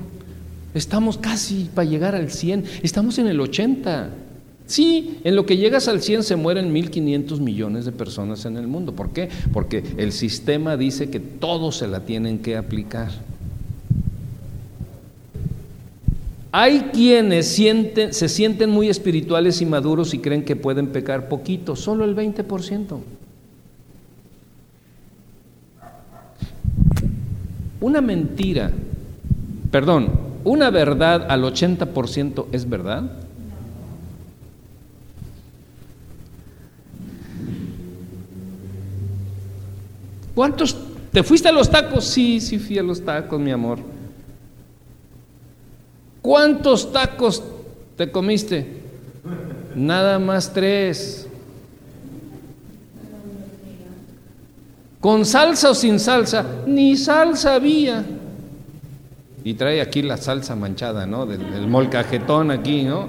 Estamos 0.75 1.19
casi 1.19 1.71
para 1.73 1.89
llegar 1.89 2.17
al 2.17 2.33
100, 2.33 2.65
estamos 2.83 3.19
en 3.21 3.29
el 3.29 3.41
80. 3.41 4.11
Sí, 4.71 5.18
en 5.25 5.35
lo 5.35 5.47
que 5.47 5.57
llegas 5.57 5.89
al 5.89 6.01
100 6.01 6.23
se 6.23 6.37
mueren 6.37 6.73
1.500 6.73 7.41
millones 7.41 7.87
de 7.87 7.91
personas 7.91 8.45
en 8.45 8.57
el 8.57 8.68
mundo. 8.68 8.95
¿Por 8.95 9.11
qué? 9.11 9.29
Porque 9.53 9.83
el 9.97 10.12
sistema 10.12 10.77
dice 10.77 11.11
que 11.11 11.18
todos 11.18 11.79
se 11.79 11.89
la 11.89 12.07
tienen 12.07 12.39
que 12.39 12.57
aplicar. 12.57 13.11
Hay 16.53 16.91
quienes 16.93 17.49
sienten, 17.49 18.14
se 18.14 18.29
sienten 18.29 18.71
muy 18.71 18.89
espirituales 18.89 19.61
y 19.61 19.66
maduros 19.66 20.14
y 20.14 20.21
creen 20.21 20.45
que 20.45 20.55
pueden 20.55 20.87
pecar 20.87 21.29
poquito, 21.29 21.75
solo 21.75 22.05
el 22.05 22.14
20%. 22.14 23.01
Una 27.81 28.01
mentira, 28.01 28.71
perdón, 29.73 30.12
una 30.45 30.71
verdad 30.71 31.27
al 31.29 31.43
80% 31.43 32.47
es 32.53 32.68
verdad. 32.68 33.30
¿Cuántos? 40.41 40.74
¿Te 41.12 41.22
fuiste 41.22 41.51
a 41.51 41.53
los 41.53 41.68
tacos? 41.68 42.03
Sí, 42.03 42.41
sí 42.41 42.59
fui 42.59 42.78
a 42.78 42.82
los 42.82 43.05
tacos, 43.05 43.38
mi 43.38 43.51
amor. 43.51 43.78
¿Cuántos 46.22 46.91
tacos 46.91 47.45
te 47.95 48.11
comiste? 48.11 48.66
Nada 49.74 50.18
más 50.18 50.51
tres. 50.51 51.28
¿Con 54.99 55.26
salsa 55.26 55.72
o 55.72 55.74
sin 55.74 56.01
salsa? 56.01 56.43
Ni 56.66 56.97
salsa 56.97 57.57
había. 57.57 58.03
Y 59.45 59.53
trae 59.53 59.82
aquí 59.82 60.01
la 60.01 60.16
salsa 60.16 60.57
manchada, 60.57 61.05
¿no? 61.05 61.26
Del, 61.26 61.51
del 61.53 61.68
molcajetón 61.68 62.51
aquí, 62.51 62.84
¿no? 62.84 63.09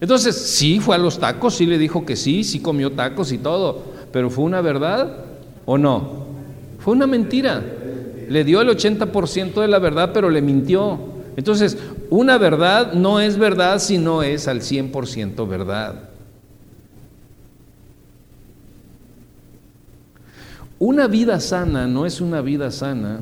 Entonces, 0.00 0.34
sí 0.34 0.80
fue 0.80 0.94
a 0.94 0.98
los 0.98 1.18
tacos, 1.18 1.56
sí 1.56 1.66
le 1.66 1.76
dijo 1.76 2.06
que 2.06 2.16
sí, 2.16 2.44
sí 2.44 2.60
comió 2.60 2.92
tacos 2.92 3.30
y 3.30 3.36
todo, 3.36 3.82
pero 4.10 4.30
fue 4.30 4.44
una 4.44 4.62
verdad 4.62 5.27
¿O 5.70 5.76
no? 5.76 6.24
Fue 6.78 6.94
una 6.94 7.06
mentira. 7.06 7.62
Le 8.26 8.42
dio 8.42 8.62
el 8.62 8.70
80% 8.70 9.60
de 9.60 9.68
la 9.68 9.78
verdad, 9.78 10.12
pero 10.14 10.30
le 10.30 10.40
mintió. 10.40 10.98
Entonces, 11.36 11.76
una 12.08 12.38
verdad 12.38 12.94
no 12.94 13.20
es 13.20 13.36
verdad 13.36 13.78
si 13.78 13.98
no 13.98 14.22
es 14.22 14.48
al 14.48 14.62
100% 14.62 15.46
verdad. 15.46 16.08
Una 20.78 21.06
vida 21.06 21.38
sana 21.38 21.86
no 21.86 22.06
es 22.06 22.22
una 22.22 22.40
vida 22.40 22.70
sana 22.70 23.20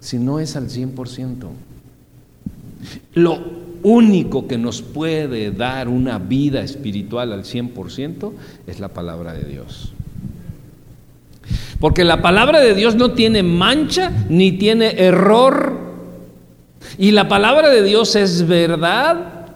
si 0.00 0.18
no 0.18 0.40
es 0.40 0.56
al 0.56 0.68
100%. 0.68 1.46
Lo 3.14 3.38
único 3.84 4.48
que 4.48 4.58
nos 4.58 4.82
puede 4.82 5.52
dar 5.52 5.86
una 5.86 6.18
vida 6.18 6.62
espiritual 6.62 7.32
al 7.32 7.44
100% 7.44 8.32
es 8.66 8.80
la 8.80 8.88
palabra 8.88 9.34
de 9.34 9.44
Dios. 9.44 9.92
Porque 11.80 12.04
la 12.04 12.22
palabra 12.22 12.60
de 12.60 12.74
Dios 12.74 12.94
no 12.94 13.12
tiene 13.12 13.42
mancha 13.42 14.10
ni 14.28 14.52
tiene 14.52 14.94
error. 14.98 15.78
Y 16.98 17.10
la 17.10 17.28
palabra 17.28 17.68
de 17.68 17.82
Dios 17.82 18.16
es 18.16 18.46
verdad. 18.46 19.46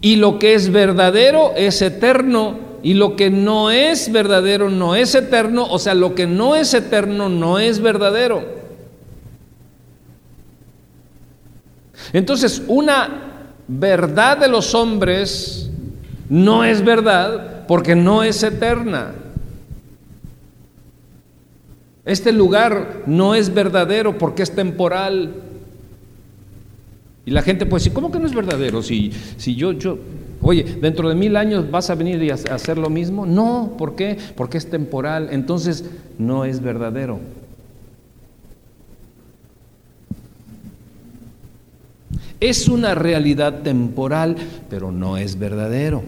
Y 0.00 0.16
lo 0.16 0.38
que 0.38 0.54
es 0.54 0.70
verdadero 0.70 1.52
es 1.56 1.82
eterno. 1.82 2.70
Y 2.82 2.94
lo 2.94 3.16
que 3.16 3.30
no 3.30 3.70
es 3.70 4.12
verdadero 4.12 4.70
no 4.70 4.94
es 4.94 5.14
eterno. 5.14 5.66
O 5.68 5.78
sea, 5.78 5.94
lo 5.94 6.14
que 6.14 6.26
no 6.26 6.54
es 6.54 6.72
eterno 6.72 7.28
no 7.28 7.58
es 7.58 7.80
verdadero. 7.80 8.60
Entonces, 12.12 12.62
una 12.66 13.44
verdad 13.66 14.38
de 14.38 14.48
los 14.48 14.74
hombres 14.74 15.70
no 16.28 16.64
es 16.64 16.82
verdad 16.84 17.66
porque 17.66 17.94
no 17.94 18.22
es 18.22 18.42
eterna. 18.42 19.14
Este 22.04 22.32
lugar 22.32 23.02
no 23.06 23.34
es 23.34 23.52
verdadero 23.52 24.16
porque 24.16 24.42
es 24.42 24.54
temporal. 24.54 25.34
Y 27.26 27.30
la 27.30 27.42
gente 27.42 27.66
puede 27.66 27.80
decir, 27.80 27.92
¿cómo 27.92 28.10
que 28.10 28.18
no 28.18 28.26
es 28.26 28.34
verdadero? 28.34 28.82
Si, 28.82 29.12
si 29.36 29.54
yo, 29.54 29.72
yo, 29.72 29.98
oye, 30.40 30.64
dentro 30.80 31.08
de 31.08 31.14
mil 31.14 31.36
años 31.36 31.70
vas 31.70 31.90
a 31.90 31.94
venir 31.94 32.22
y 32.22 32.30
a 32.30 32.34
hacer 32.34 32.78
lo 32.78 32.88
mismo. 32.88 33.26
No, 33.26 33.74
¿por 33.76 33.94
qué? 33.94 34.16
Porque 34.36 34.58
es 34.58 34.70
temporal. 34.70 35.28
Entonces 35.30 35.84
no 36.18 36.44
es 36.44 36.62
verdadero. 36.62 37.20
Es 42.40 42.68
una 42.68 42.94
realidad 42.94 43.60
temporal, 43.60 44.36
pero 44.70 44.90
no 44.90 45.18
es 45.18 45.38
verdadero. 45.38 46.02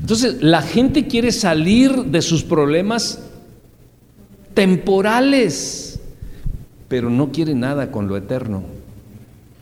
Entonces 0.00 0.42
la 0.42 0.62
gente 0.62 1.06
quiere 1.06 1.30
salir 1.30 1.92
de 2.06 2.22
sus 2.22 2.42
problemas 2.42 3.20
temporales, 4.54 6.00
pero 6.88 7.10
no 7.10 7.32
quiere 7.32 7.54
nada 7.54 7.90
con 7.90 8.08
lo 8.08 8.16
eterno. 8.16 8.62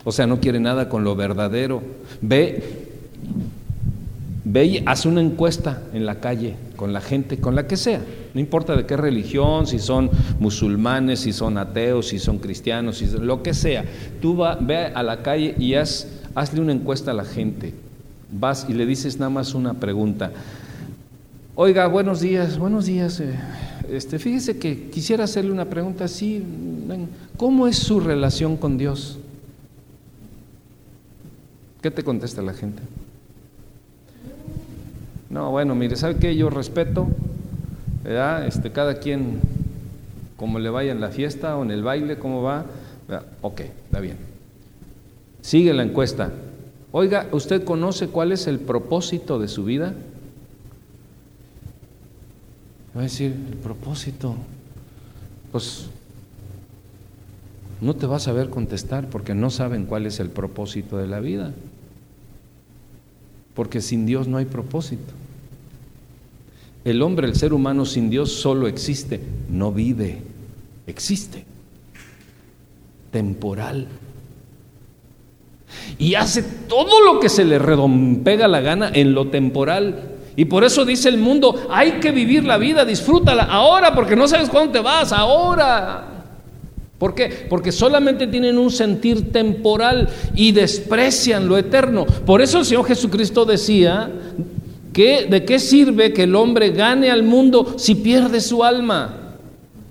O 0.04 0.12
sea, 0.12 0.26
no 0.26 0.40
quiere 0.40 0.60
nada 0.60 0.88
con 0.88 1.04
lo 1.04 1.14
verdadero. 1.14 1.82
Ve, 2.20 2.62
ve 4.44 4.64
y 4.64 4.82
hace 4.86 5.08
una 5.08 5.20
encuesta 5.20 5.82
en 5.92 6.06
la 6.06 6.16
calle 6.20 6.54
con 6.76 6.92
la 6.92 7.00
gente, 7.00 7.38
con 7.38 7.54
la 7.54 7.66
que 7.66 7.76
sea. 7.76 8.00
No 8.32 8.40
importa 8.40 8.74
de 8.74 8.86
qué 8.86 8.96
religión, 8.96 9.66
si 9.66 9.78
son 9.78 10.10
musulmanes, 10.38 11.20
si 11.20 11.32
son 11.32 11.58
ateos, 11.58 12.08
si 12.08 12.18
son 12.18 12.38
cristianos, 12.38 12.98
si 12.98 13.06
lo 13.06 13.42
que 13.42 13.52
sea. 13.52 13.84
Tú 14.22 14.36
va, 14.36 14.56
ve 14.60 14.86
a 14.86 15.02
la 15.02 15.22
calle 15.22 15.54
y 15.58 15.74
haz, 15.74 16.06
hazle 16.34 16.60
una 16.60 16.72
encuesta 16.72 17.10
a 17.10 17.14
la 17.14 17.24
gente. 17.24 17.74
Vas 18.32 18.66
y 18.68 18.72
le 18.72 18.86
dices 18.86 19.18
nada 19.18 19.30
más 19.30 19.54
una 19.54 19.74
pregunta. 19.74 20.32
Oiga, 21.54 21.86
buenos 21.88 22.20
días, 22.20 22.58
buenos 22.58 22.86
días. 22.86 23.20
Eh, 23.20 23.34
este, 23.90 24.18
fíjese 24.18 24.58
que 24.58 24.90
quisiera 24.90 25.24
hacerle 25.24 25.50
una 25.50 25.66
pregunta 25.66 26.04
así. 26.04 26.44
¿Cómo 27.36 27.66
es 27.66 27.76
su 27.76 28.00
relación 28.00 28.56
con 28.56 28.78
Dios? 28.78 29.18
¿Qué 31.82 31.90
te 31.90 32.02
contesta 32.02 32.42
la 32.42 32.52
gente? 32.52 32.82
No, 35.30 35.50
bueno, 35.50 35.74
mire, 35.74 35.96
¿sabe 35.96 36.16
qué? 36.16 36.36
Yo 36.36 36.50
respeto, 36.50 37.06
¿verdad? 38.04 38.46
Este, 38.46 38.70
cada 38.72 38.98
quien, 38.98 39.40
como 40.36 40.58
le 40.58 40.70
vaya 40.70 40.92
en 40.92 41.00
la 41.00 41.08
fiesta 41.08 41.56
o 41.56 41.62
en 41.62 41.70
el 41.70 41.82
baile, 41.82 42.18
cómo 42.18 42.42
va. 42.42 42.66
Ok, 43.40 43.60
está 43.60 44.00
bien. 44.00 44.16
Sigue 45.40 45.72
la 45.72 45.82
encuesta. 45.82 46.32
Oiga, 46.92 47.28
¿usted 47.32 47.64
conoce 47.64 48.08
cuál 48.08 48.32
es 48.32 48.46
el 48.46 48.58
propósito 48.58 49.38
de 49.38 49.48
su 49.48 49.64
vida? 49.64 49.94
Va 52.96 53.00
a 53.00 53.04
decir, 53.04 53.32
el 53.50 53.56
propósito, 53.56 54.34
pues 55.52 55.86
no 57.80 57.94
te 57.94 58.06
vas 58.06 58.28
a 58.28 58.32
ver 58.32 58.50
contestar 58.50 59.08
porque 59.08 59.34
no 59.34 59.50
saben 59.50 59.86
cuál 59.86 60.06
es 60.06 60.20
el 60.20 60.28
propósito 60.30 60.98
de 60.98 61.06
la 61.06 61.20
vida. 61.20 61.52
porque 63.54 63.80
sin 63.82 64.06
Dios 64.06 64.26
no 64.26 64.38
hay 64.38 64.46
propósito. 64.46 65.12
El 66.84 67.02
hombre, 67.02 67.26
el 67.26 67.34
ser 67.34 67.52
humano 67.52 67.84
sin 67.84 68.08
Dios 68.08 68.32
solo 68.32 68.68
existe, 68.68 69.20
no 69.50 69.70
vive, 69.70 70.22
existe, 70.86 71.44
temporal. 73.10 73.86
Y 75.98 76.14
hace 76.14 76.42
todo 76.42 77.04
lo 77.04 77.20
que 77.20 77.28
se 77.28 77.44
le 77.44 77.58
redompega 77.58 78.48
la 78.48 78.60
gana 78.60 78.90
en 78.94 79.12
lo 79.12 79.28
temporal. 79.28 80.19
Y 80.40 80.46
por 80.46 80.64
eso 80.64 80.86
dice 80.86 81.10
el 81.10 81.18
mundo, 81.18 81.66
hay 81.68 82.00
que 82.00 82.12
vivir 82.12 82.44
la 82.44 82.56
vida, 82.56 82.86
disfrútala 82.86 83.42
ahora, 83.42 83.94
porque 83.94 84.16
no 84.16 84.26
sabes 84.26 84.48
cuándo 84.48 84.72
te 84.72 84.80
vas, 84.80 85.12
ahora. 85.12 86.24
¿Por 86.96 87.14
qué? 87.14 87.46
Porque 87.50 87.70
solamente 87.70 88.26
tienen 88.26 88.56
un 88.56 88.70
sentir 88.70 89.32
temporal 89.32 90.08
y 90.34 90.52
desprecian 90.52 91.46
lo 91.46 91.58
eterno. 91.58 92.06
Por 92.06 92.40
eso 92.40 92.60
el 92.60 92.64
Señor 92.64 92.86
Jesucristo 92.86 93.44
decía, 93.44 94.10
que, 94.94 95.26
¿de 95.28 95.44
qué 95.44 95.58
sirve 95.58 96.14
que 96.14 96.22
el 96.22 96.34
hombre 96.34 96.70
gane 96.70 97.10
al 97.10 97.22
mundo 97.22 97.74
si 97.76 97.96
pierde 97.96 98.40
su 98.40 98.64
alma? 98.64 99.36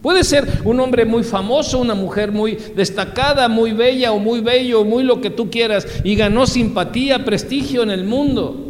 Puede 0.02 0.24
ser 0.24 0.48
un 0.66 0.80
hombre 0.80 1.06
muy 1.06 1.24
famoso, 1.24 1.78
una 1.78 1.94
mujer 1.94 2.32
muy 2.32 2.58
destacada, 2.76 3.50
muy 3.50 3.74
bella 3.74 4.14
o 4.14 4.18
muy 4.18 4.40
bello, 4.40 4.84
muy 4.84 5.04
lo 5.04 5.22
que 5.22 5.30
tú 5.30 5.52
quieras, 5.52 5.86
y 6.04 6.16
ganó 6.16 6.48
simpatía, 6.48 7.24
prestigio 7.24 7.84
en 7.84 7.92
el 7.92 8.04
mundo. 8.04 8.69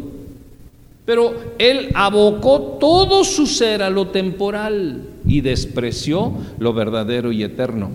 Pero 1.04 1.34
él 1.58 1.90
abocó 1.94 2.78
todo 2.78 3.24
su 3.24 3.46
ser 3.46 3.82
a 3.82 3.90
lo 3.90 4.08
temporal 4.08 5.02
y 5.26 5.40
despreció 5.40 6.32
lo 6.58 6.72
verdadero 6.72 7.32
y 7.32 7.42
eterno. 7.42 7.90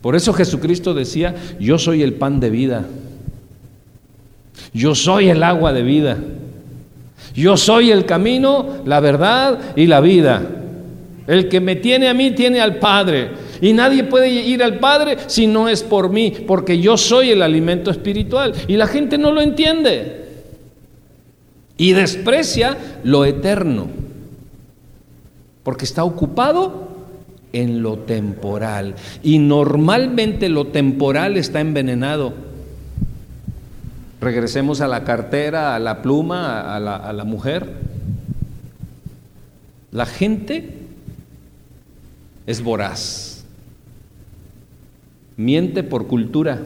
Por 0.00 0.14
eso 0.14 0.32
Jesucristo 0.32 0.92
decía, 0.92 1.34
yo 1.58 1.78
soy 1.78 2.02
el 2.02 2.14
pan 2.14 2.38
de 2.38 2.50
vida, 2.50 2.84
yo 4.72 4.94
soy 4.94 5.30
el 5.30 5.42
agua 5.42 5.72
de 5.72 5.82
vida, 5.82 6.18
yo 7.34 7.56
soy 7.56 7.90
el 7.90 8.04
camino, 8.04 8.82
la 8.84 9.00
verdad 9.00 9.58
y 9.76 9.86
la 9.86 10.00
vida. 10.00 10.42
El 11.26 11.48
que 11.48 11.60
me 11.60 11.76
tiene 11.76 12.08
a 12.08 12.14
mí 12.14 12.32
tiene 12.32 12.60
al 12.60 12.76
Padre. 12.76 13.30
Y 13.60 13.72
nadie 13.72 14.04
puede 14.04 14.28
ir 14.30 14.62
al 14.62 14.78
Padre 14.78 15.16
si 15.26 15.46
no 15.46 15.68
es 15.68 15.82
por 15.82 16.10
mí, 16.10 16.32
porque 16.46 16.78
yo 16.78 16.96
soy 16.96 17.30
el 17.30 17.42
alimento 17.42 17.90
espiritual. 17.90 18.52
Y 18.68 18.76
la 18.76 18.86
gente 18.86 19.16
no 19.16 19.32
lo 19.32 19.40
entiende. 19.40 20.23
Y 21.76 21.92
desprecia 21.92 22.76
lo 23.02 23.24
eterno, 23.24 23.88
porque 25.62 25.84
está 25.84 26.04
ocupado 26.04 26.88
en 27.54 27.82
lo 27.82 27.98
temporal. 27.98 28.96
Y 29.22 29.38
normalmente 29.38 30.48
lo 30.48 30.66
temporal 30.66 31.36
está 31.36 31.60
envenenado. 31.60 32.34
Regresemos 34.20 34.80
a 34.80 34.88
la 34.88 35.04
cartera, 35.04 35.74
a 35.74 35.78
la 35.78 36.02
pluma, 36.02 36.74
a 36.74 36.80
la, 36.80 37.24
mujer. 37.24 37.72
La 39.92 40.06
gente 40.06 40.78
es 42.46 42.62
voraz, 42.62 43.44
miente 45.36 45.82
por 45.82 46.06
cultura. 46.06 46.60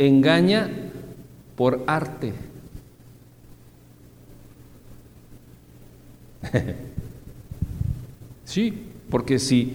Engaña 0.00 0.66
por 1.56 1.84
arte. 1.86 2.32
sí, 8.46 8.72
porque 9.10 9.38
si, 9.38 9.74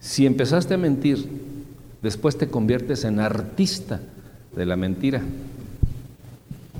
si 0.00 0.24
empezaste 0.24 0.72
a 0.72 0.78
mentir, 0.78 1.28
después 2.02 2.38
te 2.38 2.48
conviertes 2.48 3.04
en 3.04 3.20
artista 3.20 4.00
de 4.56 4.64
la 4.64 4.76
mentira. 4.76 5.20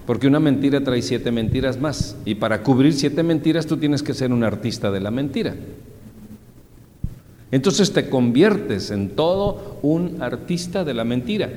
Porque 0.06 0.26
una 0.26 0.40
mentira 0.40 0.82
trae 0.82 1.02
siete 1.02 1.30
mentiras 1.30 1.78
más. 1.78 2.16
Y 2.24 2.36
para 2.36 2.62
cubrir 2.62 2.94
siete 2.94 3.22
mentiras 3.22 3.66
tú 3.66 3.76
tienes 3.76 4.02
que 4.02 4.14
ser 4.14 4.32
un 4.32 4.42
artista 4.42 4.90
de 4.90 5.00
la 5.00 5.10
mentira. 5.10 5.54
Entonces 7.50 7.92
te 7.92 8.08
conviertes 8.08 8.90
en 8.90 9.10
todo 9.10 9.78
un 9.82 10.22
artista 10.22 10.82
de 10.82 10.94
la 10.94 11.04
mentira. 11.04 11.50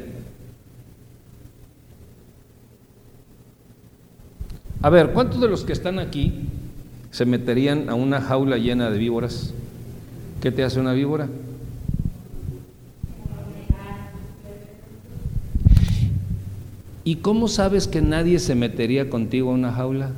A 4.81 4.89
ver, 4.89 5.11
¿cuántos 5.11 5.41
de 5.41 5.49
los 5.49 5.65
que 5.65 5.73
están 5.73 5.99
aquí 5.99 6.47
se 7.11 7.25
meterían 7.25 7.89
a 7.89 7.95
una 7.95 8.21
jaula 8.21 8.57
llena 8.57 8.89
de 8.89 8.97
víboras? 8.97 9.53
¿Qué 10.41 10.51
te 10.51 10.63
hace 10.63 10.79
una 10.79 10.93
víbora? 10.93 11.27
¿Y 17.03 17.17
cómo 17.17 17.49
sabes 17.49 17.87
que 17.87 18.01
nadie 18.01 18.39
se 18.39 18.55
metería 18.55 19.09
contigo 19.09 19.51
a 19.51 19.55
una 19.55 19.73
jaula? 19.73 20.11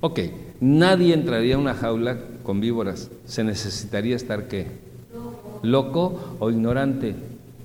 Ok, 0.00 0.20
nadie 0.60 1.14
entraría 1.14 1.56
a 1.56 1.58
una 1.58 1.74
jaula 1.74 2.18
con 2.44 2.60
víboras. 2.60 3.10
Se 3.24 3.42
necesitaría 3.42 4.14
estar 4.14 4.46
qué? 4.46 4.68
Loco 5.62 6.36
o 6.38 6.48
ignorante, 6.48 7.16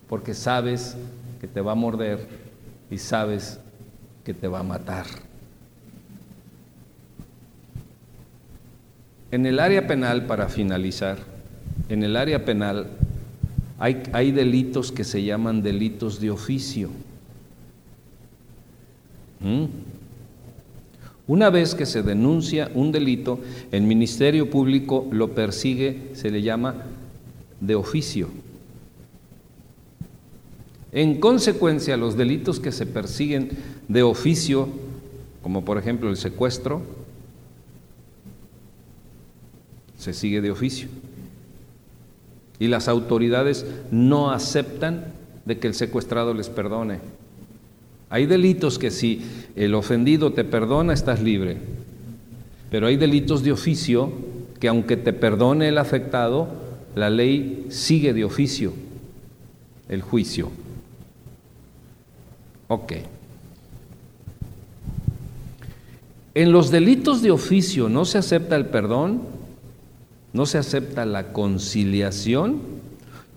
porque 0.09 0.33
sabes 0.33 0.95
que 1.39 1.47
te 1.47 1.61
va 1.61 1.73
a 1.73 1.75
morder 1.75 2.40
y 2.91 2.97
sabes 2.97 3.59
que 4.23 4.33
te 4.33 4.47
va 4.47 4.59
a 4.59 4.63
matar. 4.63 5.05
En 9.31 9.45
el 9.45 9.59
área 9.59 9.87
penal, 9.87 10.25
para 10.25 10.49
finalizar, 10.49 11.17
en 11.87 12.03
el 12.03 12.17
área 12.17 12.43
penal 12.43 12.87
hay, 13.79 14.31
delitos 14.31 14.91
que 14.91 15.03
se 15.03 15.23
llaman 15.23 15.63
delitos 15.63 16.19
de 16.19 16.29
oficio. 16.29 16.89
¿Mm? 19.39 19.65
Una 21.27 21.49
vez 21.49 21.73
que 21.73 21.85
se 21.85 22.03
denuncia 22.03 22.69
un 22.75 22.91
delito, 22.91 23.39
el 23.71 23.83
Ministerio 23.83 24.49
Público 24.49 25.07
lo 25.11 25.33
persigue, 25.33 26.09
se 26.13 26.29
le 26.29 26.41
llama 26.41 26.75
de 27.61 27.75
oficio. 27.75 28.27
En 30.91 31.19
consecuencia, 31.19 31.95
los 31.97 32.17
delitos 32.17 32.59
que 32.59 32.71
se 32.71 32.85
persiguen 32.85 33.49
de 33.87 34.03
oficio, 34.03 34.67
como 35.41 35.63
por 35.63 35.77
ejemplo 35.77 36.09
el 36.09 36.17
secuestro, 36.17 36.81
se 39.97 40.13
sigue 40.13 40.41
de 40.41 40.51
oficio 40.51 40.89
y 42.61 42.67
las 42.67 42.87
autoridades 42.87 43.65
no 43.89 44.31
aceptan 44.31 45.05
de 45.45 45.57
que 45.59 45.67
el 45.67 45.73
secuestrado 45.73 46.33
les 46.33 46.49
perdone. 46.49 46.99
Hay 48.09 48.25
delitos 48.25 48.77
que 48.77 48.91
si 48.91 49.21
el 49.55 49.73
ofendido 49.73 50.33
te 50.33 50.43
perdona, 50.43 50.93
estás 50.93 51.23
libre. 51.23 51.57
Pero 52.69 52.87
hay 52.87 52.97
delitos 52.97 53.41
de 53.41 53.51
oficio 53.51 54.11
que 54.59 54.67
aunque 54.67 54.97
te 54.97 55.13
perdone 55.13 55.69
el 55.69 55.77
afectado, 55.77 56.49
la 56.93 57.09
ley 57.09 57.65
sigue 57.69 58.13
de 58.13 58.25
oficio 58.25 58.73
el 59.89 60.01
juicio. 60.01 60.51
Ok. 62.71 62.93
En 66.33 66.53
los 66.53 66.71
delitos 66.71 67.21
de 67.21 67.29
oficio 67.29 67.89
no 67.89 68.05
se 68.05 68.17
acepta 68.17 68.55
el 68.55 68.67
perdón, 68.67 69.23
no 70.31 70.45
se 70.45 70.57
acepta 70.57 71.05
la 71.05 71.33
conciliación, 71.33 72.61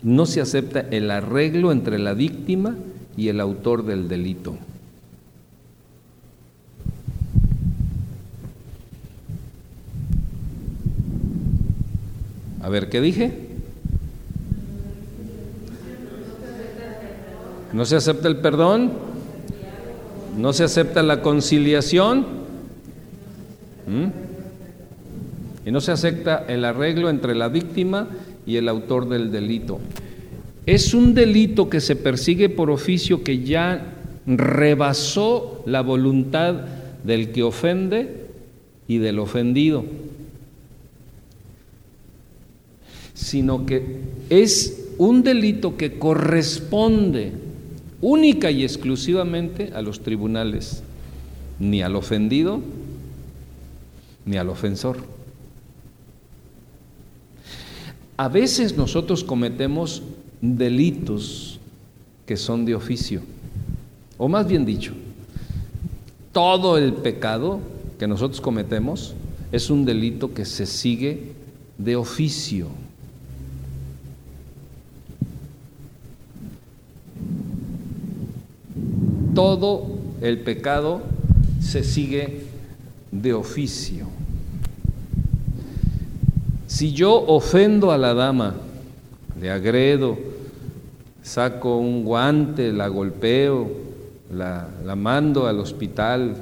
no 0.05 0.27
se 0.27 0.41
acepta 0.41 0.83
el 0.89 1.11
arreglo 1.11 1.73
entre 1.73 1.99
la 1.99 2.15
víctima 2.15 2.77
y 3.17 3.27
el 3.27 3.41
autor 3.41 3.85
del 3.85 4.07
delito. 4.07 4.57
A 12.63 12.69
ver, 12.69 12.89
¿qué 12.89 13.01
dije? 13.01 13.37
No 17.73 17.85
se 17.85 17.97
acepta 17.97 18.29
el 18.29 18.37
perdón, 18.37 19.04
no 20.37 20.53
se 20.53 20.65
acepta 20.65 21.03
la 21.03 21.23
conciliación. 21.23 22.45
Y 25.67 25.71
no 25.71 25.81
se 25.81 25.93
acepta 25.93 26.45
el 26.49 26.65
arreglo 26.65 27.09
entre 27.11 27.35
la 27.35 27.49
víctima 27.49 28.09
y 28.47 28.57
el 28.57 28.69
autor 28.69 29.09
del 29.09 29.31
delito. 29.31 29.79
Es 30.67 30.95
un 30.95 31.15
delito 31.15 31.69
que 31.69 31.81
se 31.81 31.97
persigue 31.97 32.49
por 32.49 32.71
oficio 32.71 33.23
que 33.23 33.41
ya 33.41 33.95
rebasó 34.27 35.63
la 35.67 35.83
voluntad 35.83 36.55
del 37.05 37.33
que 37.33 37.43
ofende 37.43 38.25
y 38.89 38.99
del 38.99 39.19
ofendido, 39.19 39.85
sino 43.13 43.67
que 43.67 44.01
es 44.31 44.89
un 44.97 45.23
delito 45.23 45.77
que 45.77 45.99
corresponde 45.99 47.33
única 48.05 48.51
y 48.51 48.65
exclusivamente 48.65 49.73
a 49.75 49.81
los 49.81 50.01
tribunales, 50.01 50.83
ni 51.59 51.81
al 51.81 51.97
ofendido 51.97 52.61
ni 54.27 54.37
al 54.37 54.51
ofensor. 54.51 54.99
A 58.19 58.29
veces 58.29 58.77
nosotros 58.77 59.25
cometemos 59.25 60.03
delitos 60.43 61.59
que 62.27 62.37
son 62.37 62.67
de 62.67 62.75
oficio, 62.75 63.23
o 64.19 64.29
más 64.29 64.47
bien 64.47 64.67
dicho, 64.67 64.93
todo 66.33 66.77
el 66.77 66.93
pecado 66.93 67.61
que 67.99 68.07
nosotros 68.07 68.41
cometemos 68.41 69.15
es 69.51 69.71
un 69.71 69.87
delito 69.87 70.35
que 70.35 70.45
se 70.45 70.67
sigue 70.67 71.33
de 71.79 71.97
oficio. 71.97 72.69
Todo 79.35 79.87
el 80.21 80.39
pecado 80.41 81.03
se 81.61 81.83
sigue 81.83 82.45
de 83.11 83.33
oficio. 83.35 84.07
Si 86.67 86.93
yo 86.93 87.15
ofendo 87.15 87.93
a 87.93 87.99
la 87.99 88.15
dama, 88.15 88.55
le 89.41 89.51
agredo, 89.51 90.17
saco 91.23 91.79
un 91.79 92.05
guante, 92.05 92.73
la 92.73 92.89
golpeo, 92.89 93.71
la, 94.33 94.69
la 94.85 94.97
mando 94.97 95.47
al 95.47 95.59
hospital, 95.59 96.37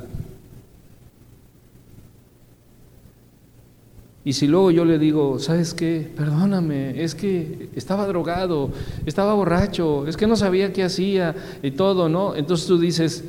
Y 4.25 4.35
si 4.35 4.47
luego 4.47 4.71
yo 4.71 4.85
le 4.85 4.99
digo, 4.99 5.41
¿sabes 5.41 5.75
qué? 5.75 6.09
Perdóname, 6.17 7.03
es 7.03 7.15
que 7.17 7.69
estaba 7.75 8.07
drogado, 8.07 8.71
estaba 9.05 9.35
borracho, 9.35 10.07
es 10.07 10.17
que 10.17 10.29
no 10.29 10.37
sabía 10.37 10.73
qué 10.73 10.85
hacía 10.85 11.35
y 11.63 11.73
todo, 11.73 12.09
¿no? 12.09 12.37
Entonces 12.37 12.67
tú 12.69 12.79
dices, 12.79 13.25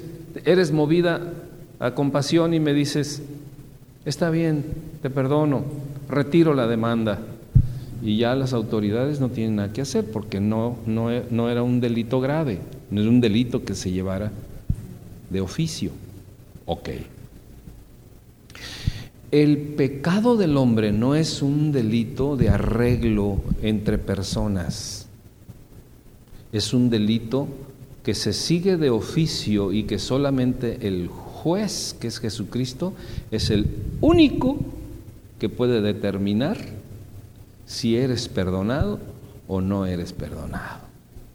eres 0.46 0.72
movida 0.72 1.34
a 1.80 1.96
compasión 1.96 2.54
y 2.54 2.60
me 2.60 2.74
dices, 2.74 3.24
está 4.06 4.30
bien, 4.30 4.66
te 5.02 5.10
perdono, 5.10 5.64
retiro 6.10 6.54
la 6.54 6.68
demanda. 6.68 7.20
Y 8.04 8.18
ya 8.18 8.36
las 8.36 8.54
autoridades 8.54 9.20
no 9.20 9.30
tienen 9.30 9.56
nada 9.56 9.74
que 9.74 9.82
hacer 9.82 10.06
porque 10.06 10.40
no, 10.40 10.78
no, 10.86 11.10
no 11.32 11.50
era 11.50 11.64
un 11.64 11.80
delito 11.80 12.22
grave, 12.22 12.60
no 12.92 13.02
era 13.02 13.10
un 13.10 13.22
delito 13.22 13.64
que 13.64 13.74
se 13.74 13.92
llevara 13.92 14.32
de 15.30 15.42
oficio. 15.42 15.92
Ok. 16.66 16.90
El 19.34 19.58
pecado 19.58 20.38
del 20.38 20.58
hombre 20.58 20.92
no 20.92 21.16
es 21.16 21.42
un 21.42 21.72
delito 21.72 22.38
de 22.38 22.50
arreglo 22.50 23.42
entre 23.64 23.98
personas, 23.98 25.08
es 26.52 26.72
un 26.72 26.92
delito 26.92 27.48
que 28.04 28.14
se 28.14 28.32
sigue 28.32 28.78
de 28.78 28.92
oficio 28.92 29.74
y 29.74 29.86
que 29.86 29.98
solamente 29.98 30.88
el 30.88 31.08
juez, 31.08 31.96
que 32.00 32.10
es 32.10 32.20
Jesucristo, 32.20 32.94
es 33.32 33.50
el 33.50 33.66
único 34.02 34.60
que 35.40 35.50
puede 35.50 35.82
determinar 35.82 36.58
si 37.66 37.98
eres 37.98 38.28
perdonado 38.28 39.00
o 39.48 39.62
no 39.62 39.88
eres 39.88 40.14
perdonado. 40.14 40.82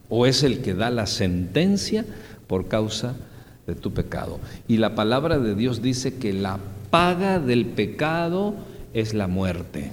O 0.09 0.25
es 0.25 0.45
el 0.45 0.61
que 0.61 0.75
da 0.75 0.91
la 0.91 1.09
sentencia 1.09 2.05
por 2.47 2.69
causa 2.69 3.17
de 3.67 3.75
tu 3.75 3.93
pecado. 3.93 4.39
Y 4.69 4.77
la 4.77 4.95
palabra 4.95 5.41
de 5.41 5.57
Dios 5.57 5.83
dice 5.83 6.15
que 6.15 6.33
la 6.33 6.61
paga 6.91 7.39
del 7.39 7.67
pecado 7.67 8.55
es 8.95 9.15
la 9.15 9.29
muerte. 9.29 9.93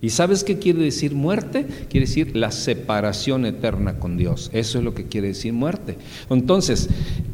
¿Y 0.00 0.10
sabes 0.10 0.44
qué 0.44 0.58
quiere 0.58 0.80
decir 0.80 1.14
muerte? 1.14 1.66
Quiere 1.88 2.06
decir 2.06 2.36
la 2.36 2.50
separación 2.50 3.46
eterna 3.46 3.98
con 3.98 4.18
Dios. 4.18 4.50
Eso 4.52 4.78
es 4.78 4.84
lo 4.84 4.94
que 4.94 5.06
quiere 5.06 5.28
decir 5.28 5.54
muerte. 5.54 5.96
Entonces, 6.28 6.90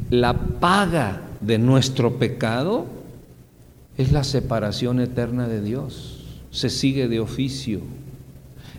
la 0.09 0.35
paga 0.35 1.23
de 1.41 1.59
nuestro 1.59 2.19
pecado 2.19 2.87
es 3.99 4.13
la 4.13 4.23
separación 4.23 5.01
eterna 5.01 5.49
de 5.49 5.63
Dios. 5.63 6.25
Se 6.53 6.71
sigue 6.71 7.09
de 7.09 7.19
oficio. 7.19 7.81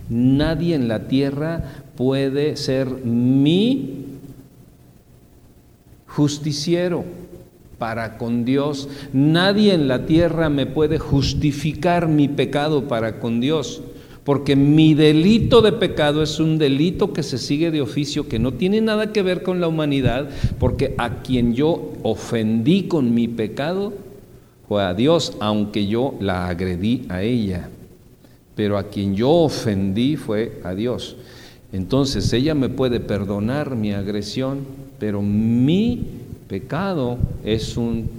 Nadie 0.09 0.75
en 0.75 0.87
la 0.87 1.07
tierra 1.07 1.83
puede 1.97 2.55
ser 2.55 2.87
mi 2.87 4.05
justiciero 6.07 7.03
para 7.81 8.19
con 8.19 8.45
Dios. 8.45 8.89
Nadie 9.11 9.73
en 9.73 9.87
la 9.87 10.05
tierra 10.05 10.49
me 10.49 10.67
puede 10.67 10.99
justificar 10.99 12.07
mi 12.07 12.27
pecado 12.27 12.87
para 12.87 13.19
con 13.19 13.41
Dios, 13.41 13.81
porque 14.23 14.55
mi 14.55 14.93
delito 14.93 15.63
de 15.63 15.71
pecado 15.71 16.21
es 16.21 16.39
un 16.39 16.59
delito 16.59 17.11
que 17.11 17.23
se 17.23 17.39
sigue 17.39 17.71
de 17.71 17.81
oficio, 17.81 18.29
que 18.29 18.37
no 18.37 18.53
tiene 18.53 18.81
nada 18.81 19.11
que 19.11 19.23
ver 19.23 19.41
con 19.41 19.59
la 19.59 19.67
humanidad, 19.67 20.29
porque 20.59 20.93
a 20.99 21.23
quien 21.23 21.55
yo 21.55 21.93
ofendí 22.03 22.83
con 22.83 23.15
mi 23.15 23.27
pecado 23.27 23.93
fue 24.67 24.83
a 24.83 24.93
Dios, 24.93 25.35
aunque 25.39 25.87
yo 25.87 26.13
la 26.19 26.49
agredí 26.49 27.07
a 27.09 27.23
ella. 27.23 27.67
Pero 28.53 28.77
a 28.77 28.89
quien 28.89 29.15
yo 29.15 29.31
ofendí 29.31 30.17
fue 30.17 30.61
a 30.63 30.75
Dios. 30.75 31.15
Entonces 31.73 32.31
ella 32.31 32.53
me 32.53 32.69
puede 32.69 32.99
perdonar 32.99 33.75
mi 33.75 33.91
agresión, 33.91 34.59
pero 34.99 35.23
mi 35.23 36.20
Pecado 36.51 37.17
es 37.45 37.77
un 37.77 38.09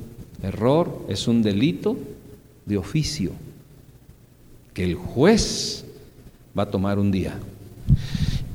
error, 0.43 1.05
es 1.07 1.28
un 1.28 1.43
delito 1.43 1.99
de 2.64 2.78
oficio 2.78 3.33
que 4.72 4.85
el 4.85 4.95
juez 4.95 5.85
va 6.59 6.62
a 6.62 6.70
tomar 6.70 6.99
un 6.99 7.12
día. 7.12 7.39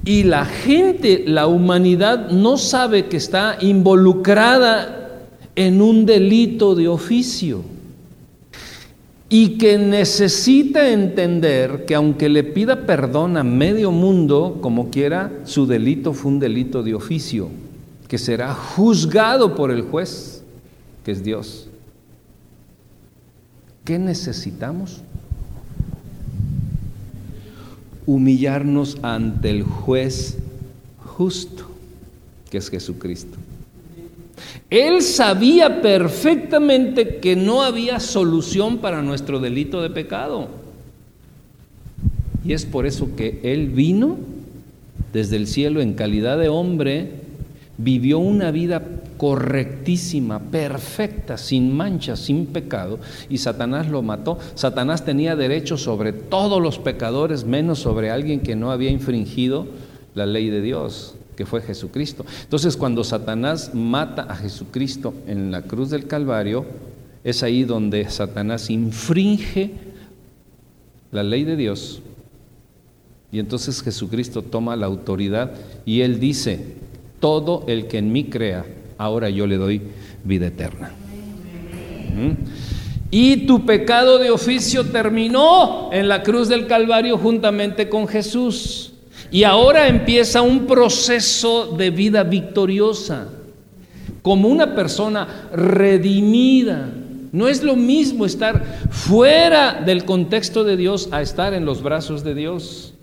Y 0.03 0.23
la 0.23 0.45
gente, 0.45 1.25
la 1.27 1.45
humanidad 1.45 2.31
no 2.31 2.57
sabe 2.57 3.05
que 3.05 3.17
está 3.17 3.59
involucrada 3.61 5.27
en 5.55 5.79
un 5.79 6.07
delito 6.07 6.73
de 6.73 6.87
oficio 6.87 7.61
y 9.29 9.59
que 9.59 9.77
necesita 9.77 10.89
entender 10.89 11.85
que 11.85 11.93
aunque 11.93 12.29
le 12.29 12.43
pida 12.43 12.87
perdón 12.87 13.37
a 13.37 13.43
medio 13.43 13.91
mundo, 13.91 14.57
como 14.59 14.89
quiera, 14.89 15.31
su 15.43 15.67
delito 15.67 16.13
fue 16.13 16.31
un 16.31 16.39
delito 16.39 16.81
de 16.81 16.95
oficio 16.95 17.66
que 18.07 18.17
será 18.17 18.53
juzgado 18.53 19.55
por 19.55 19.71
el 19.71 19.81
juez, 19.81 20.43
que 21.03 21.11
es 21.11 21.23
Dios. 21.23 21.67
¿Qué 23.83 23.99
necesitamos? 23.99 25.01
Humillarnos 28.05 28.97
ante 29.01 29.49
el 29.49 29.63
juez 29.63 30.37
justo, 31.05 31.69
que 32.49 32.57
es 32.57 32.69
Jesucristo. 32.69 33.37
Él 34.69 35.01
sabía 35.01 35.81
perfectamente 35.81 37.19
que 37.19 37.35
no 37.35 37.63
había 37.63 37.99
solución 37.99 38.79
para 38.79 39.01
nuestro 39.01 39.39
delito 39.39 39.81
de 39.81 39.89
pecado. 39.89 40.49
Y 42.45 42.53
es 42.53 42.65
por 42.65 42.85
eso 42.85 43.15
que 43.15 43.39
Él 43.43 43.67
vino 43.69 44.17
desde 45.11 45.37
el 45.37 45.47
cielo 45.47 45.81
en 45.81 45.93
calidad 45.93 46.37
de 46.37 46.49
hombre 46.49 47.16
vivió 47.77 48.19
una 48.19 48.51
vida 48.51 48.81
correctísima, 49.17 50.39
perfecta, 50.39 51.37
sin 51.37 51.75
mancha, 51.75 52.15
sin 52.15 52.47
pecado, 52.47 52.99
y 53.29 53.37
Satanás 53.37 53.87
lo 53.87 54.01
mató. 54.01 54.39
Satanás 54.55 55.05
tenía 55.05 55.35
derecho 55.35 55.77
sobre 55.77 56.13
todos 56.13 56.61
los 56.61 56.79
pecadores, 56.79 57.45
menos 57.45 57.79
sobre 57.79 58.09
alguien 58.09 58.39
que 58.39 58.55
no 58.55 58.71
había 58.71 58.89
infringido 58.89 59.67
la 60.15 60.25
ley 60.25 60.49
de 60.49 60.61
Dios, 60.61 61.15
que 61.35 61.45
fue 61.45 61.61
Jesucristo. 61.61 62.25
Entonces, 62.43 62.77
cuando 62.77 63.03
Satanás 63.03 63.73
mata 63.73 64.23
a 64.23 64.35
Jesucristo 64.35 65.13
en 65.27 65.51
la 65.51 65.61
cruz 65.61 65.89
del 65.89 66.07
Calvario, 66.07 66.65
es 67.23 67.43
ahí 67.43 67.63
donde 67.63 68.09
Satanás 68.09 68.69
infringe 68.69 69.73
la 71.11 71.23
ley 71.23 71.43
de 71.43 71.55
Dios. 71.55 72.01
Y 73.31 73.39
entonces 73.39 73.81
Jesucristo 73.83 74.41
toma 74.41 74.75
la 74.75 74.85
autoridad 74.85 75.51
y 75.85 76.01
él 76.01 76.19
dice, 76.19 76.77
todo 77.19 77.63
el 77.67 77.87
que 77.87 77.97
en 77.97 78.11
mí 78.11 78.25
crea, 78.25 78.65
ahora 78.97 79.29
yo 79.29 79.47
le 79.47 79.57
doy 79.57 79.81
vida 80.23 80.47
eterna. 80.47 80.91
¿Mm? 82.15 82.31
Y 83.09 83.47
tu 83.47 83.65
pecado 83.65 84.17
de 84.19 84.31
oficio 84.31 84.85
terminó 84.85 85.89
en 85.93 86.07
la 86.07 86.23
cruz 86.23 86.49
del 86.49 86.67
Calvario 86.67 87.17
juntamente 87.17 87.87
con 87.87 88.07
Jesús. 88.07 88.91
Y 89.31 89.43
ahora 89.43 89.87
empieza 89.87 90.41
un 90.41 90.67
proceso 90.67 91.75
de 91.77 91.89
vida 91.89 92.23
victoriosa, 92.23 93.29
como 94.21 94.49
una 94.49 94.75
persona 94.75 95.49
redimida. 95.53 96.89
No 97.31 97.47
es 97.47 97.63
lo 97.63 97.75
mismo 97.75 98.25
estar 98.25 98.63
fuera 98.89 99.81
del 99.85 100.05
contexto 100.05 100.63
de 100.63 100.77
Dios 100.77 101.09
a 101.11 101.21
estar 101.21 101.53
en 101.53 101.65
los 101.65 101.81
brazos 101.81 102.23
de 102.23 102.35
Dios. 102.35 102.93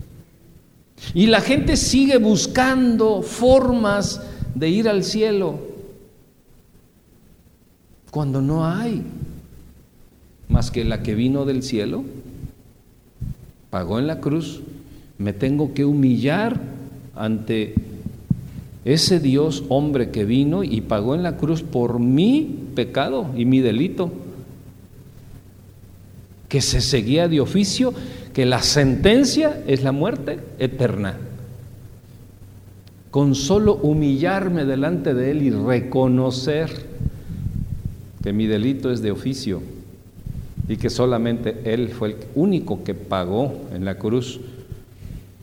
Y 1.13 1.27
la 1.27 1.41
gente 1.41 1.77
sigue 1.77 2.17
buscando 2.17 3.21
formas 3.21 4.21
de 4.53 4.69
ir 4.69 4.87
al 4.87 5.03
cielo 5.03 5.59
cuando 8.11 8.41
no 8.41 8.65
hay 8.65 9.03
más 10.47 10.71
que 10.71 10.85
la 10.85 11.03
que 11.03 11.15
vino 11.15 11.43
del 11.43 11.63
cielo, 11.63 12.05
pagó 13.69 13.99
en 13.99 14.07
la 14.07 14.21
cruz, 14.21 14.61
me 15.17 15.33
tengo 15.33 15.73
que 15.73 15.83
humillar 15.83 16.61
ante 17.13 17.75
ese 18.85 19.19
Dios 19.19 19.65
hombre 19.67 20.11
que 20.11 20.23
vino 20.23 20.63
y 20.63 20.79
pagó 20.79 21.13
en 21.13 21.23
la 21.23 21.35
cruz 21.35 21.61
por 21.61 21.99
mi 21.99 22.57
pecado 22.73 23.31
y 23.35 23.43
mi 23.43 23.59
delito, 23.59 24.13
que 26.47 26.61
se 26.61 26.79
seguía 26.79 27.27
de 27.27 27.41
oficio 27.41 27.93
que 28.35 28.45
la 28.45 28.61
sentencia 28.61 29.63
es 29.65 29.81
la 29.81 29.93
muerte 29.93 30.41
eterna. 30.59 31.15
Con 33.09 33.33
solo 33.33 33.75
humillarme 33.75 34.65
delante 34.65 35.13
de 35.13 35.31
Él 35.31 35.41
y 35.41 35.51
reconocer 35.51 36.69
que 38.21 38.33
mi 38.33 38.45
delito 38.45 38.91
es 38.91 39.01
de 39.01 39.11
oficio 39.11 39.61
y 40.67 40.75
que 40.75 40.89
solamente 40.89 41.61
Él 41.63 41.87
fue 41.87 42.09
el 42.09 42.15
único 42.35 42.83
que 42.83 42.93
pagó 42.93 43.69
en 43.73 43.85
la 43.85 43.97
cruz 43.97 44.41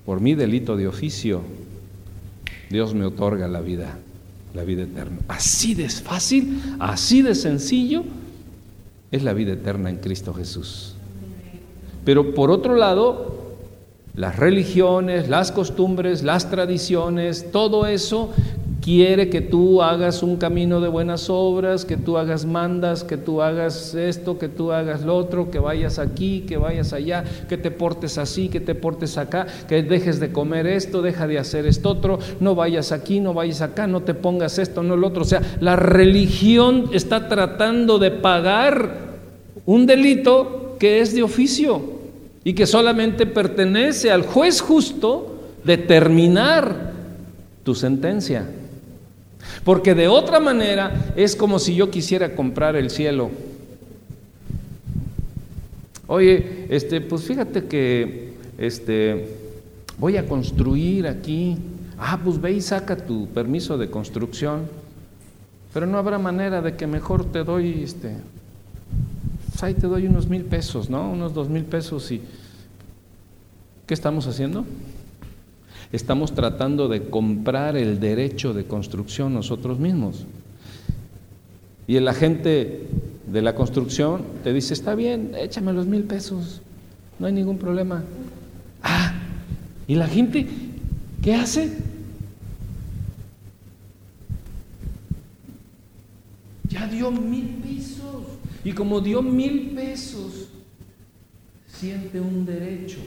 por 0.04 0.20
mi 0.20 0.34
delito 0.34 0.76
de 0.76 0.86
oficio, 0.86 1.40
Dios 2.68 2.94
me 2.94 3.06
otorga 3.06 3.48
la 3.48 3.62
vida, 3.62 3.96
la 4.52 4.64
vida 4.64 4.82
eterna. 4.82 5.16
Así 5.28 5.74
de 5.74 5.88
fácil, 5.88 6.60
así 6.78 7.22
de 7.22 7.34
sencillo 7.34 8.04
es 9.10 9.22
la 9.22 9.32
vida 9.32 9.54
eterna 9.54 9.88
en 9.88 9.96
Cristo 9.96 10.34
Jesús. 10.34 10.96
Pero 12.04 12.34
por 12.34 12.50
otro 12.50 12.76
lado, 12.76 13.42
las 14.14 14.36
religiones, 14.36 15.28
las 15.28 15.52
costumbres, 15.52 16.22
las 16.22 16.50
tradiciones, 16.50 17.50
todo 17.50 17.86
eso 17.86 18.30
quiere 18.82 19.30
que 19.30 19.40
tú 19.40 19.80
hagas 19.80 20.22
un 20.22 20.36
camino 20.36 20.80
de 20.80 20.88
buenas 20.88 21.30
obras, 21.30 21.84
que 21.84 21.96
tú 21.96 22.18
hagas 22.18 22.44
mandas, 22.44 23.04
que 23.04 23.16
tú 23.16 23.40
hagas 23.40 23.94
esto, 23.94 24.38
que 24.38 24.48
tú 24.48 24.72
hagas 24.72 25.02
lo 25.02 25.16
otro, 25.16 25.50
que 25.50 25.60
vayas 25.60 25.98
aquí, 25.98 26.40
que 26.40 26.58
vayas 26.58 26.92
allá, 26.92 27.24
que 27.48 27.56
te 27.56 27.70
portes 27.70 28.18
así, 28.18 28.48
que 28.48 28.60
te 28.60 28.74
portes 28.74 29.16
acá, 29.16 29.46
que 29.68 29.82
dejes 29.82 30.18
de 30.18 30.32
comer 30.32 30.66
esto, 30.66 31.00
deja 31.00 31.26
de 31.26 31.38
hacer 31.38 31.64
esto 31.64 31.90
otro, 31.90 32.18
no 32.40 32.54
vayas 32.54 32.90
aquí, 32.92 33.20
no 33.20 33.32
vayas 33.32 33.62
acá, 33.62 33.86
no 33.86 34.02
te 34.02 34.14
pongas 34.14 34.58
esto, 34.58 34.82
no 34.82 34.96
lo 34.96 35.06
otro. 35.06 35.22
O 35.22 35.26
sea, 35.26 35.40
la 35.60 35.76
religión 35.76 36.90
está 36.92 37.28
tratando 37.28 37.98
de 37.98 38.10
pagar 38.10 39.12
un 39.64 39.86
delito 39.86 40.76
que 40.78 41.00
es 41.00 41.14
de 41.14 41.22
oficio 41.22 41.91
y 42.44 42.54
que 42.54 42.66
solamente 42.66 43.26
pertenece 43.26 44.10
al 44.10 44.22
juez 44.22 44.60
justo 44.60 45.40
determinar 45.64 46.92
tu 47.64 47.74
sentencia. 47.74 48.46
Porque 49.64 49.94
de 49.94 50.08
otra 50.08 50.40
manera 50.40 51.12
es 51.16 51.36
como 51.36 51.58
si 51.58 51.74
yo 51.74 51.90
quisiera 51.90 52.34
comprar 52.34 52.76
el 52.76 52.90
cielo. 52.90 53.30
Oye, 56.06 56.66
este, 56.68 57.00
pues 57.00 57.22
fíjate 57.22 57.64
que 57.64 58.34
este, 58.58 59.28
voy 59.98 60.16
a 60.16 60.26
construir 60.26 61.06
aquí. 61.06 61.56
Ah, 61.98 62.20
pues 62.22 62.40
ve 62.40 62.52
y 62.52 62.60
saca 62.60 62.96
tu 62.96 63.28
permiso 63.28 63.78
de 63.78 63.88
construcción. 63.88 64.62
Pero 65.72 65.86
no 65.86 65.98
habrá 65.98 66.18
manera 66.18 66.60
de 66.60 66.76
que 66.76 66.86
mejor 66.86 67.24
te 67.30 67.44
doy, 67.44 67.82
este, 67.84 68.16
ahí 69.62 69.74
te 69.74 69.86
doy 69.86 70.06
unos 70.06 70.28
mil 70.28 70.44
pesos, 70.44 70.90
¿no? 70.90 71.10
Unos 71.10 71.34
dos 71.34 71.48
mil 71.48 71.64
pesos 71.64 72.10
y 72.10 72.20
¿qué 73.86 73.94
estamos 73.94 74.26
haciendo? 74.26 74.64
estamos 75.92 76.34
tratando 76.34 76.88
de 76.88 77.10
comprar 77.10 77.76
el 77.76 78.00
derecho 78.00 78.54
de 78.54 78.64
construcción 78.64 79.34
nosotros 79.34 79.78
mismos. 79.78 80.24
Y 81.86 81.96
el 81.96 82.08
agente 82.08 82.86
de 83.30 83.42
la 83.42 83.54
construcción 83.54 84.22
te 84.42 84.52
dice, 84.52 84.72
está 84.72 84.94
bien, 84.94 85.32
échame 85.36 85.72
los 85.72 85.86
mil 85.86 86.04
pesos, 86.04 86.62
no 87.18 87.26
hay 87.26 87.32
ningún 87.32 87.58
problema. 87.58 88.02
Ah, 88.82 89.12
¿y 89.86 89.94
la 89.94 90.06
gente 90.06 90.46
qué 91.22 91.34
hace? 91.34 91.76
Ya 96.70 96.86
dio 96.86 97.10
mil 97.10 97.48
pesos. 97.62 98.31
Y 98.64 98.72
como 98.72 99.00
dio 99.00 99.22
mil 99.22 99.70
pesos, 99.70 100.48
siente 101.66 102.20
un 102.20 102.46
derecho 102.46 102.98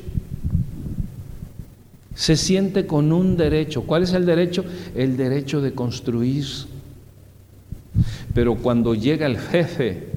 se 2.16 2.38
siente 2.38 2.88
con 2.88 3.12
un 3.12 3.36
derecho. 3.36 3.84
¿Cuál 3.84 4.04
es 4.04 4.14
el 4.14 4.26
derecho? 4.26 4.64
El 4.96 5.18
derecho 5.18 5.62
de 5.62 5.74
construir. 5.74 6.46
Pero 8.34 8.56
cuando 8.56 8.96
llega 8.96 9.28
el 9.28 9.38
jefe 9.38 10.08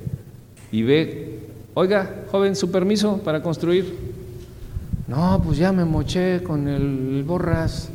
y 0.71 0.83
ve, 0.83 1.41
oiga, 1.75 2.25
joven, 2.31 2.55
su 2.55 2.71
permiso 2.71 3.19
para 3.19 3.43
construir. 3.43 3.95
No, 5.09 5.43
pues 5.45 5.59
ya 5.59 5.73
me 5.73 5.85
moché 5.85 6.43
con 6.43 6.69
el 6.69 7.25
borras. 7.25 7.91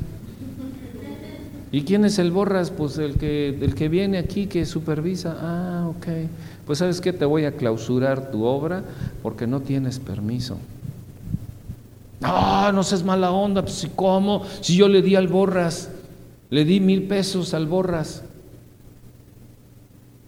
¿Y 1.72 1.84
quién 1.84 2.06
es 2.06 2.20
el 2.20 2.32
borras? 2.32 2.72
Pues 2.72 2.98
el 2.98 3.16
que, 3.16 3.50
el 3.50 3.74
que 3.74 3.88
viene 3.88 4.18
aquí 4.18 4.48
que 4.48 4.66
supervisa. 4.66 5.38
Ah, 5.40 5.73
ok. 5.98 6.08
Pues 6.66 6.80
sabes 6.80 7.02
qué, 7.02 7.14
te 7.14 7.26
voy 7.26 7.46
a 7.46 7.54
clausurar 7.54 8.32
tu 8.32 8.46
obra 8.46 8.84
porque 9.22 9.48
no 9.48 9.62
tienes 9.62 10.00
permiso. 10.00 10.58
No, 12.22 12.72
no 12.72 12.84
seas 12.84 13.04
mala 13.04 13.32
onda, 13.32 13.64
pues 13.64 13.88
cómo, 13.96 14.44
si 14.62 14.78
yo 14.78 14.88
le 14.88 15.02
di 15.02 15.16
al 15.16 15.28
Borras, 15.28 15.90
le 16.50 16.64
di 16.64 16.80
mil 16.80 17.04
pesos 17.04 17.54
al 17.54 17.68
Borras. 17.68 18.24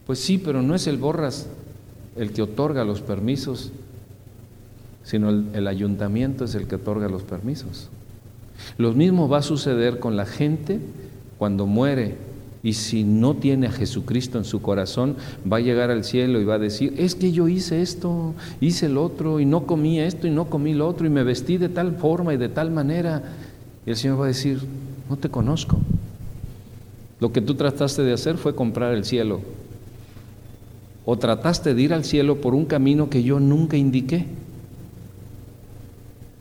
Pues 0.06 0.20
sí, 0.20 0.38
pero 0.38 0.62
no 0.62 0.76
es 0.76 0.88
el 0.88 0.98
Borras 0.98 1.48
el 2.18 2.32
que 2.32 2.42
otorga 2.42 2.84
los 2.84 3.02
permisos, 3.02 3.72
sino 5.04 5.30
el, 5.30 5.48
el 5.54 5.68
ayuntamiento 5.68 6.46
es 6.46 6.56
el 6.56 6.68
que 6.68 6.76
otorga 6.76 7.08
los 7.08 7.24
permisos. 7.24 7.90
Lo 8.78 8.94
mismo 8.94 9.30
va 9.30 9.40
a 9.40 9.44
suceder 9.44 10.00
con 10.00 10.16
la 10.16 10.26
gente 10.26 10.80
cuando 11.38 11.66
muere 11.66 12.18
y 12.66 12.74
si 12.74 13.04
no 13.04 13.36
tiene 13.36 13.68
a 13.68 13.72
Jesucristo 13.72 14.40
en 14.40 14.44
su 14.44 14.60
corazón, 14.60 15.18
va 15.50 15.58
a 15.58 15.60
llegar 15.60 15.92
al 15.92 16.04
cielo 16.04 16.42
y 16.42 16.46
va 16.46 16.56
a 16.56 16.60
decir, 16.60 16.96
es 16.98 17.14
que 17.14 17.32
yo 17.32 17.48
hice 17.48 17.84
esto, 17.84 18.34
hice 18.60 18.88
el 18.88 18.98
otro, 18.98 19.40
y 19.40 19.46
no 19.46 19.68
comí 19.68 20.00
esto, 20.00 20.26
y 20.26 20.32
no 20.32 20.46
comí 20.50 20.74
lo 20.74 20.88
otro, 20.88 21.06
y 21.06 21.12
me 21.12 21.22
vestí 21.22 21.60
de 21.60 21.70
tal 21.70 21.96
forma 21.98 22.34
y 22.34 22.38
de 22.38 22.50
tal 22.50 22.72
manera. 22.72 23.22
Y 23.86 23.92
el 23.92 23.96
Señor 23.96 24.20
va 24.20 24.26
a 24.26 24.30
decir, 24.30 24.62
no 25.08 25.16
te 25.16 25.30
conozco. 25.30 25.78
Lo 27.20 27.32
que 27.32 27.40
tú 27.40 27.54
trataste 27.54 28.02
de 28.02 28.14
hacer 28.14 28.36
fue 28.36 28.56
comprar 28.56 28.96
el 28.96 29.06
cielo. 29.06 29.42
O 31.06 31.20
trataste 31.20 31.76
de 31.76 31.82
ir 31.84 31.94
al 31.94 32.04
cielo 32.04 32.42
por 32.42 32.56
un 32.56 32.66
camino 32.66 33.12
que 33.12 33.22
yo 33.22 33.40
nunca 33.40 33.78
indiqué. 33.78 34.26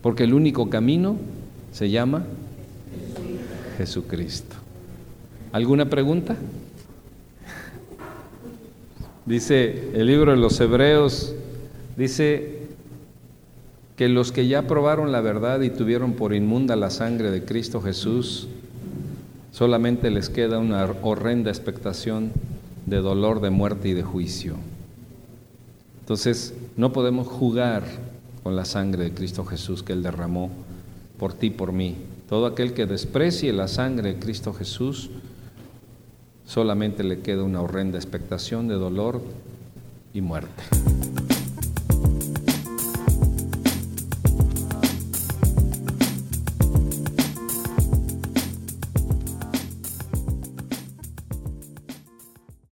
Porque 0.01 0.25
el 0.25 0.33
único 0.33 0.71
camino 0.71 1.17
se 1.71 1.91
llama 1.91 2.25
Jesucristo. 3.77 4.64
¿Alguna 5.55 5.89
pregunta? 5.89 6.35
Dice 9.25 9.93
el 9.95 10.09
libro 10.09 10.33
de 10.33 10.37
los 10.37 10.59
Hebreos, 10.59 11.33
dice 11.97 12.67
que 13.95 14.09
los 14.09 14.33
que 14.33 14.49
ya 14.49 14.67
probaron 14.67 15.13
la 15.13 15.21
verdad 15.21 15.61
y 15.61 15.71
tuvieron 15.71 16.15
por 16.15 16.35
inmunda 16.35 16.75
la 16.75 16.91
sangre 16.91 17.31
de 17.31 17.45
Cristo 17.45 17.81
Jesús, 17.81 18.49
solamente 19.53 20.11
les 20.11 20.29
queda 20.29 20.59
una 20.59 20.93
horrenda 21.03 21.53
expectación 21.53 22.33
de 22.87 22.97
dolor, 22.97 23.41
de 23.41 23.51
muerte 23.51 23.91
y 23.91 23.93
de 23.95 24.03
juicio. 24.03 24.57
Entonces, 26.01 26.53
no 26.77 26.93
podemos 26.93 27.29
jugar 27.29 27.85
con 28.43 28.57
la 28.57 28.65
sangre 28.65 29.05
de 29.05 29.15
Cristo 29.15 29.45
Jesús 29.45 29.85
que 29.85 29.93
Él 29.93 30.03
derramó 30.03 30.51
por 31.17 31.33
ti, 31.33 31.51
por 31.51 31.71
mí. 31.71 31.95
Todo 32.29 32.47
aquel 32.47 32.73
que 32.73 32.87
desprecie 32.87 33.53
la 33.53 33.69
sangre 33.69 34.15
de 34.15 34.19
Cristo 34.19 34.53
Jesús, 34.53 35.11
solamente 36.47 37.05
le 37.05 37.21
queda 37.21 37.43
una 37.43 37.61
horrenda 37.61 37.99
expectación 37.99 38.69
de 38.69 38.75
dolor 38.75 39.23
y 40.13 40.21
muerte. 40.21 40.63